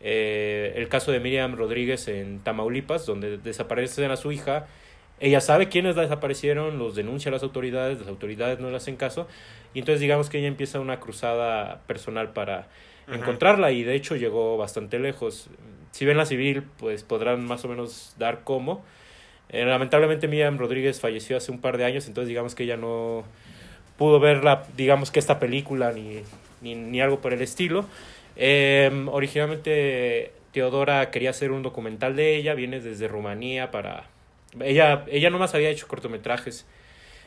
eh, 0.00 0.72
el 0.76 0.88
caso 0.88 1.12
de 1.12 1.20
Miriam 1.20 1.56
Rodríguez 1.56 2.08
en 2.08 2.40
Tamaulipas, 2.40 3.06
donde 3.06 3.38
desaparecen 3.38 4.10
a 4.10 4.16
su 4.16 4.32
hija. 4.32 4.66
Ella 5.18 5.40
sabe 5.40 5.68
quiénes 5.68 5.96
la 5.96 6.02
desaparecieron, 6.02 6.78
los 6.78 6.94
denuncia 6.94 7.28
a 7.28 7.32
las 7.32 7.42
autoridades, 7.42 7.98
las 7.98 8.08
autoridades 8.08 8.58
no 8.60 8.70
le 8.70 8.76
hacen 8.76 8.96
caso. 8.96 9.28
Y 9.74 9.80
entonces 9.80 10.00
digamos 10.00 10.30
que 10.30 10.38
ella 10.38 10.48
empieza 10.48 10.80
una 10.80 11.00
cruzada 11.00 11.82
personal 11.86 12.32
para 12.32 12.68
encontrarla 13.08 13.72
y 13.72 13.82
de 13.82 13.94
hecho 13.94 14.16
llegó 14.16 14.56
bastante 14.56 14.98
lejos. 14.98 15.50
si 15.90 16.04
ven 16.04 16.16
la 16.16 16.24
civil, 16.24 16.62
pues 16.78 17.02
podrán 17.02 17.44
más 17.44 17.64
o 17.64 17.68
menos 17.68 18.14
dar 18.18 18.44
cómo. 18.44 18.84
Eh, 19.52 19.64
lamentablemente 19.64 20.28
Miriam 20.28 20.58
Rodríguez 20.58 21.00
falleció 21.00 21.36
hace 21.36 21.50
un 21.50 21.60
par 21.60 21.76
de 21.76 21.84
años, 21.84 22.06
entonces 22.06 22.28
digamos 22.28 22.54
que 22.54 22.62
ella 22.62 22.76
no 22.76 23.24
pudo 23.98 24.20
ver 24.20 24.44
la, 24.44 24.64
digamos 24.76 25.10
que 25.10 25.18
esta 25.18 25.38
película 25.38 25.92
ni, 25.92 26.22
ni, 26.62 27.00
algo 27.00 27.20
por 27.20 27.32
el 27.32 27.42
estilo. 27.42 27.84
Em, 28.36 29.08
originalmente 29.08 30.32
Teodora 30.52 31.10
quería 31.10 31.30
hacer 31.30 31.50
un 31.50 31.62
documental 31.62 32.16
de 32.16 32.36
ella, 32.36 32.54
viene 32.54 32.80
desde 32.80 33.08
Rumanía 33.08 33.70
para... 33.70 34.04
Ella, 34.60 35.04
ella 35.08 35.30
nomás 35.30 35.54
había 35.54 35.68
hecho 35.70 35.86
cortometrajes 35.86 36.66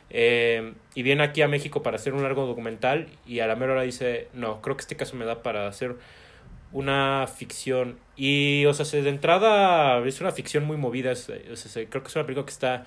em, 0.09 0.73
y 0.95 1.03
viene 1.03 1.23
aquí 1.23 1.41
a 1.41 1.47
México 1.47 1.83
para 1.83 1.97
hacer 1.97 2.13
un 2.13 2.23
largo 2.23 2.45
documental 2.45 3.07
y 3.25 3.39
a 3.39 3.47
la 3.47 3.55
mera 3.55 3.73
hora 3.73 3.83
dice, 3.83 4.27
no, 4.33 4.61
creo 4.61 4.75
que 4.75 4.81
este 4.81 4.95
caso 4.95 5.15
me 5.15 5.25
da 5.25 5.43
para 5.43 5.67
hacer 5.67 5.95
una 6.73 7.27
ficción. 7.27 7.97
Y, 8.17 8.65
o 8.65 8.73
sea, 8.73 9.01
de 9.01 9.09
entrada 9.09 10.05
es 10.05 10.19
una 10.21 10.31
ficción 10.31 10.65
muy 10.65 10.77
movida. 10.77 11.15
sea, 11.15 11.37
creo 11.37 12.03
que 12.03 12.09
es 12.09 12.15
una 12.15 12.25
película 12.25 12.45
que 12.45 12.51
está 12.51 12.85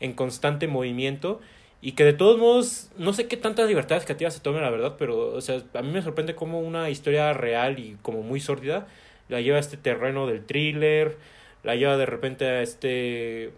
en 0.00 0.14
constante 0.14 0.66
movimiento. 0.66 1.40
Y 1.82 1.92
que 1.92 2.04
de 2.04 2.12
todos 2.12 2.38
modos, 2.38 2.90
no 2.98 3.12
sé 3.14 3.26
qué 3.26 3.36
tantas 3.38 3.68
libertades 3.68 4.04
creativas 4.04 4.34
se 4.34 4.40
tomen, 4.40 4.62
la 4.62 4.70
verdad, 4.70 4.96
pero, 4.98 5.28
o 5.28 5.40
sea, 5.40 5.62
a 5.74 5.82
mí 5.82 5.90
me 5.90 6.02
sorprende 6.02 6.34
cómo 6.34 6.60
una 6.60 6.90
historia 6.90 7.32
real 7.32 7.78
y 7.78 7.96
como 8.02 8.22
muy 8.22 8.40
sórdida 8.40 8.86
la 9.30 9.40
lleva 9.40 9.56
a 9.56 9.60
este 9.60 9.78
terreno 9.78 10.26
del 10.26 10.44
thriller, 10.44 11.16
la 11.62 11.76
lleva 11.76 11.96
de 11.96 12.06
repente 12.06 12.44
a 12.46 12.62
este 12.62 13.52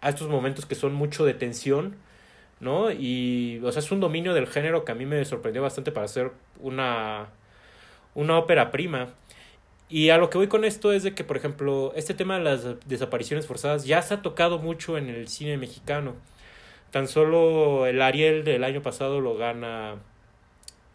a 0.00 0.10
estos 0.10 0.28
momentos 0.28 0.66
que 0.66 0.74
son 0.74 0.94
mucho 0.94 1.24
de 1.24 1.34
tensión, 1.34 1.96
¿no? 2.60 2.90
Y, 2.90 3.60
o 3.64 3.72
sea, 3.72 3.80
es 3.80 3.90
un 3.92 4.00
dominio 4.00 4.34
del 4.34 4.46
género 4.46 4.84
que 4.84 4.92
a 4.92 4.94
mí 4.94 5.06
me 5.06 5.24
sorprendió 5.24 5.62
bastante 5.62 5.92
para 5.92 6.06
hacer 6.06 6.32
una 6.60 7.28
una 8.14 8.38
ópera 8.38 8.70
prima. 8.70 9.14
Y 9.88 10.10
a 10.10 10.18
lo 10.18 10.28
que 10.28 10.38
voy 10.38 10.48
con 10.48 10.64
esto 10.64 10.92
es 10.92 11.02
de 11.02 11.14
que, 11.14 11.24
por 11.24 11.36
ejemplo, 11.36 11.92
este 11.96 12.12
tema 12.12 12.38
de 12.38 12.44
las 12.44 12.66
desapariciones 12.86 13.46
forzadas 13.46 13.86
ya 13.86 14.02
se 14.02 14.14
ha 14.14 14.22
tocado 14.22 14.58
mucho 14.58 14.98
en 14.98 15.08
el 15.08 15.28
cine 15.28 15.56
mexicano. 15.56 16.14
Tan 16.90 17.08
solo 17.08 17.86
el 17.86 18.02
Ariel 18.02 18.44
del 18.44 18.64
año 18.64 18.82
pasado 18.82 19.20
lo 19.20 19.36
gana 19.36 19.96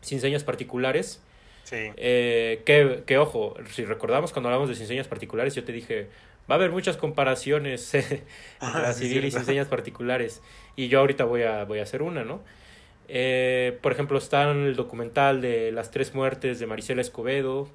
Sin 0.02 0.22
Señas 0.22 0.44
Particulares. 0.44 1.22
Sí. 1.64 1.92
Eh, 1.98 2.62
que, 2.66 3.04
que, 3.06 3.18
ojo, 3.18 3.56
si 3.72 3.86
recordamos 3.86 4.32
cuando 4.32 4.50
hablamos 4.50 4.70
de 4.70 4.76
Sin 4.76 4.86
Señas 4.86 5.08
Particulares, 5.08 5.56
yo 5.56 5.64
te 5.64 5.72
dije, 5.72 6.10
va 6.50 6.56
a 6.56 6.58
haber 6.58 6.72
muchas 6.72 6.98
comparaciones 6.98 7.94
entre 7.96 8.22
la 8.62 8.94
civil 8.94 9.26
y 9.26 9.32
Sin 9.32 9.46
Señas 9.46 9.68
Particulares. 9.68 10.42
Y 10.76 10.88
yo 10.88 11.00
ahorita 11.00 11.26
voy 11.26 11.44
a, 11.44 11.64
voy 11.64 11.80
a 11.80 11.84
hacer 11.84 12.04
una, 12.04 12.24
¿no? 12.24 12.42
Eh, 13.08 13.78
por 13.82 13.92
ejemplo, 13.92 14.18
está 14.18 14.50
en 14.50 14.64
el 14.64 14.76
documental 14.76 15.42
de 15.42 15.72
las 15.72 15.92
tres 15.92 16.14
muertes 16.14 16.60
de 16.60 16.68
Marisela 16.68 17.02
Escobedo. 17.02 17.68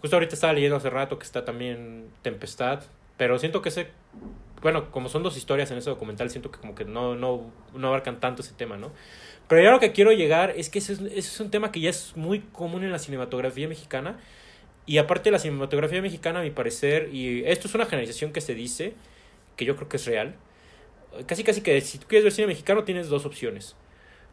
Justo 0.00 0.16
ahorita 0.16 0.34
estaba 0.34 0.52
leyendo 0.52 0.76
hace 0.76 0.90
rato 0.90 1.18
que 1.18 1.24
está 1.24 1.44
también 1.44 2.08
Tempestad. 2.22 2.82
Pero 3.16 3.38
siento 3.38 3.62
que 3.62 3.70
ese. 3.70 3.88
Bueno, 4.62 4.90
como 4.90 5.08
son 5.08 5.22
dos 5.22 5.36
historias 5.36 5.70
en 5.70 5.78
ese 5.78 5.90
documental, 5.90 6.30
siento 6.30 6.50
que 6.50 6.58
como 6.58 6.74
que 6.74 6.84
no, 6.84 7.14
no, 7.14 7.50
no 7.74 7.88
abarcan 7.88 8.18
tanto 8.20 8.42
ese 8.42 8.54
tema, 8.54 8.76
¿no? 8.76 8.90
Pero 9.48 9.62
yo 9.62 9.70
lo 9.70 9.80
que 9.80 9.92
quiero 9.92 10.12
llegar 10.12 10.52
es 10.56 10.68
que 10.68 10.80
ese 10.80 10.94
es, 10.94 11.00
ese 11.00 11.18
es 11.18 11.40
un 11.40 11.50
tema 11.50 11.72
que 11.72 11.80
ya 11.80 11.90
es 11.90 12.16
muy 12.16 12.40
común 12.40 12.84
en 12.84 12.92
la 12.92 12.98
cinematografía 12.98 13.68
mexicana. 13.68 14.18
Y 14.86 14.98
aparte 14.98 15.30
la 15.30 15.38
cinematografía 15.38 16.00
mexicana, 16.00 16.40
a 16.40 16.42
mi 16.42 16.50
parecer, 16.50 17.10
y 17.12 17.44
esto 17.44 17.68
es 17.68 17.74
una 17.74 17.84
generalización 17.84 18.32
que 18.32 18.40
se 18.40 18.54
dice, 18.54 18.94
que 19.56 19.64
yo 19.64 19.76
creo 19.76 19.88
que 19.88 19.96
es 19.98 20.06
real. 20.06 20.34
Casi, 21.26 21.44
casi 21.44 21.60
que 21.60 21.80
si 21.80 21.98
tú 21.98 22.06
quieres 22.08 22.24
ver 22.24 22.32
cine 22.32 22.46
mexicano, 22.46 22.84
tienes 22.84 23.08
dos 23.08 23.26
opciones 23.26 23.76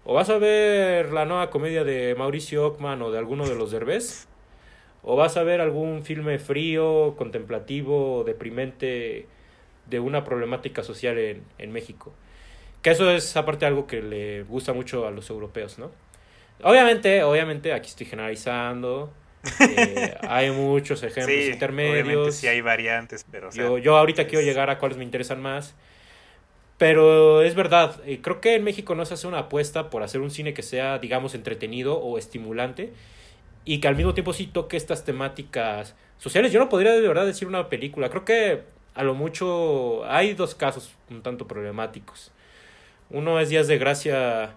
o 0.06 0.14
vas 0.14 0.30
a 0.30 0.38
ver 0.38 1.12
la 1.12 1.26
nueva 1.26 1.50
comedia 1.50 1.84
de 1.84 2.16
Mauricio 2.16 2.66
Ockman 2.66 3.02
o 3.02 3.12
de 3.12 3.18
alguno 3.18 3.48
de 3.48 3.56
los 3.56 3.72
Derbez, 3.72 4.28
o 5.04 5.16
vas 5.16 5.36
a 5.38 5.44
ver 5.44 5.62
algún 5.62 6.04
filme 6.04 6.40
frío, 6.40 7.16
contemplativo, 7.18 8.24
deprimente 8.26 9.28
de 9.88 10.00
una 10.00 10.24
problemática 10.24 10.84
social 10.84 11.18
en, 11.18 11.44
en 11.58 11.72
México. 11.72 12.14
Que 12.82 12.92
eso 12.92 13.10
es 13.12 13.36
aparte 13.36 13.66
algo 13.66 13.88
que 13.88 14.02
le 14.02 14.44
gusta 14.44 14.74
mucho 14.74 15.08
a 15.08 15.12
los 15.12 15.30
europeos, 15.30 15.80
¿no? 15.80 15.92
Obviamente, 16.64 17.24
obviamente, 17.24 17.74
aquí 17.74 17.90
estoy 17.90 18.06
generalizando. 18.06 19.12
Eh, 19.60 20.16
hay 20.28 20.52
muchos 20.52 21.04
ejemplos 21.04 21.46
intermedios. 21.46 22.06
Obviamente 22.06 22.32
sí 22.32 22.48
hay 22.48 22.62
variantes, 22.62 23.26
pero... 23.30 23.50
yo, 23.52 23.78
yo 23.78 23.98
ahorita 23.98 24.28
quiero 24.28 24.44
llegar 24.44 24.70
a 24.70 24.78
cuáles 24.78 24.98
me 24.98 25.04
interesan 25.04 25.42
más. 25.42 25.76
Pero 26.78 27.42
es 27.42 27.56
verdad, 27.56 28.02
eh, 28.06 28.20
creo 28.22 28.42
que 28.42 28.56
en 28.56 28.64
México 28.64 28.96
no 28.96 29.06
se 29.06 29.14
hace 29.14 29.28
una 29.28 29.40
apuesta 29.40 29.90
por 29.90 30.04
hacer 30.04 30.20
un 30.22 30.30
cine 30.30 30.54
que 30.54 30.62
sea, 30.62 31.00
digamos, 31.00 31.34
entretenido 31.34 31.98
o 31.98 32.18
estimulante 32.18 32.92
y 33.64 33.80
que 33.80 33.88
al 33.88 33.96
mismo 33.96 34.14
tiempo 34.14 34.34
sí 34.34 34.48
toque 34.48 34.76
estas 34.78 35.06
temáticas 35.06 35.96
sociales. 36.18 36.52
Yo 36.52 36.60
no 36.60 36.70
podría 36.70 36.92
de 36.92 37.08
verdad 37.08 37.26
decir 37.26 37.48
una 37.48 37.70
película, 37.70 38.10
creo 38.10 38.26
que 38.26 38.64
a 38.94 39.04
lo 39.04 39.14
mucho 39.14 40.06
hay 40.06 40.34
dos 40.34 40.56
casos 40.56 40.94
un 41.10 41.22
tanto 41.22 41.48
problemáticos. 41.48 42.32
Uno 43.10 43.40
es 43.40 43.50
Días 43.50 43.68
de 43.68 43.78
Gracia, 43.78 44.56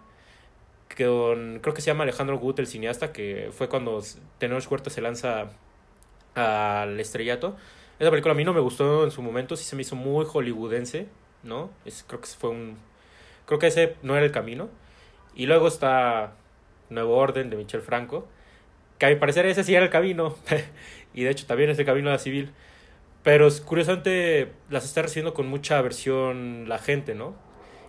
con, 0.96 1.60
creo 1.60 1.74
que 1.74 1.82
se 1.82 1.88
llama 1.88 2.02
Alejandro 2.04 2.38
Gut, 2.38 2.58
el 2.58 2.66
cineasta, 2.66 3.12
que 3.12 3.50
fue 3.52 3.68
cuando 3.68 4.02
Tenor 4.38 4.62
Huerta 4.68 4.90
se 4.90 5.00
lanza 5.02 5.50
al 6.34 6.98
estrellato. 6.98 7.56
Esa 8.00 8.10
película 8.10 8.32
a 8.32 8.36
mí 8.36 8.44
no 8.44 8.54
me 8.54 8.60
gustó 8.60 9.04
en 9.04 9.10
su 9.12 9.22
momento, 9.22 9.56
sí 9.56 9.64
se 9.64 9.76
me 9.76 9.82
hizo 9.82 9.96
muy 9.96 10.24
hollywoodense 10.24 11.06
¿no? 11.42 11.70
Es, 11.84 12.04
creo 12.06 12.20
que 12.20 12.26
fue 12.26 12.50
un... 12.50 12.78
Creo 13.46 13.58
que 13.58 13.68
ese 13.68 13.96
no 14.02 14.16
era 14.16 14.24
el 14.26 14.32
camino. 14.32 14.68
Y 15.34 15.46
luego 15.46 15.68
está 15.68 16.34
Nuevo 16.90 17.16
Orden 17.16 17.50
de 17.50 17.56
Michel 17.56 17.80
Franco, 17.80 18.26
que 18.98 19.06
a 19.06 19.08
mi 19.08 19.16
parecer 19.16 19.46
ese 19.46 19.64
sí 19.64 19.74
era 19.74 19.84
el 19.84 19.90
camino. 19.90 20.36
y 21.14 21.22
de 21.22 21.30
hecho 21.30 21.46
también 21.46 21.70
es 21.70 21.78
el 21.78 21.86
camino 21.86 22.08
a 22.08 22.12
la 22.12 22.18
civil. 22.18 22.50
Pero 23.22 23.48
curiosamente 23.64 24.52
las 24.70 24.84
está 24.84 25.02
recibiendo 25.02 25.34
con 25.34 25.48
mucha 25.48 25.78
aversión 25.78 26.68
la 26.68 26.78
gente, 26.78 27.14
¿no? 27.14 27.34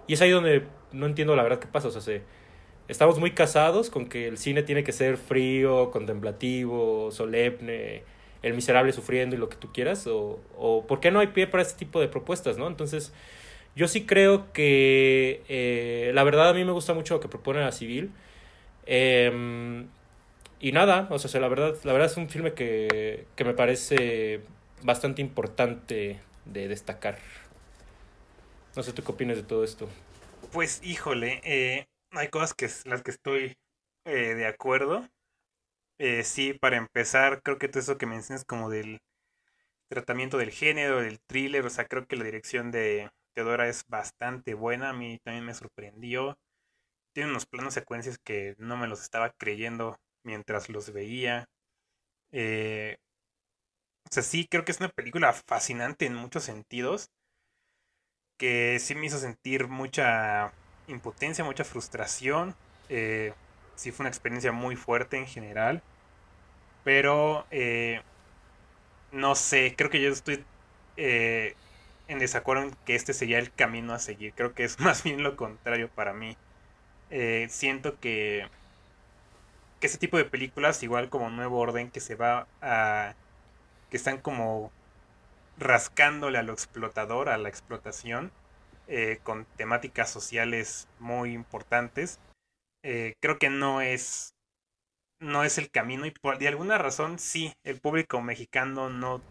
Y 0.07 0.13
es 0.13 0.21
ahí 0.21 0.31
donde 0.31 0.63
no 0.91 1.05
entiendo 1.05 1.35
la 1.35 1.43
verdad 1.43 1.59
qué 1.59 1.67
pasa. 1.67 1.87
O 1.87 1.91
sea, 1.91 2.01
se, 2.01 2.23
estamos 2.87 3.19
muy 3.19 3.31
casados 3.31 3.89
con 3.89 4.07
que 4.07 4.27
el 4.27 4.37
cine 4.37 4.63
tiene 4.63 4.83
que 4.83 4.91
ser 4.91 5.17
frío, 5.17 5.91
contemplativo, 5.91 7.11
solemne, 7.11 8.03
el 8.41 8.53
miserable 8.53 8.91
sufriendo 8.91 9.35
y 9.35 9.39
lo 9.39 9.49
que 9.49 9.57
tú 9.57 9.71
quieras. 9.71 10.07
O, 10.07 10.39
o 10.57 10.85
por 10.87 10.99
qué 10.99 11.11
no 11.11 11.19
hay 11.19 11.27
pie 11.27 11.47
para 11.47 11.63
este 11.63 11.77
tipo 11.77 12.01
de 12.01 12.07
propuestas, 12.07 12.57
¿no? 12.57 12.67
Entonces 12.67 13.13
yo 13.75 13.87
sí 13.87 14.05
creo 14.05 14.51
que 14.51 15.43
eh, 15.47 16.11
la 16.13 16.23
verdad 16.23 16.49
a 16.49 16.53
mí 16.53 16.63
me 16.65 16.71
gusta 16.71 16.93
mucho 16.93 17.15
lo 17.15 17.19
que 17.19 17.27
propone 17.27 17.61
la 17.61 17.71
civil. 17.71 18.11
Em, 18.85 19.87
y 20.59 20.71
nada, 20.71 21.07
o 21.11 21.19
sea, 21.19 21.39
la 21.39 21.47
verdad, 21.47 21.75
la 21.83 21.93
verdad 21.93 22.11
es 22.11 22.17
un 22.17 22.29
filme 22.29 22.53
que, 22.53 23.25
que 23.35 23.45
me 23.45 23.53
parece 23.53 24.41
bastante 24.83 25.21
importante 25.21 26.19
de 26.45 26.67
destacar. 26.67 27.19
No 28.75 28.83
sé 28.83 28.93
tú 28.93 29.03
qué 29.03 29.11
opinas 29.11 29.37
de 29.37 29.43
todo 29.43 29.63
esto. 29.63 29.87
Pues 30.51 30.81
híjole, 30.83 31.41
eh, 31.43 31.87
hay 32.11 32.27
cosas 32.29 32.53
que 32.53 32.69
las 32.85 33.03
que 33.03 33.11
estoy 33.11 33.57
eh, 34.05 34.35
de 34.35 34.47
acuerdo. 34.47 35.07
sí, 36.23 36.53
para 36.53 36.77
empezar, 36.77 37.41
creo 37.43 37.57
que 37.59 37.67
todo 37.67 37.79
eso 37.79 37.97
que 37.97 38.05
mencionas 38.05 38.45
como 38.45 38.69
del 38.69 38.99
tratamiento 39.89 40.37
del 40.37 40.51
género, 40.51 41.01
del 41.01 41.19
thriller, 41.19 41.65
o 41.65 41.69
sea, 41.69 41.85
creo 41.85 42.05
que 42.05 42.15
la 42.15 42.23
dirección 42.23 42.71
de, 42.71 43.09
Teodora 43.35 43.67
es 43.69 43.85
bastante 43.87 44.53
buena, 44.53 44.89
a 44.89 44.93
mí 44.93 45.19
también 45.23 45.45
me 45.45 45.53
sorprendió. 45.53 46.37
Tiene 47.13 47.31
unos 47.31 47.45
planos 47.47 47.73
secuencias 47.75 48.19
que 48.19 48.55
no 48.59 48.77
me 48.77 48.87
los 48.87 49.01
estaba 49.01 49.31
creyendo 49.31 49.97
mientras 50.23 50.69
los 50.69 50.93
veía. 50.93 51.49
Eh, 52.31 52.97
o 54.03 54.11
sea, 54.11 54.23
sí, 54.23 54.45
creo 54.49 54.65
que 54.65 54.73
es 54.73 54.79
una 54.81 54.89
película 54.89 55.31
fascinante 55.31 56.05
en 56.05 56.13
muchos 56.15 56.43
sentidos. 56.43 57.11
Que 58.37 58.79
sí 58.79 58.95
me 58.95 59.05
hizo 59.07 59.19
sentir 59.19 59.67
mucha 59.67 60.53
impotencia, 60.87 61.43
mucha 61.43 61.63
frustración. 61.65 62.55
Eh, 62.87 63.33
sí 63.75 63.91
fue 63.91 64.03
una 64.03 64.09
experiencia 64.09 64.51
muy 64.51 64.75
fuerte 64.75 65.17
en 65.17 65.27
general. 65.27 65.83
Pero, 66.83 67.45
eh, 67.51 68.01
no 69.11 69.35
sé, 69.35 69.75
creo 69.77 69.89
que 69.89 70.01
yo 70.01 70.09
estoy 70.11 70.45
eh, 70.97 71.55
en 72.09 72.19
desacuerdo 72.19 72.63
en 72.63 72.75
que 72.85 72.95
este 72.95 73.13
sería 73.13 73.39
el 73.39 73.53
camino 73.53 73.93
a 73.93 73.99
seguir. 73.99 74.33
Creo 74.33 74.53
que 74.53 74.65
es 74.65 74.79
más 74.81 75.03
bien 75.03 75.23
lo 75.23 75.37
contrario 75.37 75.89
para 75.89 76.13
mí. 76.13 76.35
Eh, 77.11 77.47
siento 77.49 77.99
que, 77.99 78.47
que 79.79 79.87
ese 79.87 79.97
tipo 79.97 80.17
de 80.17 80.25
películas, 80.25 80.83
igual 80.83 81.09
como 81.09 81.29
Nuevo 81.29 81.59
Orden, 81.59 81.91
que 81.91 82.01
se 82.01 82.15
va 82.15 82.47
a... 82.61 83.15
que 83.89 83.97
están 83.97 84.19
como 84.19 84.71
rascándole 85.57 86.37
a 86.37 86.43
lo 86.43 86.53
explotador, 86.53 87.29
a 87.29 87.37
la 87.37 87.49
explotación, 87.49 88.31
eh, 88.87 89.19
con 89.23 89.45
temáticas 89.57 90.09
sociales 90.09 90.87
muy 90.99 91.33
importantes, 91.33 92.19
eh, 92.83 93.13
creo 93.21 93.37
que 93.39 93.49
no 93.49 93.81
es 93.81 94.33
no 95.21 95.43
es 95.43 95.57
el 95.57 95.69
camino 95.69 96.05
y 96.05 96.11
por 96.11 96.37
de 96.39 96.47
alguna 96.47 96.77
razón 96.77 97.19
sí 97.19 97.53
el 97.65 97.81
público 97.81 98.21
mexicano 98.21 98.89
no 98.89 99.21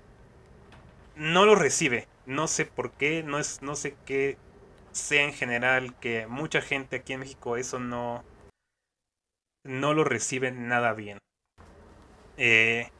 no 1.16 1.47
lo 1.47 1.55
recibe 1.55 2.07
no 2.29 2.47
sé 2.47 2.66
por 2.66 2.93
qué, 2.93 3.22
no, 3.22 3.39
es, 3.39 3.62
no 3.62 3.74
sé 3.74 3.97
qué 4.05 4.37
sea 4.93 5.24
en 5.24 5.33
general 5.33 5.99
que 5.99 6.26
mucha 6.26 6.61
gente 6.61 6.97
aquí 6.97 7.14
en 7.14 7.20
México 7.20 7.57
eso 7.57 7.79
no, 7.79 8.22
no 9.64 9.95
lo 9.95 10.05
recibe 10.05 10.53
nada 10.53 10.93
bien. 10.93 11.18
Eh, 12.37 12.91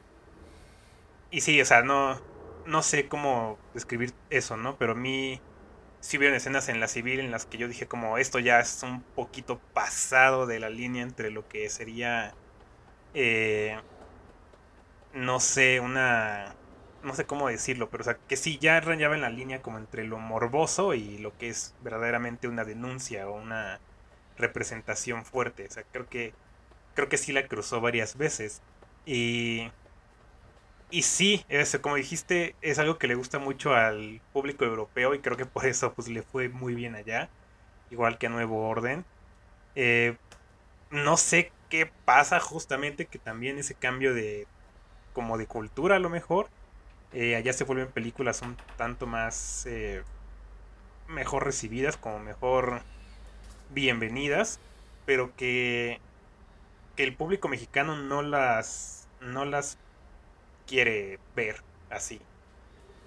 y 1.29 1.41
sí, 1.41 1.61
o 1.61 1.65
sea, 1.65 1.83
no, 1.83 2.19
no 2.65 2.81
sé 2.81 3.07
cómo 3.07 3.59
describir 3.75 4.13
eso, 4.31 4.57
¿no? 4.57 4.77
Pero 4.77 4.93
a 4.93 4.95
mí 4.95 5.39
sí 5.99 6.17
vieron 6.17 6.35
escenas 6.35 6.67
en 6.67 6.79
la 6.79 6.87
civil 6.87 7.19
en 7.19 7.29
las 7.29 7.45
que 7.45 7.59
yo 7.59 7.67
dije 7.67 7.87
como 7.87 8.17
esto 8.17 8.39
ya 8.39 8.59
es 8.59 8.81
un 8.83 9.03
poquito 9.03 9.59
pasado 9.73 10.47
de 10.47 10.59
la 10.59 10.69
línea 10.69 11.03
entre 11.03 11.29
lo 11.29 11.47
que 11.47 11.69
sería, 11.69 12.33
eh, 13.13 13.79
no 15.13 15.39
sé, 15.39 15.79
una, 15.79 16.55
no 17.03 17.15
sé 17.15 17.25
cómo 17.25 17.47
decirlo, 17.49 17.89
pero 17.89 18.01
o 18.03 18.05
sea, 18.05 18.19
que 18.27 18.37
sí 18.37 18.57
ya 18.59 18.79
rayaba 18.81 19.15
en 19.15 19.21
la 19.21 19.29
línea 19.29 19.61
como 19.61 19.77
entre 19.77 20.03
lo 20.05 20.19
morboso 20.19 20.93
y 20.93 21.17
lo 21.19 21.37
que 21.37 21.49
es 21.49 21.75
verdaderamente 21.79 22.47
una 22.47 22.65
denuncia 22.65 23.29
o 23.29 23.33
una 23.35 23.81
representación 24.37 25.25
fuerte. 25.25 25.67
O 25.67 25.71
sea, 25.71 25.83
creo 25.91 26.07
que, 26.09 26.35
creo 26.95 27.09
que 27.09 27.17
sí 27.17 27.33
la 27.33 27.47
cruzó 27.47 27.81
varias 27.81 28.17
veces. 28.17 28.63
Y 29.05 29.73
y 30.91 31.03
sí, 31.03 31.45
eso, 31.49 31.81
como 31.81 31.95
dijiste, 31.95 32.57
es 32.61 32.79
algo 32.79 32.97
que 32.97 33.07
le 33.07 33.13
gusta 33.15 33.37
mucho 33.39 33.75
al 33.75 34.23
público 34.31 34.65
europeo 34.65 35.13
y 35.13 35.21
creo 35.21 35.37
que 35.37 35.45
por 35.45 35.65
eso 35.65 35.93
pues 35.93 36.07
le 36.07 36.23
fue 36.23 36.49
muy 36.49 36.73
bien 36.75 36.95
allá, 36.95 37.31
igual 37.89 38.17
que 38.17 38.27
a 38.27 38.29
Nuevo 38.31 38.67
Orden. 38.67 39.05
Eh, 39.75 40.17
no 40.91 41.17
sé 41.17 41.55
qué 41.69 41.87
pasa 42.05 42.39
justamente 42.41 43.07
que 43.07 43.19
también 43.19 43.59
ese 43.59 43.75
cambio 43.75 44.13
de 44.15 44.49
como 45.13 45.37
de 45.37 45.47
cultura 45.47 45.97
a 45.97 45.99
lo 45.99 46.09
mejor, 46.09 46.51
eh, 47.13 47.35
allá 47.35 47.53
se 47.53 47.63
vuelven 47.63 47.87
películas 47.91 48.41
un 48.41 48.55
tanto 48.77 49.07
más 49.07 49.65
eh, 49.65 50.03
mejor 51.07 51.45
recibidas, 51.45 51.97
como 51.97 52.19
mejor 52.19 52.81
bienvenidas, 53.71 54.59
pero 55.05 55.35
que, 55.35 55.99
que 56.95 57.03
el 57.03 57.15
público 57.15 57.47
mexicano 57.47 57.95
no 57.97 58.21
las 58.21 59.07
no 59.21 59.45
las 59.45 59.77
quiere 60.67 61.19
ver 61.35 61.61
así. 61.89 62.21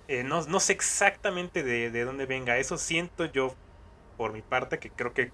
Eh, 0.08 0.24
no, 0.24 0.44
no, 0.46 0.60
sé 0.60 0.72
exactamente 0.72 1.62
de, 1.62 1.90
de, 1.90 2.04
dónde 2.04 2.26
venga 2.26 2.58
eso. 2.58 2.76
Siento 2.76 3.24
yo, 3.26 3.54
por 4.16 4.32
mi 4.32 4.42
parte, 4.42 4.78
que 4.78 4.90
creo 4.90 5.14
que 5.14 5.30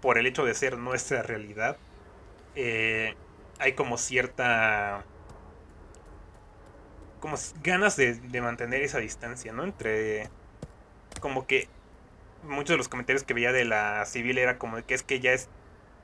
por 0.00 0.18
el 0.18 0.26
hecho 0.26 0.44
de 0.44 0.54
ser 0.54 0.78
nuestra 0.78 1.22
realidad, 1.22 1.76
eh, 2.54 3.14
hay 3.58 3.72
como 3.74 3.98
cierta... 3.98 5.04
como 7.24 7.38
ganas 7.62 7.96
de, 7.96 8.16
de, 8.16 8.40
mantener 8.42 8.82
esa 8.82 8.98
distancia, 8.98 9.50
¿no? 9.50 9.64
Entre... 9.64 10.28
como 11.20 11.46
que 11.46 11.68
muchos 12.42 12.74
de 12.74 12.76
los 12.76 12.90
comentarios 12.90 13.22
que 13.24 13.32
veía 13.32 13.50
de 13.50 13.64
la 13.64 14.04
civil 14.04 14.36
era 14.36 14.58
como 14.58 14.84
que 14.84 14.92
es 14.92 15.02
que 15.02 15.20
ya 15.20 15.32
es 15.32 15.48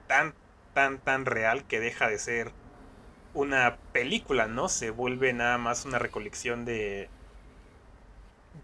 tan, 0.06 0.32
tan, 0.72 0.98
tan 0.98 1.26
real 1.26 1.64
que 1.64 1.78
deja 1.78 2.08
de 2.08 2.18
ser 2.18 2.52
una 3.34 3.76
película, 3.92 4.46
¿no? 4.46 4.70
Se 4.70 4.88
vuelve 4.88 5.34
nada 5.34 5.58
más 5.58 5.84
una 5.84 5.98
recolección 5.98 6.64
de, 6.64 7.10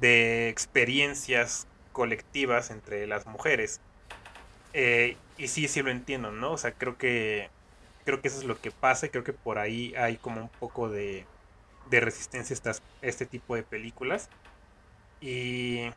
de 0.01 0.49
experiencias 0.49 1.69
colectivas 1.93 2.71
entre 2.71 3.07
las 3.07 3.27
mujeres. 3.27 3.83
Eh, 4.73 5.19
y 5.37 5.49
sí, 5.49 5.69
sí 5.69 5.83
lo 5.83 5.91
entiendo, 5.91 6.33
¿no? 6.33 6.53
O 6.53 6.57
sea, 6.57 6.73
creo 6.73 6.97
que 6.97 7.51
creo 8.07 8.23
que 8.23 8.29
eso 8.29 8.39
es 8.39 8.45
lo 8.45 8.59
que 8.59 8.71
pasa 8.71 9.05
y 9.05 9.09
creo 9.11 9.25
que 9.25 9.35
por 9.35 9.59
ahí 9.59 9.95
hay 9.97 10.17
como 10.17 10.41
un 10.41 10.49
poco 10.49 10.89
de, 10.89 11.27
de 11.91 12.01
resistencia 12.01 12.55
estas, 12.55 12.83
este 13.03 13.27
tipo 13.27 13.55
de 13.55 13.63
películas. 13.63 14.29
Y, 15.21 15.91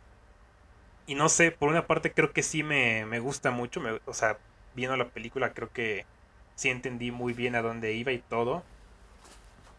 y 1.08 1.16
no 1.16 1.30
sé, 1.30 1.52
por 1.52 1.70
una 1.70 1.88
parte 1.88 2.14
creo 2.14 2.32
que 2.32 2.44
sí 2.44 2.64
me, 2.64 3.06
me 3.06 3.20
gusta 3.20 3.52
mucho, 3.52 3.82
me, 3.82 4.00
o 4.06 4.14
sea, 4.14 4.38
viendo 4.76 4.96
la 4.98 5.10
película 5.10 5.54
creo 5.54 5.72
que 5.72 6.06
sí 6.56 6.70
entendí 6.70 7.12
muy 7.12 7.34
bien 7.34 7.56
a 7.56 7.62
dónde 7.62 7.94
iba 7.94 8.12
y 8.12 8.20
todo. 8.20 8.64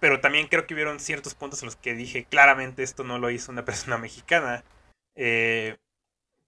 Pero 0.00 0.20
también 0.20 0.48
creo 0.48 0.66
que 0.66 0.74
hubieron 0.74 0.98
ciertos 0.98 1.34
puntos 1.34 1.62
en 1.62 1.66
los 1.66 1.76
que 1.76 1.94
dije, 1.94 2.24
claramente 2.24 2.82
esto 2.82 3.04
no 3.04 3.18
lo 3.18 3.30
hizo 3.30 3.52
una 3.52 3.64
persona 3.66 3.98
mexicana. 3.98 4.64
Eh, 5.14 5.76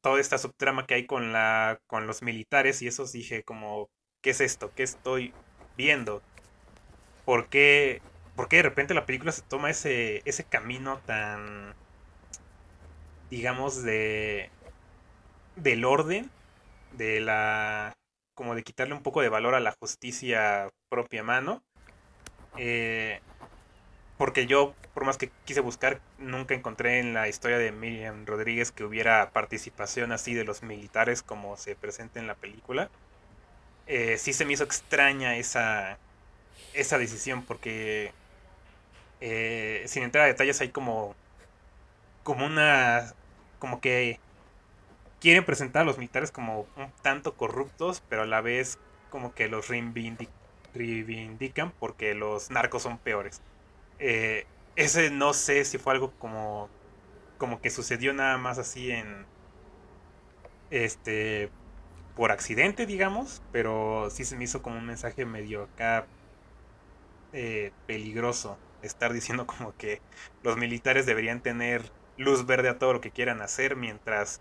toda 0.01 0.21
esta 0.21 0.39
subtrama 0.39 0.87
que 0.87 0.95
hay 0.95 1.07
con, 1.07 1.33
la, 1.33 1.81
con 1.87 2.07
los 2.07 2.23
militares 2.23 2.83
y 2.83 2.89
esos 2.89 3.13
dije 3.13 3.45
como, 3.45 3.91
¿qué 4.23 4.31
es 4.31 4.41
esto? 4.41 4.73
¿Qué 4.75 4.83
estoy 4.83 5.35
viendo? 5.77 6.23
¿Por 7.25 7.49
qué, 7.49 8.03
por 8.37 8.49
qué 8.49 8.57
de 8.57 8.63
repente 8.63 8.95
la 8.95 9.07
película 9.07 9.33
se 9.33 9.43
toma 9.43 9.71
ese, 9.71 10.23
ese 10.25 10.45
camino 10.45 10.99
tan, 11.07 11.75
digamos, 13.31 13.83
de 13.83 14.51
del 15.57 15.85
orden, 15.85 16.31
de 16.93 17.21
la 17.21 17.95
como 18.35 18.55
de 18.55 18.63
quitarle 18.63 18.95
un 18.95 19.03
poco 19.03 19.21
de 19.21 19.29
valor 19.29 19.55
a 19.55 19.61
la 19.61 19.73
justicia 19.73 20.71
propia 20.89 21.23
mano. 21.23 21.63
Eh, 22.57 23.21
porque 24.19 24.47
yo, 24.47 24.75
por 24.95 25.05
más 25.05 25.19
que 25.19 25.31
quise 25.45 25.61
buscar, 25.61 26.01
nunca 26.19 26.55
encontré 26.55 27.01
en 27.01 27.15
la 27.15 27.29
historia 27.29 27.59
de 27.59 27.73
Miriam 27.73 28.25
Rodríguez 28.27 28.71
que 28.73 28.85
hubiera 28.85 29.31
participación 29.33 30.13
así 30.13 30.35
de 30.35 30.45
los 30.45 30.63
militares 30.63 31.23
como 31.23 31.57
se 31.57 31.75
presenta 31.77 32.21
en 32.21 32.27
la 32.27 32.35
película. 32.35 32.91
Eh, 33.87 34.17
sí 34.19 34.33
se 34.33 34.45
me 34.45 34.53
hizo 34.53 34.65
extraña 34.65 35.37
esa, 35.37 35.99
esa 36.73 36.99
decisión 36.99 37.43
porque, 37.43 38.13
eh, 39.25 39.85
sin 39.87 40.03
entrar 40.03 40.25
a 40.25 40.27
detalles, 40.27 40.61
hay 40.61 40.71
como, 40.71 41.15
como 42.25 42.45
una, 42.45 43.15
como 43.61 43.81
que 43.81 44.19
quieren 45.21 45.45
presentar 45.45 45.83
a 45.83 45.85
los 45.85 45.97
militares 45.97 46.33
como 46.33 46.67
un 46.77 46.91
tanto 47.03 47.37
corruptos, 47.37 48.03
pero 48.09 48.23
a 48.23 48.27
la 48.27 48.41
vez 48.41 48.79
como 49.11 49.33
que 49.33 49.47
los 49.47 49.69
reivindican 49.69 51.73
porque 51.79 52.15
los 52.15 52.51
narcos 52.51 52.83
son 52.83 52.99
peores. 52.99 53.43
Eh, 54.01 54.45
ese 54.75 55.11
no 55.11 55.35
sé 55.35 55.65
si 55.65 55.79
fue 55.79 55.93
algo 55.93 56.13
como 56.19 56.69
como 57.39 57.61
que 57.61 57.71
sucedió 57.71 58.13
nada 58.13 58.39
más 58.39 58.59
así 58.59 58.91
en 58.91 59.25
este 60.71 61.51
por 62.17 62.33
accidente 62.33 62.87
digamos 62.87 63.43
pero 63.53 64.09
sí 64.11 64.25
se 64.25 64.37
me 64.37 64.45
hizo 64.45 64.63
como 64.63 64.79
un 64.79 64.87
mensaje 64.87 65.27
medio 65.27 65.65
acá 65.65 66.07
eh, 67.33 67.73
peligroso 67.87 68.59
estar 68.83 69.13
diciendo 69.13 69.47
como 69.47 69.77
que 69.77 70.01
los 70.43 70.57
militares 70.57 71.07
deberían 71.07 71.41
tener 71.41 71.91
luz 72.17 72.47
verde 72.47 72.69
a 72.69 72.79
todo 72.79 72.93
lo 72.93 73.01
que 73.01 73.11
quieran 73.11 73.41
hacer 73.41 73.77
mientras 73.77 74.41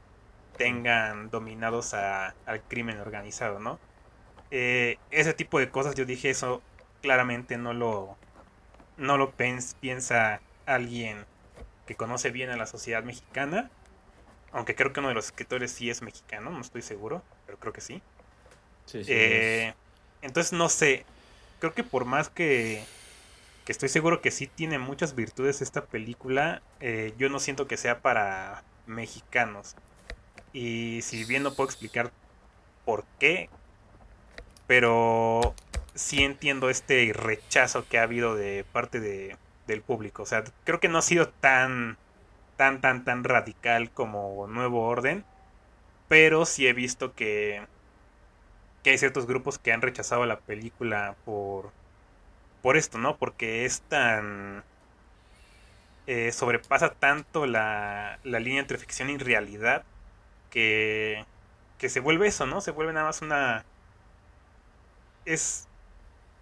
tengan 0.58 1.30
dominados 1.30 1.94
a, 1.94 2.36
al 2.46 2.62
crimen 2.62 3.00
organizado, 3.00 3.60
¿no? 3.60 3.80
Eh, 4.52 4.98
ese 5.12 5.34
tipo 5.34 5.60
de 5.60 5.70
cosas 5.70 5.96
yo 5.96 6.06
dije 6.06 6.30
eso 6.30 6.62
claramente 7.02 7.58
no 7.58 7.74
lo 7.74 8.18
no 8.98 9.18
lo 9.18 9.32
piensa 9.32 10.42
alguien 10.66 11.26
que 11.88 11.96
conoce 11.96 12.32
bien 12.32 12.50
a 12.50 12.58
la 12.58 12.66
sociedad 12.66 13.02
mexicana 13.02 13.72
aunque 14.52 14.76
creo 14.76 14.92
que 14.92 15.00
uno 15.00 15.08
de 15.08 15.16
los 15.16 15.28
escritores 15.28 15.72
sí 15.72 15.90
es 15.90 16.02
mexicano 16.02 16.52
no 16.52 16.60
estoy 16.60 16.82
seguro 16.82 17.24
pero 17.46 17.58
creo 17.60 17.72
que 17.72 17.80
sí, 17.80 18.02
sí, 18.86 19.04
eh, 19.08 19.74
entonces 20.22 20.52
no 20.52 20.68
sé 20.68 21.06
creo 21.60 21.74
que 21.74 21.86
por 21.86 22.04
más 22.04 22.28
que 22.28 22.84
que 23.66 23.72
estoy 23.72 23.90
seguro 23.90 24.22
que 24.22 24.32
sí 24.32 24.48
tiene 24.48 24.80
muchas 24.80 25.16
virtudes 25.16 25.62
esta 25.62 25.86
película 25.86 26.62
eh, 26.80 27.14
yo 27.18 27.30
no 27.30 27.40
siento 27.40 27.68
que 27.68 27.78
sea 27.78 28.02
para 28.02 28.64
mexicanos 28.88 29.76
y 30.54 31.02
si 31.04 31.24
bien 31.26 31.44
no 31.44 31.54
puedo 31.54 31.70
explicar 31.70 32.12
por 32.86 33.06
qué, 33.20 33.50
pero 34.68 35.56
sí 35.94 36.24
entiendo 36.24 36.70
este 36.70 37.12
rechazo 37.14 37.88
que 37.88 38.00
ha 38.00 38.04
habido 38.04 38.36
de 38.36 38.66
parte 38.72 39.00
de, 39.00 39.38
del 39.68 39.82
público. 39.82 40.24
O 40.24 40.26
sea, 40.26 40.44
creo 40.64 40.80
que 40.80 40.90
no 40.90 40.98
ha 40.98 41.02
sido 41.04 41.30
tan, 41.30 41.98
tan, 42.58 42.82
tan, 42.82 43.04
tan 43.06 43.24
radical 43.24 43.92
como 43.92 44.48
Nuevo 44.48 44.88
Orden, 44.88 45.26
pero 46.08 46.46
sí 46.46 46.68
he 46.68 46.74
visto 46.74 47.14
que, 47.14 47.66
que 48.84 48.92
hay 48.92 48.98
ciertos 48.98 49.28
grupos 49.28 49.60
que 49.60 49.72
han 49.72 49.82
rechazado 49.82 50.26
la 50.26 50.40
película 50.40 51.16
por, 51.26 51.72
por 52.62 52.78
esto, 52.78 52.98
¿no? 52.98 53.18
Porque 53.18 53.66
es 53.66 53.82
tan... 53.84 54.64
Eh, 56.08 56.32
sobrepasa 56.32 56.94
tanto 56.96 57.46
la, 57.46 58.20
la 58.24 58.40
línea 58.40 58.60
entre 58.60 58.78
ficción 58.78 59.10
y 59.10 59.18
realidad 59.18 59.84
que, 60.52 61.26
que 61.80 61.90
se 61.90 62.00
vuelve 62.02 62.28
eso, 62.28 62.46
¿no? 62.48 62.62
Se 62.62 62.72
vuelve 62.72 62.94
nada 62.94 63.08
más 63.08 63.22
una... 63.22 63.66
Es... 65.26 65.68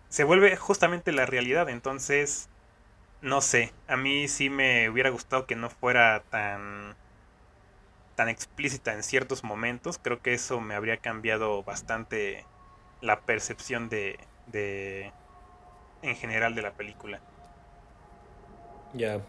Se 0.09 0.23
vuelve 0.25 0.55
justamente 0.57 1.11
la 1.11 1.25
realidad, 1.25 1.69
entonces... 1.69 2.49
No 3.21 3.41
sé, 3.41 3.73
a 3.87 3.97
mí 3.97 4.27
sí 4.29 4.49
me 4.49 4.89
hubiera 4.89 5.09
gustado 5.11 5.47
que 5.47 5.55
no 5.55 5.69
fuera 5.69 6.23
tan 6.29 6.95
tan 8.15 8.29
explícita 8.29 8.93
en 8.93 9.03
ciertos 9.03 9.43
momentos, 9.43 9.97
creo 9.97 10.21
que 10.21 10.33
eso 10.33 10.59
me 10.59 10.75
habría 10.75 10.97
cambiado 10.97 11.63
bastante 11.63 12.45
la 13.01 13.21
percepción 13.21 13.87
de, 13.89 14.19
de 14.47 15.13
en 16.01 16.15
general 16.15 16.55
de 16.55 16.61
la 16.61 16.71
película. 16.71 17.19
Ya, 18.93 19.21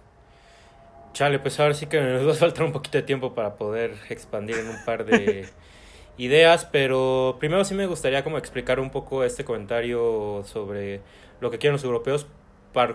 Chale, 1.13 1.41
pues 1.41 1.59
ahora 1.59 1.75
sí 1.75 1.87
que 1.87 2.01
nos 2.01 2.27
va 2.27 2.33
a 2.33 2.35
faltar 2.35 2.65
un 2.65 2.73
poquito 2.73 2.99
de 2.99 3.03
tiempo 3.03 3.35
para 3.35 3.57
poder 3.57 3.95
expandir 4.09 4.57
en 4.59 4.69
un 4.69 4.85
par 4.85 5.05
de 5.05 5.47
ideas, 6.19 6.67
pero 6.67 7.37
primero 7.41 7.65
sí 7.65 7.75
me 7.75 7.87
gustaría 7.87 8.23
como 8.23 8.39
explicar 8.39 8.79
un 8.79 8.91
poco 8.91 9.25
este 9.25 9.45
comentario 9.45 10.45
sobre 10.47 11.01
lo 11.41 11.51
que 11.51 11.59
quieren 11.59 11.75
los 11.75 11.85
europeos, 11.85 12.27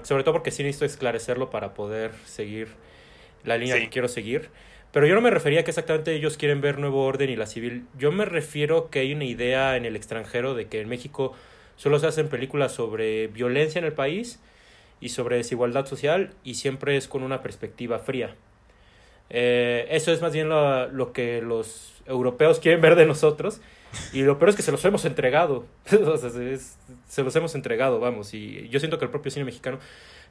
sobre 0.04 0.24
todo 0.24 0.34
porque 0.34 0.52
sí 0.52 0.64
necesito 0.64 0.86
esclarecerlo 0.86 1.50
para 1.50 1.74
poder 1.74 2.14
seguir 2.26 2.70
la 3.44 3.58
línea 3.58 3.80
que 3.80 3.90
quiero 3.90 4.08
seguir. 4.08 4.50
Pero 4.92 5.08
yo 5.08 5.16
no 5.16 5.20
me 5.22 5.30
refería 5.30 5.60
a 5.60 5.64
que 5.64 5.72
exactamente 5.72 6.14
ellos 6.14 6.38
quieren 6.38 6.62
ver 6.62 6.80
nuevo 6.80 7.04
orden 7.04 7.30
y 7.30 7.36
la 7.36 7.48
civil. 7.48 7.86
Yo 7.98 8.14
me 8.14 8.24
refiero 8.24 8.90
que 8.90 9.00
hay 9.00 9.14
una 9.14 9.26
idea 9.26 9.76
en 9.76 9.84
el 9.84 9.98
extranjero 9.98 10.54
de 10.56 10.68
que 10.68 10.80
en 10.80 10.88
México 10.88 11.34
solo 11.76 12.00
se 12.00 12.08
hacen 12.08 12.30
películas 12.30 12.72
sobre 12.72 13.28
violencia 13.28 13.80
en 13.80 13.86
el 13.86 13.94
país 13.94 14.40
y 15.00 15.10
sobre 15.10 15.38
desigualdad 15.38 15.86
social 15.86 16.34
y 16.44 16.56
siempre 16.56 16.98
es 16.98 17.08
con 17.08 17.24
una 17.24 17.42
perspectiva 17.42 18.00
fría. 18.00 18.36
Eh, 19.30 19.88
eso 19.90 20.12
es 20.12 20.22
más 20.22 20.34
bien 20.34 20.50
lo, 20.50 20.88
lo, 20.88 21.12
que 21.12 21.42
los 21.42 22.02
europeos 22.06 22.60
quieren 22.60 22.82
ver 22.82 22.96
de 22.96 23.06
nosotros 23.06 23.60
y 24.14 24.22
lo 24.22 24.38
peor 24.38 24.50
es 24.50 24.56
que 24.56 24.62
se 24.62 24.72
los 24.72 24.84
hemos 24.86 25.06
entregado. 25.06 25.66
se 25.86 27.24
los 27.24 27.36
hemos 27.36 27.56
entregado, 27.56 28.00
vamos. 28.00 28.34
Y 28.34 28.68
yo 28.70 28.80
siento 28.80 29.00
que 29.00 29.06
el 29.06 29.12
propio 29.12 29.32
cine 29.32 29.46
mexicano 29.46 29.80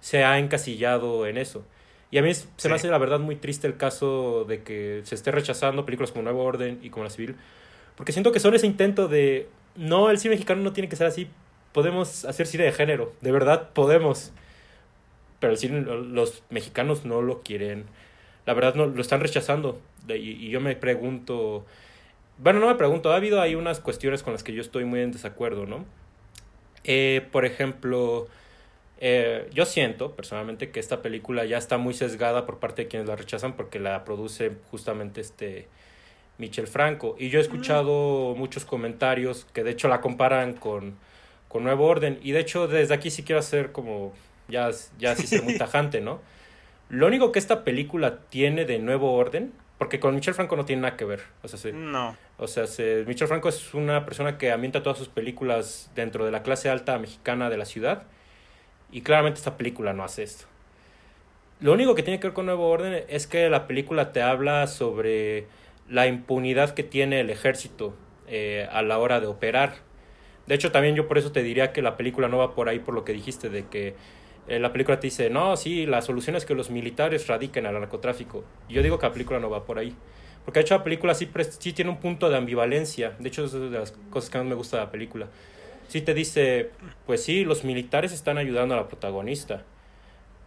se 0.01 0.25
ha 0.25 0.39
encasillado 0.39 1.27
en 1.27 1.39
eso. 1.39 1.65
Y 2.11 2.19
a 2.19 2.23
mí 2.23 2.33
se 2.35 2.69
me 2.69 2.77
hace 2.77 2.89
la 2.89 2.99
verdad 2.99 3.19
muy 3.19 3.37
triste 3.37 3.67
el 3.67 3.77
caso 3.77 4.45
de 4.45 4.63
que 4.63 5.01
se 5.05 5.15
esté 5.15 5.33
rechazando 5.33 5.85
películas 5.85 6.13
como 6.13 6.23
Nuevo 6.23 6.45
Orden 6.45 6.79
y 6.83 6.91
como 6.91 7.05
La 7.05 7.11
Civil, 7.11 7.35
porque 7.97 8.13
siento 8.13 8.31
que 8.31 8.39
son 8.39 8.55
ese 8.55 8.67
intento 8.67 9.09
de, 9.09 9.49
no, 9.77 10.11
el 10.11 10.19
cine 10.19 10.35
mexicano 10.35 10.63
no 10.63 10.73
tiene 10.73 10.89
que 10.89 10.97
ser 10.97 11.07
así, 11.07 11.29
podemos 11.73 12.25
hacer 12.25 12.47
cine 12.47 12.65
de 12.65 12.73
género, 12.73 13.13
de 13.21 13.33
verdad 13.33 13.71
podemos, 13.73 14.33
pero 15.41 15.53
el 15.53 15.59
cine, 15.59 15.81
los 15.81 16.43
mexicanos 16.51 17.05
no 17.05 17.23
lo 17.23 17.43
quieren, 17.43 17.85
la 18.47 18.55
verdad 18.55 18.75
no 18.75 18.87
lo 18.87 19.01
están 19.01 19.21
rechazando, 19.21 19.81
y, 20.09 20.49
yo 20.49 20.61
me 20.61 20.77
pregunto, 20.77 21.65
bueno, 22.39 22.61
no 22.61 22.69
me 22.69 22.75
pregunto, 22.75 23.13
ha 23.13 23.17
habido 23.17 23.41
ahí 23.41 23.55
unas 23.55 23.81
cuestiones 23.81 24.23
con 24.23 24.33
las 24.33 24.45
que 24.45 24.53
yo 24.53 24.61
estoy 24.61 24.85
muy 24.85 25.01
en 25.01 25.13
desacuerdo, 25.13 25.67
¿no? 25.67 25.85
Eh, 26.85 27.27
por 27.33 27.47
ejemplo, 27.47 28.29
eh, 29.01 29.49
yo 29.53 29.65
siento 29.67 30.13
personalmente 30.13 30.71
que 30.71 30.81
esta 30.81 31.03
película 31.03 31.45
ya 31.45 31.59
está 31.59 31.79
muy 31.79 31.95
sesgada 31.95 32.47
por 32.47 32.59
parte 32.59 32.83
de 32.83 32.89
quienes 32.89 33.09
la 33.09 33.17
rechazan 33.17 33.55
porque 33.55 33.79
la 33.79 34.05
produce 34.05 34.53
justamente 34.71 35.21
este 35.21 35.69
Michel 36.39 36.67
Franco. 36.67 37.17
Y 37.19 37.29
yo 37.29 37.39
he 37.39 37.43
escuchado 37.43 38.35
muchos 38.37 38.65
comentarios 38.65 39.47
que 39.53 39.63
de 39.65 39.71
hecho 39.71 39.89
la 39.89 40.01
comparan 40.01 40.55
con, 40.55 40.97
con 41.49 41.65
Nuevo 41.65 41.87
Orden. 41.87 42.19
Y 42.23 42.33
de 42.33 42.41
hecho 42.41 42.67
desde 42.67 42.95
aquí 42.95 43.11
sí 43.11 43.23
quiero 43.23 43.39
hacer 43.39 43.73
como, 43.73 44.13
ya, 44.49 44.71
ya 44.99 45.15
sí 45.17 45.27
ser 45.27 45.43
muy 45.43 45.59
tajante, 45.59 46.01
¿no? 46.01 46.21
Lo 46.89 47.07
único 47.07 47.33
que 47.33 47.39
esta 47.39 47.65
película 47.65 48.21
tiene 48.29 48.65
de 48.65 48.79
Nuevo 48.79 49.15
Orden, 49.15 49.53
porque 49.79 50.01
con 50.01 50.15
Michel 50.15 50.35
Franco 50.35 50.57
no 50.57 50.65
tiene 50.65 50.83
nada 50.83 50.97
que 50.97 51.05
ver. 51.05 51.23
O 51.43 51.49
sea, 51.49 51.73
no. 51.73 52.17
O 52.37 52.47
sea, 52.47 52.65
Michel 53.07 53.29
Franco 53.29 53.49
es 53.49 53.75
una 53.75 54.05
persona 54.05 54.39
que 54.39 54.53
ambienta 54.53 54.83
todas 54.83 54.99
sus 54.99 55.09
películas 55.09 55.91
dentro 55.95 56.25
de 56.25 56.31
la 56.31 56.43
clase 56.43 56.69
alta 56.69 56.99
mexicana 56.99 57.49
de 57.51 57.57
la 57.57 57.65
ciudad 57.65 58.05
y 58.91 59.03
claramente 59.03 59.39
esta 59.39 59.57
película 59.57 59.93
no 59.93 60.05
hace 60.05 60.23
esto. 60.23 60.47
Lo 61.61 61.73
único 61.73 61.95
que 61.95 62.03
tiene 62.03 62.21
que 62.21 62.29
ver 62.29 62.35
con 62.35 62.47
Nuevo 62.47 62.69
Orden 62.69 63.05
es 63.09 63.27
que 63.27 63.49
la 63.49 63.67
película 63.67 64.13
te 64.13 64.23
habla 64.23 64.67
sobre 64.67 65.47
la 65.89 66.07
impunidad 66.07 66.75
que 66.75 66.83
tiene 66.83 67.21
el 67.21 67.31
ejército 67.31 67.95
eh, 68.27 68.69
a 68.71 68.83
la 68.83 68.99
hora 68.99 69.21
de 69.21 69.27
operar. 69.27 69.77
De 70.47 70.55
hecho, 70.55 70.73
también 70.73 70.95
yo 70.95 71.09
por 71.09 71.19
eso 71.19 71.33
te 71.33 71.43
diría 71.43 71.73
que 71.73 71.83
la 71.83 71.97
película 71.97 72.29
no 72.29 72.39
va 72.39 72.55
por 72.55 72.69
ahí 72.69 72.79
por 72.79 72.95
lo 72.95 73.05
que 73.05 73.13
dijiste 73.13 73.49
de 73.49 73.67
que 73.67 73.95
eh, 74.49 74.59
la 74.59 74.73
película 74.73 75.01
te 75.01 75.07
dice, 75.07 75.31
no, 75.31 75.57
sí, 75.57 75.87
la 75.87 76.03
solución 76.03 76.37
es 76.37 76.45
que 76.45 76.55
los 76.55 76.71
militares 76.71 77.27
radiquen 77.27 77.67
al 77.67 77.75
narcotráfico. 77.75 78.45
Yo 78.69 78.83
digo 78.83 78.99
que 78.99 79.07
la 79.07 79.13
película 79.13 79.41
no 79.41 79.51
va 79.51 79.65
por 79.65 79.79
ahí. 79.79 79.95
Porque 80.45 80.61
de 80.61 80.65
hecho 80.65 80.77
la 80.77 80.85
película 80.85 81.15
sí, 81.15 81.31
sí 81.59 81.73
tiene 81.73 81.91
un 81.91 81.99
punto 81.99 82.29
de 82.29 82.37
ambivalencia. 82.37 83.15
De 83.19 83.29
hecho, 83.29 83.45
es 83.45 83.53
de 83.53 83.71
las 83.71 83.93
cosas 84.11 84.29
que 84.29 84.39
más 84.39 84.47
me 84.47 84.55
gusta 84.55 84.77
de 84.77 84.85
la 84.85 84.91
película 84.91 85.29
sí 85.89 86.01
te 86.01 86.15
dice, 86.15 86.71
pues 87.07 87.23
sí, 87.23 87.45
los 87.45 87.65
militares 87.65 88.13
están 88.13 88.39
ayudando 88.39 88.75
a 88.75 88.79
la 88.79 88.89
protagonista, 88.89 89.63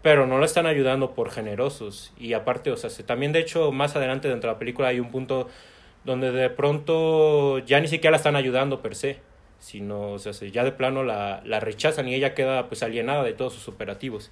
pero 0.02 0.28
no 0.28 0.40
la 0.40 0.46
están 0.46 0.66
ayudando 0.66 1.14
por 1.14 1.32
generosos. 1.32 2.14
Y 2.18 2.34
aparte, 2.34 2.72
o 2.72 2.78
sea, 2.78 2.90
también 3.06 3.32
de 3.32 3.40
hecho, 3.40 3.72
más 3.72 3.96
adelante 3.96 4.28
dentro 4.28 4.50
de 4.50 4.56
la 4.56 4.60
película 4.60 4.90
hay 4.90 5.00
un 5.00 5.12
punto 5.12 5.48
donde 6.04 6.32
de 6.32 6.50
pronto 6.50 7.60
ya 7.60 7.80
ni 7.80 7.88
siquiera 7.88 8.12
la 8.12 8.18
están 8.18 8.36
ayudando 8.36 8.82
per 8.82 8.96
se, 8.96 9.20
sino, 9.60 10.12
o 10.14 10.20
sea, 10.20 10.32
ya 10.32 10.64
de 10.64 10.72
plano 10.72 11.04
la, 11.04 11.42
la 11.46 11.60
rechazan 11.60 12.08
y 12.08 12.16
ella 12.16 12.34
queda 12.34 12.68
pues 12.68 12.84
alienada 12.84 13.24
de 13.24 13.34
todos 13.34 13.54
sus 13.54 13.68
operativos, 13.68 14.32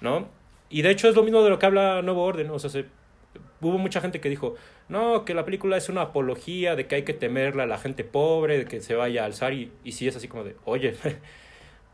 ¿no? 0.00 0.28
Y 0.68 0.82
de 0.82 0.90
hecho 0.90 1.08
es 1.08 1.14
lo 1.14 1.22
mismo 1.22 1.42
de 1.42 1.50
lo 1.50 1.58
que 1.58 1.66
habla 1.66 2.02
Nuevo 2.02 2.24
Orden, 2.24 2.50
o 2.50 2.58
sea, 2.58 2.70
se, 2.70 2.86
hubo 3.60 3.78
mucha 3.78 4.00
gente 4.00 4.20
que 4.20 4.28
dijo, 4.28 4.56
no, 4.88 5.24
que 5.24 5.34
la 5.34 5.44
película 5.44 5.76
es 5.76 5.88
una 5.88 6.02
apología 6.02 6.74
de 6.74 6.86
que 6.86 6.96
hay 6.96 7.02
que 7.02 7.14
temerla 7.14 7.64
a 7.64 7.66
la 7.66 7.78
gente 7.78 8.02
pobre, 8.04 8.58
de 8.58 8.64
que 8.64 8.80
se 8.80 8.94
vaya 8.94 9.22
a 9.22 9.26
alzar, 9.26 9.52
y, 9.52 9.72
y 9.84 9.92
sí 9.92 10.08
es 10.08 10.16
así 10.16 10.28
como 10.28 10.44
de, 10.44 10.56
oye, 10.64 10.94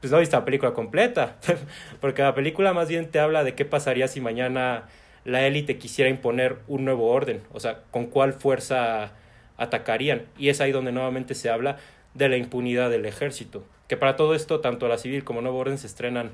pues 0.03 0.13
no 0.13 0.19
viste 0.19 0.37
la 0.37 0.45
película 0.45 0.75
completa, 0.75 1.37
porque 2.01 2.21
la 2.21 2.35
película 2.35 2.75
más 2.75 2.89
bien 2.89 3.11
te 3.11 3.19
habla 3.19 3.45
de 3.45 3.55
qué 3.55 3.65
pasaría 3.65 4.07
si 4.07 4.21
mañana 4.21 4.85
la 5.25 5.47
élite 5.47 5.79
quisiera 5.79 6.11
imponer 6.11 6.59
un 6.69 6.85
nuevo 6.85 7.11
orden, 7.11 7.41
o 7.55 7.61
sea, 7.61 7.81
con 7.91 8.07
cuál 8.07 8.35
fuerza 8.35 9.13
atacarían, 9.57 10.27
y 10.37 10.51
es 10.51 10.61
ahí 10.61 10.73
donde 10.73 10.93
nuevamente 10.93 11.35
se 11.35 11.49
habla 11.49 11.79
de 12.13 12.29
la 12.29 12.37
impunidad 12.37 12.91
del 12.91 13.07
ejército, 13.07 13.65
que 13.89 13.97
para 13.97 14.17
todo 14.17 14.35
esto, 14.35 14.61
tanto 14.61 14.87
la 14.89 14.99
civil 14.99 15.25
como 15.25 15.41
nuevo 15.41 15.59
orden 15.59 15.79
se 15.79 15.87
estrenan 15.87 16.33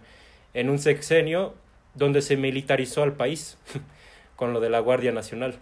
en 0.53 0.69
un 0.69 0.81
sexenio 0.81 1.55
donde 1.95 2.23
se 2.23 2.37
militarizó 2.37 3.05
al 3.05 3.13
país. 3.13 3.57
con 4.39 4.53
lo 4.53 4.61
de 4.61 4.71
la 4.71 4.79
Guardia 4.79 5.11
Nacional. 5.11 5.57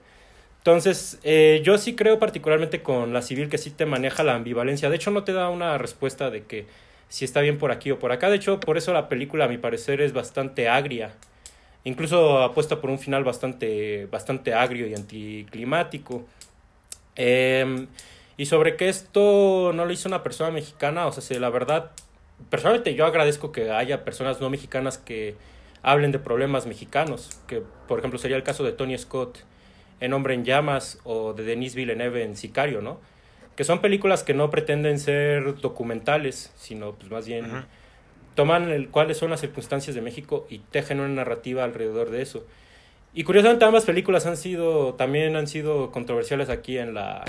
Entonces, 0.58 1.18
eh, 1.24 1.62
yo 1.64 1.78
sí 1.78 1.96
creo 1.96 2.18
particularmente 2.18 2.82
con 2.82 3.14
la 3.14 3.22
civil 3.22 3.48
que 3.48 3.56
sí 3.56 3.70
te 3.70 3.86
maneja 3.86 4.22
la 4.22 4.34
ambivalencia. 4.34 4.90
De 4.90 4.96
hecho, 4.96 5.10
no 5.10 5.24
te 5.24 5.32
da 5.32 5.48
una 5.48 5.78
respuesta 5.78 6.28
de 6.28 6.44
que 6.44 6.66
si 7.08 7.24
está 7.24 7.40
bien 7.40 7.58
por 7.58 7.70
aquí 7.70 7.90
o 7.90 7.98
por 7.98 8.12
acá. 8.12 8.30
De 8.30 8.36
hecho, 8.36 8.60
por 8.60 8.76
eso 8.76 8.92
la 8.92 9.08
película, 9.08 9.46
a 9.46 9.48
mi 9.48 9.58
parecer, 9.58 10.00
es 10.00 10.12
bastante 10.12 10.68
agria. 10.68 11.14
Incluso 11.84 12.42
apuesta 12.42 12.80
por 12.80 12.90
un 12.90 12.98
final 12.98 13.24
bastante, 13.24 14.06
bastante 14.06 14.54
agrio 14.54 14.86
y 14.86 14.94
anticlimático. 14.94 16.24
Em, 17.14 17.86
y 18.36 18.46
sobre 18.46 18.76
que 18.76 18.88
esto 18.88 19.72
no 19.74 19.84
lo 19.84 19.92
hizo 19.92 20.08
una 20.08 20.22
persona 20.22 20.50
mexicana, 20.50 21.06
o 21.06 21.12
sea, 21.12 21.40
la 21.40 21.48
verdad, 21.48 21.92
personalmente 22.50 22.94
yo 22.94 23.06
agradezco 23.06 23.52
que 23.52 23.70
haya 23.70 24.04
personas 24.04 24.40
no 24.40 24.50
mexicanas 24.50 24.98
que 24.98 25.36
hablen 25.82 26.12
de 26.12 26.18
problemas 26.18 26.66
mexicanos, 26.66 27.40
que 27.46 27.62
por 27.88 28.00
ejemplo 28.00 28.18
sería 28.18 28.36
el 28.36 28.42
caso 28.42 28.64
de 28.64 28.72
Tony 28.72 28.98
Scott 28.98 29.38
en 30.00 30.12
Hombre 30.12 30.34
en 30.34 30.44
Llamas 30.44 30.98
o 31.04 31.32
de 31.32 31.44
Denis 31.44 31.74
Villeneuve 31.74 32.22
en 32.22 32.36
Sicario, 32.36 32.82
¿no? 32.82 33.00
Que 33.56 33.64
son 33.64 33.80
películas 33.80 34.22
que 34.22 34.34
no 34.34 34.50
pretenden 34.50 34.98
ser 34.98 35.56
documentales, 35.60 36.52
sino 36.56 36.92
pues 36.92 37.10
más 37.10 37.26
bien 37.26 37.64
toman 38.34 38.70
el, 38.70 38.88
cuáles 38.88 39.16
son 39.16 39.30
las 39.30 39.40
circunstancias 39.40 39.96
de 39.96 40.02
México 40.02 40.46
y 40.48 40.58
tejen 40.58 41.00
una 41.00 41.08
narrativa 41.08 41.64
alrededor 41.64 42.10
de 42.10 42.22
eso. 42.22 42.46
Y 43.14 43.24
curiosamente 43.24 43.64
ambas 43.64 43.86
películas 43.86 44.26
han 44.26 44.36
sido 44.36 44.94
también 44.94 45.36
han 45.36 45.46
sido 45.46 45.90
controversiales 45.90 46.50
aquí 46.50 46.78
en 46.78 46.92
la 46.94 47.24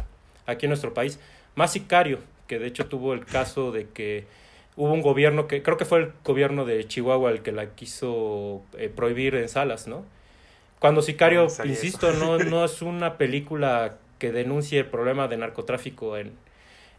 aquí 0.46 0.66
en 0.66 0.72
nuestro 0.72 0.94
país. 0.94 1.20
Más 1.56 1.72
Sicario, 1.72 2.20
que 2.46 2.60
de 2.60 2.68
hecho 2.68 2.88
tuvo 2.88 3.14
el 3.14 3.26
caso 3.26 3.72
de 3.72 3.88
que 3.88 4.28
hubo 4.76 4.92
un 4.92 5.02
gobierno 5.02 5.48
que, 5.48 5.64
creo 5.64 5.78
que 5.78 5.86
fue 5.86 6.00
el 6.00 6.12
gobierno 6.24 6.66
de 6.66 6.86
Chihuahua 6.88 7.32
el 7.32 7.42
que 7.42 7.52
la 7.52 7.74
quiso 7.74 8.62
eh, 8.78 8.90
prohibir 8.94 9.36
en 9.36 9.50
salas, 9.50 9.88
¿no? 9.88 10.06
Cuando 10.80 11.02
Sicario, 11.02 11.48
insisto, 11.64 12.12
no, 12.14 12.38
no 12.38 12.64
es 12.64 12.84
una 12.84 13.18
película 13.18 13.98
que 14.18 14.32
denuncie 14.32 14.80
el 14.80 14.86
problema 14.86 15.28
de 15.28 15.38
narcotráfico 15.38 16.18
en, 16.18 16.34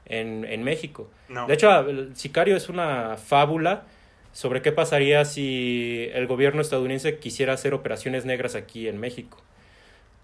en, 0.06 0.44
en 0.44 0.62
México. 0.62 1.08
De 1.46 1.54
hecho, 1.54 1.68
Sicario 2.14 2.56
es 2.56 2.68
una 2.68 3.16
fábula 3.16 3.84
sobre 4.32 4.62
qué 4.62 4.72
pasaría 4.72 5.24
si 5.24 6.08
el 6.12 6.26
gobierno 6.26 6.60
estadounidense 6.60 7.18
quisiera 7.18 7.54
hacer 7.54 7.74
operaciones 7.74 8.24
negras 8.24 8.54
aquí 8.54 8.88
en 8.88 8.98
México. 8.98 9.38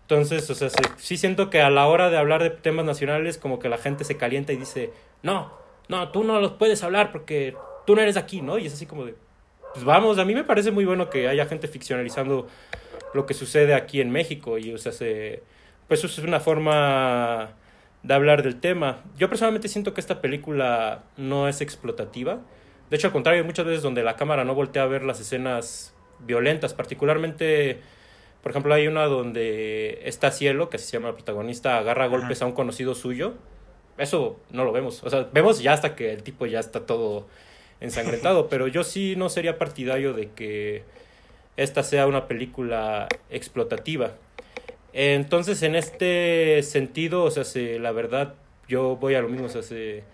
Entonces, 0.02 0.48
o 0.50 0.54
sea, 0.54 0.68
sí 0.98 1.16
siento 1.16 1.48
que 1.48 1.62
a 1.62 1.70
la 1.70 1.86
hora 1.86 2.10
de 2.10 2.18
hablar 2.18 2.42
de 2.42 2.50
temas 2.50 2.84
nacionales, 2.84 3.38
como 3.38 3.58
que 3.58 3.68
la 3.68 3.78
gente 3.78 4.04
se 4.04 4.16
calienta 4.16 4.52
y 4.52 4.56
dice, 4.56 4.90
no, 5.22 5.52
no, 5.88 6.10
tú 6.10 6.24
no 6.24 6.40
los 6.40 6.52
puedes 6.52 6.82
hablar 6.82 7.10
porque 7.10 7.56
tú 7.86 7.96
no 7.96 8.02
eres 8.02 8.16
aquí, 8.16 8.42
¿no? 8.42 8.58
Y 8.58 8.66
es 8.66 8.74
así 8.74 8.84
como 8.84 9.06
de, 9.06 9.14
pues 9.72 9.84
vamos, 9.84 10.18
a 10.18 10.24
mí 10.24 10.34
me 10.34 10.44
parece 10.44 10.70
muy 10.70 10.84
bueno 10.84 11.08
que 11.08 11.26
haya 11.26 11.46
gente 11.46 11.68
ficcionalizando 11.68 12.46
lo 13.14 13.26
que 13.26 13.32
sucede 13.32 13.74
aquí 13.74 14.00
en 14.00 14.10
México 14.10 14.58
y, 14.58 14.74
o 14.74 14.78
sea, 14.78 14.92
se, 14.92 15.42
pues 15.88 16.04
eso 16.04 16.20
es 16.20 16.26
una 16.26 16.40
forma 16.40 17.50
de 18.02 18.14
hablar 18.14 18.42
del 18.42 18.60
tema. 18.60 19.02
Yo 19.16 19.28
personalmente 19.28 19.68
siento 19.68 19.94
que 19.94 20.00
esta 20.00 20.20
película 20.20 21.04
no 21.16 21.48
es 21.48 21.60
explotativa. 21.60 22.40
De 22.90 22.96
hecho, 22.96 23.06
al 23.06 23.12
contrario, 23.12 23.44
muchas 23.44 23.66
veces 23.66 23.82
donde 23.82 24.02
la 24.02 24.16
cámara 24.16 24.44
no 24.44 24.54
voltea 24.54 24.82
a 24.82 24.86
ver 24.86 25.04
las 25.04 25.20
escenas 25.20 25.94
violentas, 26.20 26.74
particularmente, 26.74 27.80
por 28.42 28.50
ejemplo, 28.50 28.74
hay 28.74 28.86
una 28.86 29.06
donde 29.06 30.00
está 30.04 30.30
Cielo, 30.30 30.70
que 30.70 30.78
se 30.78 30.92
llama 30.92 31.08
el 31.08 31.14
protagonista, 31.14 31.78
agarra 31.78 32.06
golpes 32.06 32.42
a 32.42 32.46
un 32.46 32.52
conocido 32.52 32.94
suyo 32.94 33.34
eso 33.98 34.40
no 34.50 34.64
lo 34.64 34.72
vemos. 34.72 35.02
O 35.04 35.10
sea, 35.10 35.28
vemos 35.32 35.62
ya 35.62 35.72
hasta 35.72 35.94
que 35.94 36.12
el 36.12 36.22
tipo 36.22 36.46
ya 36.46 36.60
está 36.60 36.86
todo 36.86 37.26
ensangrentado, 37.80 38.48
pero 38.50 38.66
yo 38.66 38.84
sí 38.84 39.14
no 39.16 39.28
sería 39.28 39.58
partidario 39.58 40.12
de 40.12 40.30
que 40.30 40.84
esta 41.56 41.82
sea 41.82 42.06
una 42.06 42.26
película 42.26 43.08
explotativa. 43.30 44.14
Entonces, 44.94 45.62
en 45.62 45.74
este 45.74 46.62
sentido, 46.62 47.24
o 47.24 47.30
sea, 47.30 47.44
la 47.78 47.92
verdad, 47.92 48.34
yo 48.68 48.96
voy 48.96 49.14
a 49.16 49.20
lo 49.20 49.28
mismo, 49.28 49.46
o 49.46 49.50
sea, 49.50 49.62
se, 49.62 50.04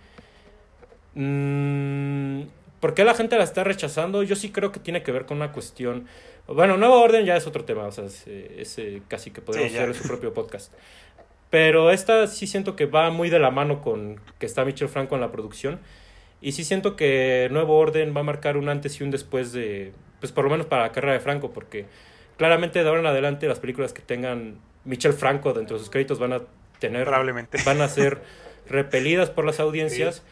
mm, 1.15 2.43
¿Por 2.81 2.95
qué 2.95 3.05
la 3.05 3.15
gente 3.15 3.37
la 3.37 3.45
está 3.45 3.63
rechazando? 3.63 4.23
Yo 4.23 4.35
sí 4.37 4.51
creo 4.51 4.73
que 4.73 4.81
tiene 4.81 5.03
que 5.03 5.13
ver 5.13 5.27
con 5.27 5.37
una 5.37 5.53
cuestión. 5.53 6.07
Bueno, 6.47 6.79
Nueva 6.79 6.97
Orden 6.97 7.27
ya 7.27 7.37
es 7.37 7.47
otro 7.47 7.65
tema, 7.65 7.85
o 7.85 7.93
sea, 7.93 8.05
es, 8.07 8.81
casi 9.07 9.31
que 9.31 9.43
podemos 9.43 9.71
hacer 9.71 9.95
su 9.95 10.09
propio 10.09 10.33
podcast. 10.33 10.73
Pero 11.51 11.91
esta 11.91 12.27
sí 12.27 12.47
siento 12.47 12.77
que 12.77 12.87
va 12.87 13.11
muy 13.11 13.29
de 13.29 13.39
la 13.39 13.51
mano 13.51 13.83
con 13.83 14.21
que 14.39 14.47
está 14.47 14.65
Michel 14.65 14.89
Franco 14.89 15.15
en 15.15 15.21
la 15.21 15.31
producción. 15.31 15.79
Y 16.41 16.53
sí 16.53 16.65
siento 16.65 16.97
que 16.97 17.49
Nuevo 17.51 17.77
Orden 17.77 18.17
va 18.17 18.21
a 18.21 18.25
marcar 18.25 18.57
un 18.57 18.71
antes 18.71 18.99
y 18.99 19.05
un 19.05 19.11
después 19.11 19.53
de, 19.53 19.93
pues 20.21 20.33
por 20.33 20.45
lo 20.45 20.51
menos 20.51 20.65
para 20.65 20.85
la 20.85 20.93
carrera 20.93 21.13
de 21.13 21.21
Franco, 21.21 21.53
porque 21.53 21.85
claramente 22.39 22.83
de 22.83 22.89
ahora 22.89 23.01
en 23.01 23.07
adelante 23.07 23.47
las 23.47 23.61
películas 23.61 23.93
que 23.93 24.01
tengan 24.01 24.59
Michel 24.85 25.13
Franco 25.13 25.53
dentro 25.53 25.77
de 25.77 25.81
sus 25.81 25.91
créditos 25.91 26.19
van 26.19 26.33
a 26.33 26.43
tener, 26.79 27.05
Probablemente. 27.05 27.59
van 27.65 27.81
a 27.81 27.89
ser 27.89 28.23
repelidas 28.69 29.31
por 29.31 29.45
las 29.45 29.61
audiencias 29.61 30.23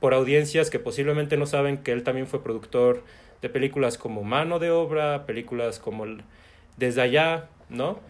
por 0.00 0.14
audiencias 0.14 0.70
que 0.70 0.78
posiblemente 0.78 1.36
no 1.36 1.46
saben 1.46 1.78
que 1.78 1.92
él 1.92 2.02
también 2.02 2.26
fue 2.26 2.42
productor 2.42 3.02
de 3.42 3.48
películas 3.48 3.98
como 3.98 4.22
Mano 4.22 4.58
de 4.58 4.70
Obra, 4.70 5.26
películas 5.26 5.78
como 5.78 6.06
Desde 6.76 7.02
Allá, 7.02 7.48
¿no? 7.68 8.00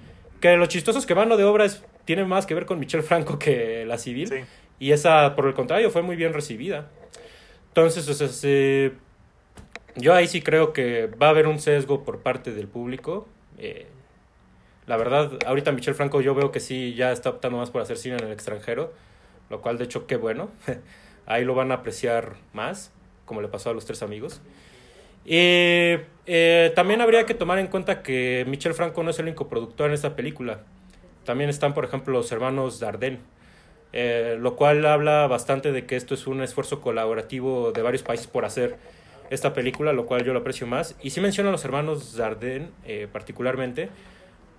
Que 0.41 0.57
lo 0.57 0.67
chistoso 0.67 0.99
es 0.99 1.07
que 1.07 1.15
Mano 1.15 1.37
de 1.37 1.45
Obra 1.45 1.65
es, 1.65 1.83
tiene 2.05 2.25
más 2.25 2.47
que 2.47 2.55
ver 2.55 2.67
con 2.67 2.79
Michel 2.79 3.03
Franco 3.03 3.39
que 3.39 3.85
La 3.87 3.99
Civil. 3.99 4.45
Y 4.79 4.93
esa, 4.93 5.35
por 5.35 5.47
el 5.47 5.55
contrario, 5.55 5.91
fue 5.91 6.03
muy 6.03 6.17
bien 6.17 6.33
recibida. 6.33 6.91
Entonces, 7.69 8.09
o 8.09 8.15
sea, 8.15 8.93
yo 9.97 10.15
ahí 10.15 10.29
sí 10.29 10.41
creo 10.41 10.73
que 10.73 11.07
va 11.07 11.29
a 11.29 11.31
haber 11.31 11.47
un 11.47 11.59
sesgo 11.59 12.05
por 12.05 12.21
parte 12.21 12.53
del 12.53 12.69
público. 12.69 13.27
Eh, 13.59 13.87
la 14.89 14.97
verdad, 14.97 15.31
ahorita 15.47 15.71
Michel 15.71 15.95
Franco 15.95 16.21
yo 16.21 16.35
veo 16.35 16.51
que 16.51 16.61
sí 16.61 16.95
ya 16.95 17.13
está 17.13 17.31
optando 17.31 17.59
más 17.59 17.71
por 17.71 17.83
hacer 17.83 17.99
cine 17.99 18.17
en 18.17 18.25
el 18.25 18.33
extranjero, 18.33 18.93
lo 19.51 19.61
cual 19.61 19.79
de 19.79 19.85
hecho 19.85 20.07
qué 20.07 20.17
bueno. 20.17 20.51
ahí 21.27 21.45
lo 21.45 21.55
van 21.55 21.71
a 21.71 21.77
apreciar 21.77 22.37
más, 22.55 22.91
como 23.27 23.43
le 23.43 23.49
pasó 23.49 23.69
a 23.71 23.75
los 23.75 23.85
tres 23.85 24.03
amigos. 24.03 24.41
Y 25.27 25.99
eh, 26.27 26.73
también 26.75 27.03
habría 27.03 27.27
que 27.27 27.35
tomar 27.35 27.59
en 27.59 27.67
cuenta 27.67 28.03
que 28.03 28.47
Michel 28.49 28.73
Franco 28.73 29.03
no 29.03 29.11
es 29.11 29.19
el 29.19 29.27
único 29.27 29.47
productor 29.47 29.89
en 29.89 29.95
esta 29.95 30.17
película. 30.17 30.61
También 31.25 31.51
están, 31.51 31.75
por 31.75 31.85
ejemplo, 31.85 32.15
los 32.15 32.33
hermanos 32.33 32.81
Dardenne, 32.81 33.19
eh, 33.93 34.39
lo 34.41 34.57
cual 34.57 34.87
habla 34.87 35.27
bastante 35.27 35.71
de 35.71 35.85
que 35.85 35.97
esto 35.97 36.15
es 36.15 36.27
un 36.27 36.43
esfuerzo 36.43 36.81
colaborativo 36.81 37.73
de 37.73 37.83
varios 37.83 38.03
países 38.03 38.27
por 38.27 38.47
hacer 38.47 38.77
esta 39.29 39.53
película, 39.53 39.93
lo 39.93 40.07
cual 40.07 40.25
yo 40.25 40.33
lo 40.33 40.39
aprecio 40.41 40.67
más. 40.67 40.97
Y 41.03 41.11
sí 41.11 41.21
menciono 41.21 41.51
a 41.51 41.53
los 41.53 41.65
hermanos 41.67 42.17
Dardenne 42.17 42.71
eh, 42.87 43.07
particularmente, 43.13 43.91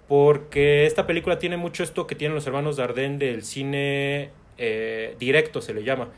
porque 0.10 0.86
esta 0.86 1.08
película 1.08 1.40
tiene 1.40 1.56
mucho 1.56 1.84
esto 1.84 2.06
que 2.06 2.16
tienen 2.16 2.36
los 2.36 2.46
hermanos 2.46 2.76
Dardenne 2.76 3.18
del 3.18 3.44
cine 3.44 4.32
directo, 5.18 5.62
se 5.62 5.74
le 5.74 5.86
llama 5.86 6.10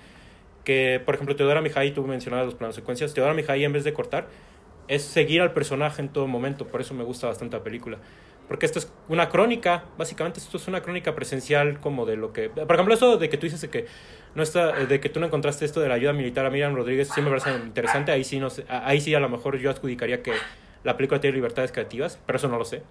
que, 0.63 1.01
por 1.05 1.15
ejemplo, 1.15 1.35
Teodora 1.35 1.61
Mijay, 1.61 1.91
tú 1.91 2.05
mencionabas 2.05 2.45
los 2.45 2.55
planos 2.55 2.75
secuencias, 2.75 3.13
Teodora 3.13 3.33
Mijay 3.33 3.63
en 3.63 3.73
vez 3.73 3.83
de 3.83 3.93
cortar, 3.93 4.27
es 4.87 5.03
seguir 5.03 5.41
al 5.41 5.53
personaje 5.53 6.01
en 6.01 6.09
todo 6.09 6.27
momento, 6.27 6.67
por 6.67 6.81
eso 6.81 6.93
me 6.93 7.03
gusta 7.03 7.27
bastante 7.27 7.57
la 7.57 7.63
película. 7.63 7.97
Porque 8.47 8.65
esto 8.65 8.79
es 8.79 8.91
una 9.07 9.29
crónica, 9.29 9.85
básicamente 9.97 10.39
esto 10.39 10.57
es 10.57 10.67
una 10.67 10.81
crónica 10.81 11.15
presencial 11.15 11.79
como 11.79 12.05
de 12.05 12.17
lo 12.17 12.33
que... 12.33 12.49
Por 12.49 12.73
ejemplo, 12.73 12.93
eso 12.93 13.17
de 13.17 13.29
que 13.29 13.37
tú 13.37 13.45
dices 13.45 13.65
que, 13.69 13.85
no 14.35 14.43
está, 14.43 14.73
de 14.73 14.99
que 14.99 15.07
tú 15.07 15.21
no 15.21 15.27
encontraste 15.27 15.63
esto 15.63 15.79
de 15.79 15.87
la 15.87 15.95
ayuda 15.95 16.11
militar 16.11 16.45
a 16.45 16.49
Miriam 16.49 16.75
Rodríguez, 16.75 17.09
sí 17.13 17.21
me 17.21 17.29
parece 17.29 17.51
interesante, 17.51 18.11
ahí 18.11 18.25
sí, 18.25 18.39
no 18.39 18.49
sé, 18.49 18.65
ahí 18.67 18.99
sí 18.99 19.15
a 19.15 19.19
lo 19.21 19.29
mejor 19.29 19.57
yo 19.57 19.69
adjudicaría 19.69 20.21
que 20.21 20.33
la 20.83 20.97
película 20.97 21.21
tiene 21.21 21.35
libertades 21.35 21.71
creativas, 21.71 22.19
pero 22.25 22.37
eso 22.37 22.49
no 22.49 22.57
lo 22.57 22.65
sé. 22.65 22.83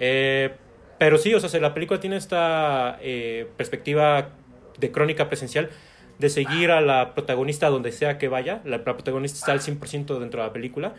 Eh, 0.00 0.50
pero 0.98 1.18
sí, 1.18 1.32
o 1.32 1.40
sea, 1.40 1.60
la 1.60 1.72
película 1.72 2.00
tiene 2.00 2.16
esta 2.16 2.98
eh, 3.00 3.46
perspectiva 3.56 4.30
de 4.78 4.90
crónica 4.90 5.28
presencial, 5.28 5.70
de 6.18 6.28
seguir 6.28 6.70
a 6.70 6.80
la 6.80 7.14
protagonista 7.14 7.68
donde 7.68 7.92
sea 7.92 8.18
que 8.18 8.28
vaya. 8.28 8.60
La, 8.64 8.82
protagonista 8.82 9.38
está 9.38 9.52
al 9.52 9.60
100% 9.60 10.18
dentro 10.18 10.40
de 10.40 10.46
la 10.46 10.52
película. 10.52 10.94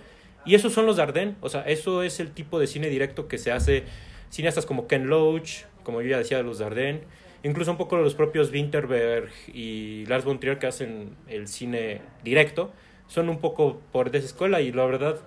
Y 0.45 0.55
esos 0.55 0.73
son 0.73 0.85
los 0.85 0.97
Dardenne. 0.97 1.35
O 1.41 1.49
sea, 1.49 1.61
eso 1.61 2.03
es 2.03 2.19
el 2.19 2.31
tipo 2.31 2.59
de 2.59 2.67
cine 2.67 2.89
directo 2.89 3.27
que 3.27 3.37
se 3.37 3.51
hace 3.51 3.83
cineastas 4.29 4.65
como 4.65 4.87
Ken 4.87 5.07
Loach, 5.07 5.65
como 5.83 6.01
yo 6.01 6.09
ya 6.09 6.17
decía, 6.17 6.37
de 6.37 6.43
los 6.43 6.59
Dardenne. 6.59 7.01
Incluso 7.43 7.71
un 7.71 7.77
poco 7.77 7.97
los 7.97 8.15
propios 8.15 8.51
Winterberg 8.51 9.29
y 9.53 10.05
Lars 10.07 10.25
von 10.25 10.39
Trier 10.39 10.59
que 10.59 10.67
hacen 10.67 11.15
el 11.27 11.47
cine 11.47 12.01
directo. 12.23 12.71
Son 13.07 13.29
un 13.29 13.39
poco 13.39 13.81
por 13.91 14.15
esa 14.15 14.25
escuela 14.25 14.61
y 14.61 14.71
la 14.71 14.85
verdad, 14.85 15.17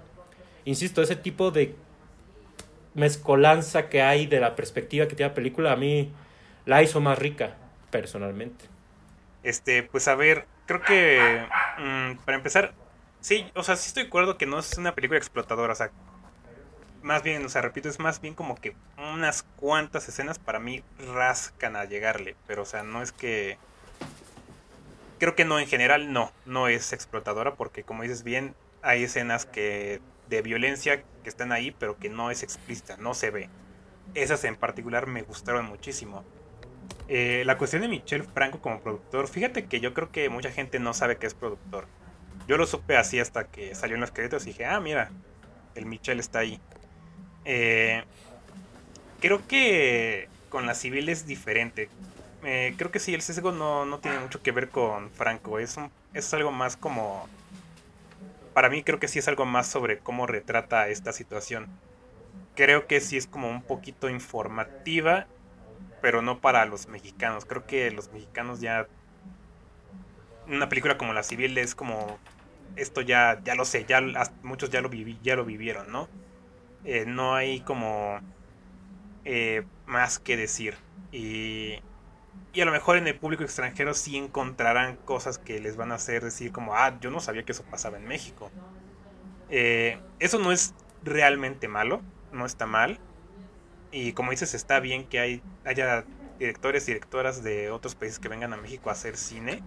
insisto, 0.64 1.02
ese 1.02 1.16
tipo 1.16 1.50
de 1.50 1.74
mezcolanza 2.95 3.88
que 3.88 4.03
hay 4.03 4.26
de 4.26 4.40
la 4.40 4.57
perspectiva 4.57 5.07
que 5.07 5.16
tiene 5.16 5.30
la 5.30 5.34
película 5.34 5.72
a 5.72 5.76
mí 5.76 6.12
la 6.66 6.82
hizo 6.82 7.01
más 7.01 7.18
rica, 7.18 7.57
personalmente. 7.90 8.64
Este, 9.42 9.82
pues 9.82 10.09
a 10.09 10.14
ver, 10.14 10.47
creo 10.66 10.80
que 10.82 11.47
mm, 11.78 12.24
para 12.24 12.36
empezar, 12.36 12.72
sí, 13.20 13.47
o 13.55 13.62
sea, 13.62 13.76
sí 13.76 13.88
estoy 13.88 14.05
de 14.05 14.09
acuerdo 14.09 14.38
que 14.38 14.47
no 14.47 14.59
es 14.59 14.78
una 14.78 14.95
película 14.95 15.18
explotadora, 15.18 15.72
o 15.72 15.76
sea, 15.76 15.90
más 17.03 17.22
bien, 17.22 17.45
o 17.45 17.49
sea, 17.51 17.61
repito, 17.61 17.90
es 17.90 17.99
más 17.99 18.20
bien 18.22 18.34
como 18.34 18.55
que 18.55 18.74
unas 18.97 19.42
cuantas 19.57 20.09
escenas 20.09 20.38
para 20.38 20.59
mí 20.59 20.82
rascan 21.14 21.76
a 21.76 21.84
llegarle, 21.84 22.34
pero 22.47 22.62
o 22.62 22.66
sea, 22.66 22.82
no 22.82 23.03
es 23.03 23.12
que... 23.12 23.59
Creo 25.18 25.36
que 25.36 25.45
no, 25.45 25.59
en 25.59 25.66
general 25.66 26.12
no, 26.12 26.32
no 26.45 26.68
es 26.68 26.92
explotadora 26.92 27.55
porque 27.55 27.84
como 27.84 28.03
dices 28.03 28.24
bien, 28.24 28.55
hay 28.82 29.05
escenas 29.05 29.47
que 29.47 30.01
de 30.28 30.42
violencia 30.42 31.02
que 31.22 31.28
están 31.28 31.52
ahí, 31.52 31.74
pero 31.78 31.98
que 31.98 32.08
no 32.08 32.30
es 32.30 32.42
explícita, 32.42 32.96
no 32.96 33.14
se 33.14 33.30
ve. 33.30 33.48
Esas 34.14 34.44
en 34.44 34.56
particular 34.56 35.06
me 35.06 35.22
gustaron 35.22 35.66
muchísimo. 35.66 36.24
Eh, 37.08 37.42
la 37.44 37.58
cuestión 37.58 37.82
de 37.82 37.88
Michel 37.88 38.24
Franco 38.24 38.60
como 38.60 38.80
productor, 38.80 39.28
fíjate 39.28 39.66
que 39.66 39.80
yo 39.80 39.92
creo 39.92 40.10
que 40.10 40.28
mucha 40.28 40.50
gente 40.50 40.78
no 40.78 40.94
sabe 40.94 41.16
que 41.16 41.26
es 41.26 41.34
productor. 41.34 41.86
Yo 42.46 42.56
lo 42.56 42.66
supe 42.66 42.96
así 42.96 43.20
hasta 43.20 43.44
que 43.44 43.74
salió 43.74 43.94
en 43.94 44.00
los 44.00 44.10
créditos 44.10 44.44
y 44.44 44.50
dije, 44.50 44.66
ah, 44.66 44.80
mira, 44.80 45.10
el 45.74 45.86
Michel 45.86 46.20
está 46.20 46.40
ahí. 46.40 46.60
Eh, 47.44 48.04
creo 49.20 49.46
que 49.46 50.28
con 50.48 50.66
la 50.66 50.74
civil 50.74 51.08
es 51.08 51.26
diferente. 51.26 51.88
Eh, 52.44 52.74
creo 52.76 52.90
que 52.90 52.98
sí, 52.98 53.14
el 53.14 53.22
sesgo 53.22 53.52
no, 53.52 53.86
no, 53.86 53.98
tiene 53.98 54.18
mucho 54.18 54.42
que 54.42 54.52
ver 54.52 54.68
con 54.68 55.10
Franco. 55.10 55.58
Es, 55.58 55.76
es 56.12 56.34
algo 56.34 56.52
más 56.52 56.76
como... 56.76 57.28
Para 58.55 58.70
mí 58.70 58.82
creo 58.84 58.98
que 59.00 59.09
sí 59.09 59.18
es 59.18 59.28
algo 59.28 59.44
más 59.46 59.68
sobre 59.70 60.00
cómo 60.02 60.26
retrata 60.26 60.88
esta 60.88 61.12
situación. 61.12 61.70
Creo 62.55 62.86
que 62.86 63.00
sí 63.00 63.16
es 63.16 63.26
como 63.28 63.50
un 63.50 63.66
poquito 63.66 64.11
informativa 64.11 65.30
pero 66.00 66.22
no 66.22 66.40
para 66.40 66.66
los 66.66 66.88
mexicanos. 66.88 67.46
Creo 67.46 67.66
que 67.66 67.90
los 67.90 68.12
mexicanos 68.12 68.61
ya 68.61 68.88
una 70.46 70.68
película 70.68 70.98
como 70.98 71.12
La 71.12 71.22
Civil 71.22 71.57
es 71.59 71.74
como 71.74 72.22
esto 72.76 73.00
ya 73.02 73.40
ya 73.44 73.55
lo 73.55 73.64
sé, 73.64 73.84
ya 73.86 74.00
muchos 74.42 74.70
ya 74.70 74.80
lo 74.80 74.88
viví, 74.90 75.20
ya 75.22 75.36
lo 75.36 75.44
vivieron, 75.44 75.90
¿no? 75.92 76.11
Eh, 76.84 77.07
no 77.07 77.34
hay 77.36 77.62
como 77.62 78.20
eh, 79.24 79.66
más 79.86 80.18
que 80.18 80.36
decir 80.36 80.76
y 81.11 81.84
y 82.55 82.61
a 82.61 82.64
lo 82.64 82.72
mejor 82.72 82.96
en 82.96 83.07
el 83.09 83.16
público 83.16 83.42
extranjero 83.42 83.94
sí 83.94 84.16
encontrarán 84.16 84.96
cosas 84.96 85.38
que 85.38 85.61
les 85.61 85.76
van 85.76 85.90
a 85.90 85.96
hacer 85.96 86.22
decir 86.22 86.52
como, 86.52 86.76
ah, 86.76 86.96
yo 87.00 87.11
no 87.11 87.20
sabía 87.20 87.42
que 87.42 87.52
eso 87.52 87.64
pasaba 87.64 87.98
en 87.98 88.07
México. 88.07 88.50
Eh, 89.50 89.98
eso 90.20 90.38
no 90.38 90.52
es 90.52 90.72
realmente 91.02 91.66
malo, 91.66 92.00
no 92.32 92.46
está 92.46 92.66
mal. 92.66 93.00
Y 93.90 94.12
como 94.12 94.30
dices, 94.30 94.55
está 94.55 94.78
bien 94.78 95.07
que 95.07 95.18
hay, 95.18 95.42
haya 95.64 96.05
directores 96.38 96.84
y 96.84 96.92
directoras 96.92 97.42
de 97.42 97.70
otros 97.70 97.96
países 97.96 98.20
que 98.20 98.28
vengan 98.28 98.52
a 98.52 98.57
México 98.57 98.88
a 98.88 98.92
hacer 98.92 99.16
cine. 99.16 99.61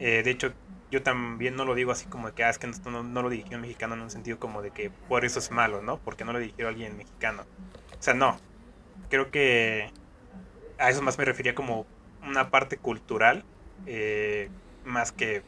Eh, 0.00 0.22
de 0.24 0.30
hecho, 0.30 0.52
yo 0.90 1.02
también 1.04 1.54
no 1.54 1.64
lo 1.64 1.76
digo 1.76 1.92
así 1.92 2.06
como 2.06 2.28
de 2.28 2.34
que 2.34 2.42
ah, 2.42 2.50
es 2.50 2.58
que 2.58 2.66
no, 2.66 3.04
no, 3.04 3.22
lo 3.22 3.30
dirigió 3.30 3.56
un 3.56 3.62
mexicano 3.62 3.94
en 3.94 4.00
un 4.00 4.10
sentido 4.10 4.38
como 4.40 4.62
de 4.62 4.72
que 4.72 4.90
por 4.90 5.24
eso 5.24 5.38
es 5.38 5.52
malo, 5.52 5.80
¿no? 5.80 5.98
Porque 5.98 6.24
no 6.24 6.32
lo 6.32 6.40
dirigió 6.40 6.66
alguien 6.66 6.96
mexicano. 6.96 7.44
O 7.98 8.02
sea, 8.02 8.14
no. 8.14 8.36
Creo 9.10 9.30
que 9.30 9.92
a 10.78 10.90
eso 10.90 11.02
más 11.02 11.18
me 11.18 11.24
refería 11.24 11.54
como 11.54 11.86
una 12.26 12.50
parte 12.50 12.76
cultural, 12.76 13.44
eh, 13.86 14.50
más 14.84 15.12
que 15.12 15.42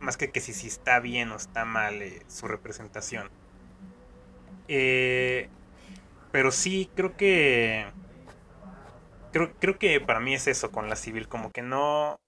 más 0.00 0.16
que 0.16 0.30
que 0.30 0.40
si, 0.40 0.52
si 0.52 0.68
está 0.68 1.00
bien 1.00 1.30
o 1.32 1.36
está 1.36 1.64
mal 1.64 2.02
eh, 2.02 2.22
su 2.28 2.46
representación. 2.48 3.30
Eh, 4.68 5.48
pero 6.32 6.50
sí, 6.50 6.90
creo 6.94 7.16
que. 7.16 7.86
Creo, 9.32 9.52
creo 9.58 9.78
que 9.78 10.00
para 10.00 10.20
mí 10.20 10.34
es 10.34 10.46
eso 10.46 10.70
con 10.70 10.88
la 10.88 10.96
civil, 10.96 11.28
como 11.28 11.50
que 11.50 11.62
no. 11.62 12.18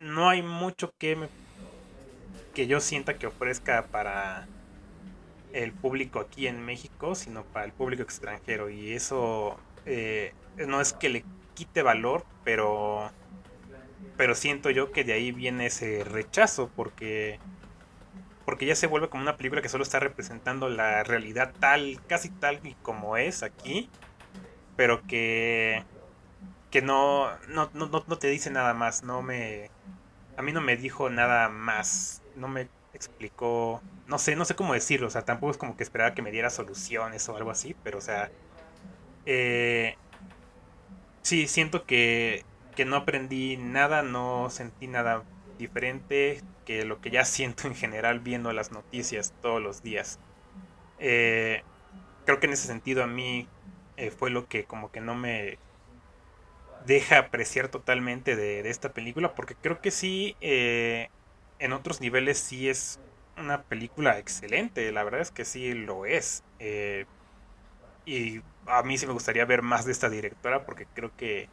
No 0.00 0.28
hay 0.28 0.42
mucho 0.42 0.92
que 0.98 1.14
me, 1.14 1.28
que 2.54 2.66
yo 2.66 2.80
sienta 2.80 3.18
que 3.18 3.28
ofrezca 3.28 3.86
para 3.86 4.48
el 5.52 5.72
público 5.72 6.18
aquí 6.18 6.48
en 6.48 6.64
México, 6.64 7.14
sino 7.14 7.44
para 7.44 7.66
el 7.66 7.72
público 7.72 8.02
extranjero. 8.02 8.68
Y 8.68 8.92
eso 8.92 9.60
eh, 9.86 10.34
no 10.56 10.80
es 10.80 10.92
que 10.92 11.08
le 11.08 11.24
quite 11.54 11.82
valor, 11.82 12.28
pero 12.42 13.14
pero 14.16 14.34
siento 14.34 14.70
yo 14.70 14.92
que 14.92 15.04
de 15.04 15.12
ahí 15.14 15.32
viene 15.32 15.66
ese 15.66 16.04
rechazo, 16.04 16.72
porque 16.74 17.42
porque 18.44 18.66
ya 18.66 18.74
se 18.76 18.86
vuelve 18.86 19.08
como 19.08 19.22
una 19.22 19.36
película 19.36 19.62
que 19.62 19.68
solo 19.68 19.84
está 19.84 20.00
representando 20.00 20.68
la 20.68 21.04
realidad 21.04 21.54
tal, 21.58 22.02
casi 22.06 22.30
tal 22.30 22.60
y 22.66 22.76
como 22.76 23.16
es 23.16 23.42
aquí, 23.42 23.92
pero 24.76 25.06
que 25.06 25.88
que 26.70 26.82
no 26.82 27.38
no, 27.48 27.70
no, 27.74 27.88
no 28.06 28.18
te 28.18 28.28
dice 28.28 28.50
nada 28.50 28.74
más, 28.74 29.02
no 29.04 29.22
me 29.22 29.72
a 30.36 30.42
mí 30.42 30.52
no 30.52 30.60
me 30.62 30.76
dijo 30.76 31.10
nada 31.10 31.48
más, 31.50 32.24
no 32.34 32.48
me 32.48 32.72
explicó, 32.92 33.84
no 34.06 34.18
sé, 34.18 34.36
no 34.36 34.44
sé 34.46 34.56
cómo 34.56 34.74
decirlo, 34.74 35.08
o 35.08 35.10
sea, 35.10 35.24
tampoco 35.24 35.52
es 35.52 35.58
como 35.58 35.76
que 35.76 35.84
esperaba 35.84 36.14
que 36.14 36.22
me 36.22 36.32
diera 36.32 36.50
soluciones 36.50 37.28
o 37.28 37.36
algo 37.36 37.50
así, 37.50 37.74
pero 37.82 37.98
o 37.98 38.00
sea, 38.02 38.32
eh, 39.24 39.96
sí, 41.22 41.48
siento 41.48 41.84
que, 41.84 42.42
que 42.74 42.84
no 42.84 42.96
aprendí 42.96 43.56
nada, 43.56 44.02
no 44.02 44.50
sentí 44.50 44.86
nada 44.86 45.24
diferente 45.58 46.40
que 46.64 46.84
lo 46.84 47.00
que 47.00 47.10
ya 47.10 47.24
siento 47.24 47.66
en 47.66 47.74
general 47.74 48.20
viendo 48.20 48.52
las 48.52 48.72
noticias 48.72 49.34
todos 49.40 49.62
los 49.62 49.82
días. 49.82 50.18
Eh, 50.98 51.62
creo 52.24 52.40
que 52.40 52.46
en 52.46 52.52
ese 52.52 52.66
sentido 52.66 53.02
a 53.02 53.06
mí 53.06 53.48
eh, 53.96 54.10
fue 54.10 54.30
lo 54.30 54.46
que 54.46 54.64
como 54.64 54.90
que 54.90 55.00
no 55.00 55.14
me 55.14 55.58
deja 56.86 57.18
apreciar 57.18 57.68
totalmente 57.68 58.36
de, 58.36 58.68
esta 58.68 58.92
película, 58.92 59.34
porque 59.34 59.54
creo 59.54 59.80
que 59.80 59.90
sí, 59.90 60.36
eh, 60.40 61.08
en 61.58 61.72
otros 61.72 62.00
niveles 62.00 62.38
sí 62.38 62.68
es 62.68 62.98
una 63.36 63.62
película 63.64 64.18
excelente, 64.18 64.90
la 64.92 65.04
verdad 65.04 65.20
es 65.20 65.30
que 65.30 65.44
sí 65.44 65.74
lo 65.74 66.06
es. 66.06 66.42
Y 68.04 68.40
a 68.66 68.82
mí 68.82 68.98
sí 68.98 69.06
me 69.06 69.12
gustaría 69.12 69.44
ver 69.44 69.62
más 69.62 69.84
de 69.84 69.92
esta 69.92 70.08
directora, 70.08 70.64
porque 70.64 70.86
creo 70.94 71.10
que 71.16 71.48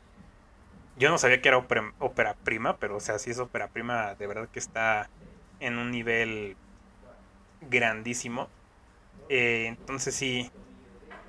yo 0.98 1.10
no 1.10 1.18
sabía 1.18 1.42
que 1.42 1.48
era 1.50 1.58
ópera, 1.58 2.36
prima, 2.44 2.78
pero 2.78 2.98
o 2.98 3.00
sea, 3.00 3.20
sí 3.20 3.32
es 3.32 3.40
ópera 3.40 3.68
prima, 3.68 4.16
de 4.16 4.28
verdad 4.28 4.50
que 4.50 4.60
está 4.60 5.10
en 5.60 5.78
un 5.78 5.92
nivel 5.92 6.58
grandísimo. 7.62 8.50
Eh, 9.30 9.68
entonces 9.68 10.16
sí, 10.16 10.52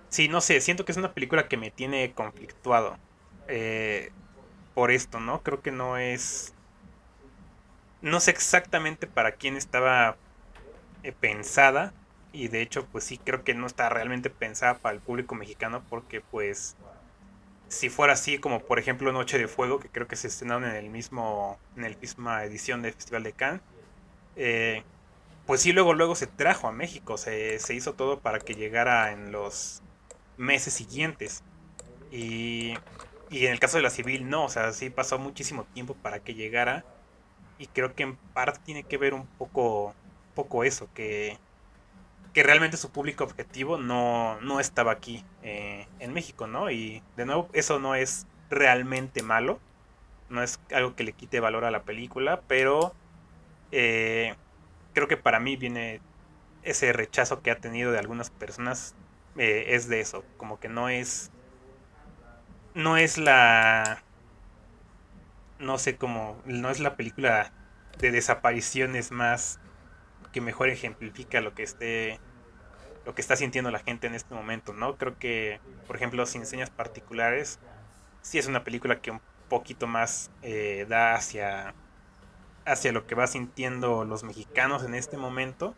sí, 0.09 0.29
no 0.29 0.41
sé, 0.41 0.61
siento 0.61 0.85
que 0.85 0.93
es 0.93 0.99
una 0.99 1.13
película 1.13 1.49
que 1.49 1.57
me 1.57 1.71
tiene 1.71 2.13
conflictuado. 2.13 2.99
Eh, 3.49 4.11
por 4.75 4.91
esto, 4.91 5.21
¿no? 5.21 5.43
Creo 5.43 5.63
que 5.63 5.73
no 5.73 5.99
es... 5.99 6.55
No 8.03 8.21
sé 8.21 8.31
exactamente 8.31 9.07
para 9.07 9.33
quién 9.33 9.57
estaba 9.57 10.17
eh, 11.03 11.13
pensada 11.13 11.93
y 12.33 12.49
de 12.49 12.63
hecho 12.63 12.87
pues 12.87 13.05
sí 13.05 13.19
creo 13.19 13.45
que 13.45 13.55
no 13.55 13.67
está 13.67 13.89
realmente 13.89 14.31
pensada 14.31 14.79
para 14.79 14.95
el 14.95 15.01
público 15.01 15.35
mexicano 15.35 15.83
porque 15.89 16.21
pues 16.21 16.77
si 17.69 17.89
fuera 17.89 18.15
así 18.15 18.39
como 18.39 18.61
por 18.61 18.79
ejemplo 18.79 19.13
Noche 19.13 19.39
de 19.39 19.49
Fuego 19.49 19.81
que 19.81 19.89
creo 19.89 20.07
que 20.09 20.17
se 20.17 20.29
estrenaron 20.29 20.65
en 20.65 20.77
el 20.77 20.91
mismo 20.91 21.59
en 21.77 21.83
la 21.83 21.97
misma 21.97 22.45
edición 22.45 22.83
del 22.83 22.93
Festival 22.93 23.23
de 23.23 23.33
Cannes 23.33 23.61
eh, 24.37 24.83
pues 25.47 25.63
sí 25.63 25.73
luego 25.73 25.95
luego 25.95 26.15
se 26.15 26.27
trajo 26.27 26.69
a 26.69 26.73
México 26.73 27.17
se, 27.19 27.59
se 27.59 27.75
hizo 27.75 27.95
todo 27.95 28.21
para 28.21 28.39
que 28.39 28.55
llegara 28.55 29.13
en 29.13 29.33
los 29.33 29.83
meses 30.37 30.73
siguientes 30.75 31.43
y 32.13 32.75
y 33.31 33.47
en 33.47 33.53
el 33.53 33.61
caso 33.61 33.77
de 33.77 33.85
la 33.85 33.91
civil 33.91 34.29
no, 34.29 34.45
o 34.45 34.49
sea, 34.49 34.73
sí 34.73 34.91
pasó 34.91 35.19
muchísimo 35.19 35.65
tiempo 35.73 35.95
para 35.95 36.19
que 36.21 36.35
llegara. 36.35 36.85
Y 37.59 37.69
creo 37.69 37.95
que 37.95 38.03
en 38.03 38.17
parte 38.17 38.61
tiene 38.65 38.83
que 38.85 38.99
ver 38.99 39.15
un 39.15 39.27
poco, 39.27 39.95
poco 40.35 40.65
eso, 40.65 40.89
que, 40.95 41.39
que 42.33 42.43
realmente 42.43 42.77
su 42.77 42.91
público 42.91 43.25
objetivo 43.25 43.79
no, 43.79 44.41
no 44.41 44.61
estaba 44.61 44.93
aquí 44.93 45.25
eh, 45.43 45.87
en 45.99 46.13
México, 46.13 46.47
¿no? 46.47 46.71
Y 46.71 47.03
de 47.17 47.27
nuevo, 47.27 47.49
eso 47.53 47.79
no 47.81 47.95
es 47.95 48.27
realmente 48.51 49.23
malo, 49.23 49.61
no 50.29 50.43
es 50.43 50.61
algo 50.73 50.95
que 50.95 51.05
le 51.05 51.13
quite 51.13 51.41
valor 51.41 51.65
a 51.65 51.71
la 51.71 51.83
película, 51.83 52.43
pero 52.47 52.95
eh, 53.73 54.35
creo 54.95 55.09
que 55.09 55.17
para 55.17 55.41
mí 55.41 55.57
viene 55.57 56.01
ese 56.63 56.93
rechazo 56.93 57.43
que 57.43 57.51
ha 57.51 57.61
tenido 57.61 57.93
de 57.93 57.99
algunas 57.99 58.31
personas, 58.31 58.95
eh, 59.37 59.67
es 59.69 59.89
de 59.89 60.01
eso, 60.01 60.25
como 60.37 60.61
que 60.61 60.69
no 60.69 60.89
es 60.89 61.31
no 62.75 62.97
es 62.97 63.19
la 63.19 64.03
no 65.59 65.79
sé 65.79 65.97
cómo 65.97 66.41
no 66.47 66.71
es 66.71 66.81
la 66.81 66.97
película 66.97 67.53
de 67.99 68.13
desapariciones 68.13 69.11
más 69.11 69.60
que 70.33 70.41
mejor 70.41 70.69
ejemplifica 70.69 71.41
lo 71.41 71.55
que 71.55 71.63
esté 71.63 72.21
lo 73.07 73.15
que 73.15 73.23
está 73.23 73.35
sintiendo 73.37 73.71
la 73.71 73.79
gente 73.79 74.07
en 74.07 74.15
este 74.15 74.35
momento, 74.35 74.75
¿no? 74.75 74.97
Creo 74.97 75.19
que, 75.19 75.59
por 75.87 75.97
ejemplo, 75.97 76.27
Sin 76.27 76.45
Señas 76.45 76.71
Particulares, 76.71 77.59
sí 78.21 78.39
es 78.39 78.47
una 78.47 78.63
película 78.63 79.01
que 79.01 79.11
un 79.11 79.21
poquito 79.49 79.87
más 79.87 80.31
eh, 80.43 80.87
da 80.89 81.15
hacia, 81.15 81.75
hacia 82.67 82.93
lo 82.93 83.07
que 83.07 83.15
va 83.15 83.27
sintiendo 83.27 84.05
los 84.05 84.23
mexicanos 84.23 84.85
en 84.85 84.95
este 84.95 85.17
momento. 85.17 85.75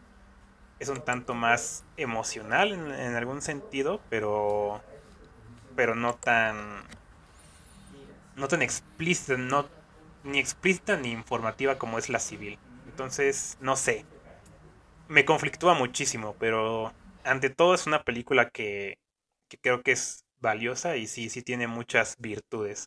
Es 0.80 0.88
un 0.88 1.00
tanto 1.00 1.34
más 1.34 1.84
emocional 1.96 2.72
en 2.72 3.14
algún 3.14 3.40
sentido, 3.40 4.00
pero 4.10 4.82
pero 5.74 5.94
no 5.94 6.14
tan 6.14 6.82
no 8.36 8.48
tan 8.48 8.62
explícita, 8.62 9.36
no 9.36 9.68
ni 10.24 10.38
explícita 10.38 10.96
ni 10.96 11.10
informativa 11.10 11.78
como 11.78 11.98
es 11.98 12.08
la 12.08 12.18
civil. 12.18 12.58
Entonces, 12.86 13.56
no 13.60 13.76
sé. 13.76 14.04
Me 15.08 15.24
conflictúa 15.24 15.74
muchísimo, 15.74 16.34
pero 16.38 16.92
ante 17.24 17.50
todo 17.50 17.74
es 17.74 17.86
una 17.86 18.02
película 18.02 18.48
que, 18.50 18.98
que 19.48 19.58
creo 19.58 19.82
que 19.82 19.92
es 19.92 20.24
valiosa 20.40 20.96
y 20.96 21.06
sí, 21.06 21.28
sí 21.30 21.42
tiene 21.42 21.66
muchas 21.66 22.16
virtudes. 22.18 22.86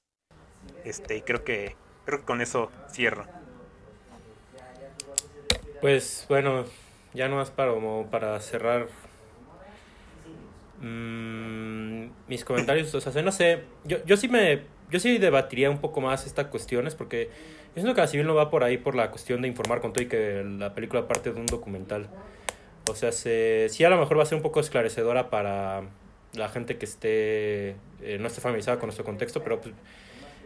Este, 0.84 1.18
y 1.18 1.22
creo 1.24 1.44
que 1.44 1.78
creo 2.06 2.20
que 2.20 2.26
con 2.26 2.42
eso 2.42 2.72
cierro. 2.90 3.28
Pues 5.80 6.26
bueno, 6.28 6.66
ya 7.14 7.28
no 7.28 7.38
más 7.38 7.52
para, 7.52 7.74
para 8.10 8.40
cerrar 8.40 8.88
Mm, 10.82 12.08
mis 12.28 12.44
comentarios, 12.44 12.94
o 12.94 13.02
sea, 13.02 13.22
no 13.22 13.32
sé, 13.32 13.64
yo, 13.86 14.04
yo 14.06 14.18
sí 14.18 14.28
me, 14.28 14.64
yo 14.90 15.00
sí 15.00 15.18
debatiría 15.18 15.70
un 15.70 15.80
poco 15.80 16.02
más 16.02 16.26
estas 16.26 16.48
cuestiones 16.48 16.96
porque 16.96 17.30
yo 17.76 17.82
siento 17.82 17.94
que 17.94 18.02
la 18.02 18.08
civil 18.08 18.26
no 18.26 18.36
va 18.36 18.50
por 18.50 18.64
ahí 18.64 18.78
por 18.78 18.96
la 18.96 19.12
cuestión 19.12 19.42
de 19.42 19.50
informar 19.50 19.82
con 19.82 19.92
todo 19.92 20.02
y 20.02 20.08
que 20.08 20.46
la 20.46 20.74
película 20.74 21.10
parte 21.10 21.34
de 21.34 21.40
un 21.40 21.46
documental. 21.46 22.08
O 22.90 22.96
sea, 22.96 23.12
se, 23.12 23.68
sí 23.70 23.84
a 23.84 23.90
lo 23.90 23.98
mejor 23.98 24.18
va 24.18 24.24
a 24.24 24.26
ser 24.26 24.38
un 24.38 24.42
poco 24.42 24.62
esclarecedora 24.62 25.30
para 25.30 25.84
la 26.36 26.48
gente 26.48 26.78
que 26.78 26.86
esté, 26.86 27.70
eh, 28.02 28.18
no 28.18 28.28
esté 28.28 28.40
familiarizada 28.40 28.78
con 28.80 28.88
nuestro 28.88 29.04
contexto, 29.04 29.44
pero 29.44 29.60
pues, 29.60 29.76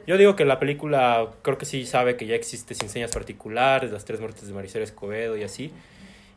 yo 0.08 0.18
digo 0.18 0.36
que 0.36 0.44
la 0.44 0.58
película 0.58 1.30
creo 1.44 1.60
que 1.60 1.66
sí 1.66 1.86
sabe 1.86 2.18
que 2.18 2.26
ya 2.26 2.34
existe 2.34 2.74
sin 2.74 2.90
señas 2.90 3.12
particulares, 3.12 3.92
las 3.92 4.06
tres 4.06 4.20
muertes 4.20 4.48
de 4.48 4.54
Maricela 4.56 4.84
Escobedo 4.84 5.38
y 5.38 5.44
así. 5.44 5.72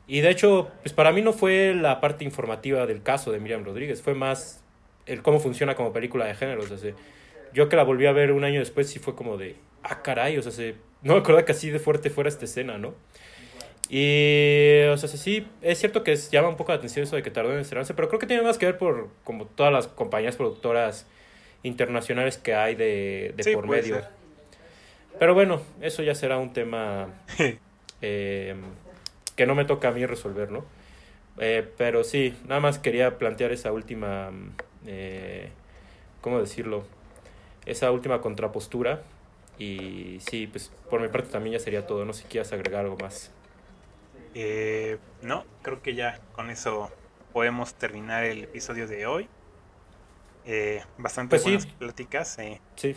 Y 0.06 0.20
de 0.20 0.28
hecho, 0.28 0.68
pues 0.82 0.92
para 0.92 1.10
mí 1.10 1.22
no 1.22 1.32
fue 1.32 1.74
la 1.74 2.02
parte 2.02 2.22
informativa 2.24 2.84
del 2.84 3.02
caso 3.02 3.32
de 3.32 3.40
Miriam 3.40 3.64
Rodríguez, 3.64 4.02
fue 4.02 4.12
más 4.12 4.62
el 5.06 5.22
cómo 5.22 5.40
funciona 5.40 5.74
como 5.74 5.94
película 5.94 6.26
de 6.26 6.34
género. 6.34 6.62
O 6.62 6.66
sea, 6.66 6.92
yo 7.54 7.68
que 7.70 7.76
la 7.76 7.82
volví 7.82 8.04
a 8.04 8.12
ver 8.12 8.32
un 8.32 8.44
año 8.44 8.60
después 8.60 8.90
sí 8.90 8.98
fue 8.98 9.14
como 9.14 9.38
de, 9.38 9.56
ah, 9.82 10.02
caray, 10.02 10.38
o 10.38 10.42
sea, 10.42 10.52
se, 10.52 10.74
no 11.02 11.14
me 11.14 11.20
acuerdo 11.20 11.44
que 11.44 11.52
así 11.52 11.70
de 11.70 11.78
fuerte 11.78 12.10
fuera 12.10 12.28
esta 12.28 12.44
escena, 12.44 12.78
¿no? 12.78 12.94
Y, 13.88 14.84
o 14.90 14.96
sea, 14.96 15.08
sí, 15.08 15.46
es 15.60 15.78
cierto 15.78 16.02
que 16.02 16.16
llama 16.16 16.48
un 16.48 16.56
poco 16.56 16.72
la 16.72 16.78
atención 16.78 17.04
eso 17.04 17.16
de 17.16 17.22
que 17.22 17.30
tardó 17.30 17.52
en 17.52 17.58
estrenarse, 17.58 17.92
pero 17.94 18.08
creo 18.08 18.18
que 18.18 18.26
tiene 18.26 18.42
más 18.42 18.56
que 18.56 18.66
ver 18.66 18.78
por 18.78 19.08
como 19.24 19.44
todas 19.46 19.72
las 19.72 19.86
compañías 19.86 20.36
productoras 20.36 21.06
internacionales 21.62 22.38
que 22.38 22.54
hay 22.54 22.74
de, 22.74 23.34
de 23.36 23.52
por 23.52 23.68
medio. 23.68 24.00
Pero 25.18 25.34
bueno, 25.34 25.60
eso 25.80 26.02
ya 26.02 26.14
será 26.14 26.38
un 26.38 26.52
tema 26.52 27.08
eh, 28.02 28.54
que 29.36 29.46
no 29.46 29.54
me 29.54 29.64
toca 29.64 29.88
a 29.88 29.92
mí 29.92 30.06
resolver, 30.06 30.50
¿no? 30.50 30.64
Eh, 31.38 31.66
pero 31.76 32.04
sí, 32.04 32.34
nada 32.46 32.60
más 32.60 32.78
quería 32.78 33.18
plantear 33.18 33.52
esa 33.52 33.72
última, 33.72 34.30
eh, 34.86 35.50
¿cómo 36.20 36.40
decirlo? 36.40 36.84
Esa 37.66 37.90
última 37.90 38.20
contrapostura. 38.20 39.02
Y 39.58 40.18
sí, 40.20 40.46
pues 40.46 40.72
por 40.90 41.00
mi 41.00 41.08
parte 41.08 41.30
también 41.30 41.54
ya 41.54 41.60
sería 41.60 41.86
todo. 41.86 42.04
No 42.04 42.12
sé 42.12 42.22
si 42.22 42.28
quieras 42.28 42.52
agregar 42.52 42.84
algo 42.84 42.96
más. 42.96 43.30
Eh, 44.34 44.98
no, 45.22 45.44
creo 45.62 45.82
que 45.82 45.94
ya 45.94 46.20
con 46.32 46.50
eso 46.50 46.90
podemos 47.32 47.74
terminar 47.74 48.24
el 48.24 48.44
episodio 48.44 48.86
de 48.86 49.06
hoy. 49.06 49.28
Eh, 50.44 50.82
bastante 50.98 51.30
pues 51.36 51.44
buenas 51.44 51.66
pláticas. 51.66 52.38
sí. 52.76 52.96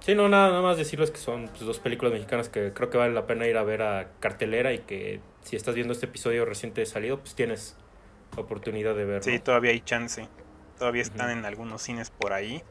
Sí, 0.00 0.14
no, 0.14 0.28
nada, 0.28 0.48
nada 0.48 0.62
más 0.62 0.76
decirles 0.78 1.10
que 1.10 1.18
son 1.18 1.48
pues, 1.48 1.60
dos 1.60 1.80
películas 1.80 2.12
mexicanas 2.12 2.48
que 2.48 2.72
creo 2.72 2.88
que 2.88 2.96
vale 2.96 3.12
la 3.12 3.26
pena 3.26 3.46
ir 3.46 3.56
a 3.56 3.62
ver 3.62 3.82
a 3.82 4.12
cartelera 4.20 4.72
y 4.72 4.78
que 4.78 5.20
si 5.42 5.56
estás 5.56 5.74
viendo 5.74 5.92
este 5.92 6.06
episodio 6.06 6.44
reciente 6.44 6.84
salido, 6.86 7.18
pues 7.18 7.34
tienes 7.34 7.76
oportunidad 8.36 8.94
de 8.94 9.04
verlo. 9.04 9.22
Sí, 9.22 9.38
todavía 9.38 9.72
hay 9.72 9.80
chance. 9.80 10.28
Todavía 10.78 11.02
están 11.02 11.30
en 11.30 11.44
algunos 11.44 11.82
cines 11.82 12.10
por 12.10 12.32
ahí. 12.32 12.62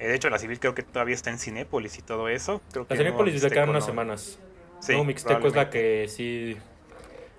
Eh, 0.00 0.08
de 0.08 0.14
hecho, 0.14 0.30
la 0.30 0.38
civil 0.38 0.58
creo 0.58 0.74
que 0.74 0.82
todavía 0.82 1.14
está 1.14 1.30
en 1.30 1.38
Cinépolis 1.38 1.98
y 1.98 2.02
todo 2.02 2.28
eso. 2.28 2.62
Creo 2.72 2.86
la 2.88 2.96
Cinépolis 2.96 3.42
le 3.42 3.50
quedan 3.50 3.68
unas 3.68 3.84
semanas. 3.84 4.38
Sí, 4.80 4.94
no, 4.94 5.04
Mixteco 5.04 5.46
es 5.46 5.54
la 5.54 5.68
que 5.68 6.08
sí 6.08 6.56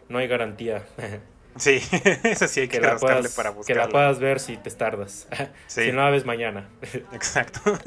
no 0.07 0.19
hay 0.19 0.27
garantía. 0.27 0.85
Sí, 1.57 1.81
eso 2.23 2.47
sí 2.47 2.61
hay 2.61 2.67
que, 2.69 2.79
la 2.79 2.95
puedas, 2.95 3.35
para 3.35 3.49
buscarla. 3.49 3.81
Que 3.81 3.87
la 3.87 3.91
puedas 3.91 4.19
ver 4.19 4.39
si 4.39 4.55
te 4.55 4.71
tardas. 4.71 5.27
si 5.67 5.91
no 5.91 5.97
la 6.01 6.09
ves 6.09 6.23
mañana. 6.23 6.69
Exacto. 7.11 7.77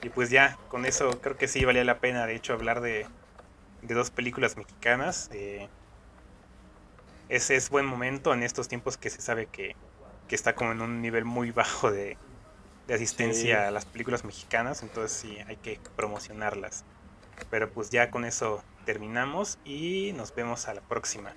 Y 0.00 0.10
pues 0.10 0.30
ya, 0.30 0.56
con 0.68 0.86
eso 0.86 1.10
creo 1.20 1.36
que 1.36 1.48
sí 1.48 1.64
valía 1.64 1.82
la 1.82 1.98
pena, 1.98 2.24
de 2.24 2.36
hecho, 2.36 2.52
hablar 2.52 2.80
de, 2.80 3.04
de 3.82 3.94
dos 3.94 4.10
películas 4.10 4.56
mexicanas. 4.56 5.28
Eh, 5.32 5.66
ese 7.28 7.56
es 7.56 7.68
buen 7.68 7.84
momento 7.84 8.32
en 8.32 8.44
estos 8.44 8.68
tiempos 8.68 8.96
que 8.96 9.10
se 9.10 9.20
sabe 9.20 9.46
que, 9.46 9.74
que 10.28 10.36
está 10.36 10.54
como 10.54 10.70
en 10.70 10.80
un 10.80 11.02
nivel 11.02 11.24
muy 11.24 11.50
bajo 11.50 11.90
de, 11.90 12.16
de 12.88 12.94
asistencia 12.94 13.68
a 13.68 13.70
las 13.70 13.84
películas 13.84 14.24
mexicanas, 14.24 14.82
entonces 14.82 15.16
sí 15.16 15.38
hay 15.46 15.56
que 15.56 15.78
promocionarlas. 15.94 16.84
Pero 17.50 17.70
pues 17.70 17.90
ya 17.90 18.10
con 18.10 18.24
eso 18.24 18.64
terminamos 18.86 19.58
y 19.64 20.12
nos 20.14 20.34
vemos 20.34 20.66
a 20.66 20.74
la 20.74 20.80
próxima. 20.80 21.34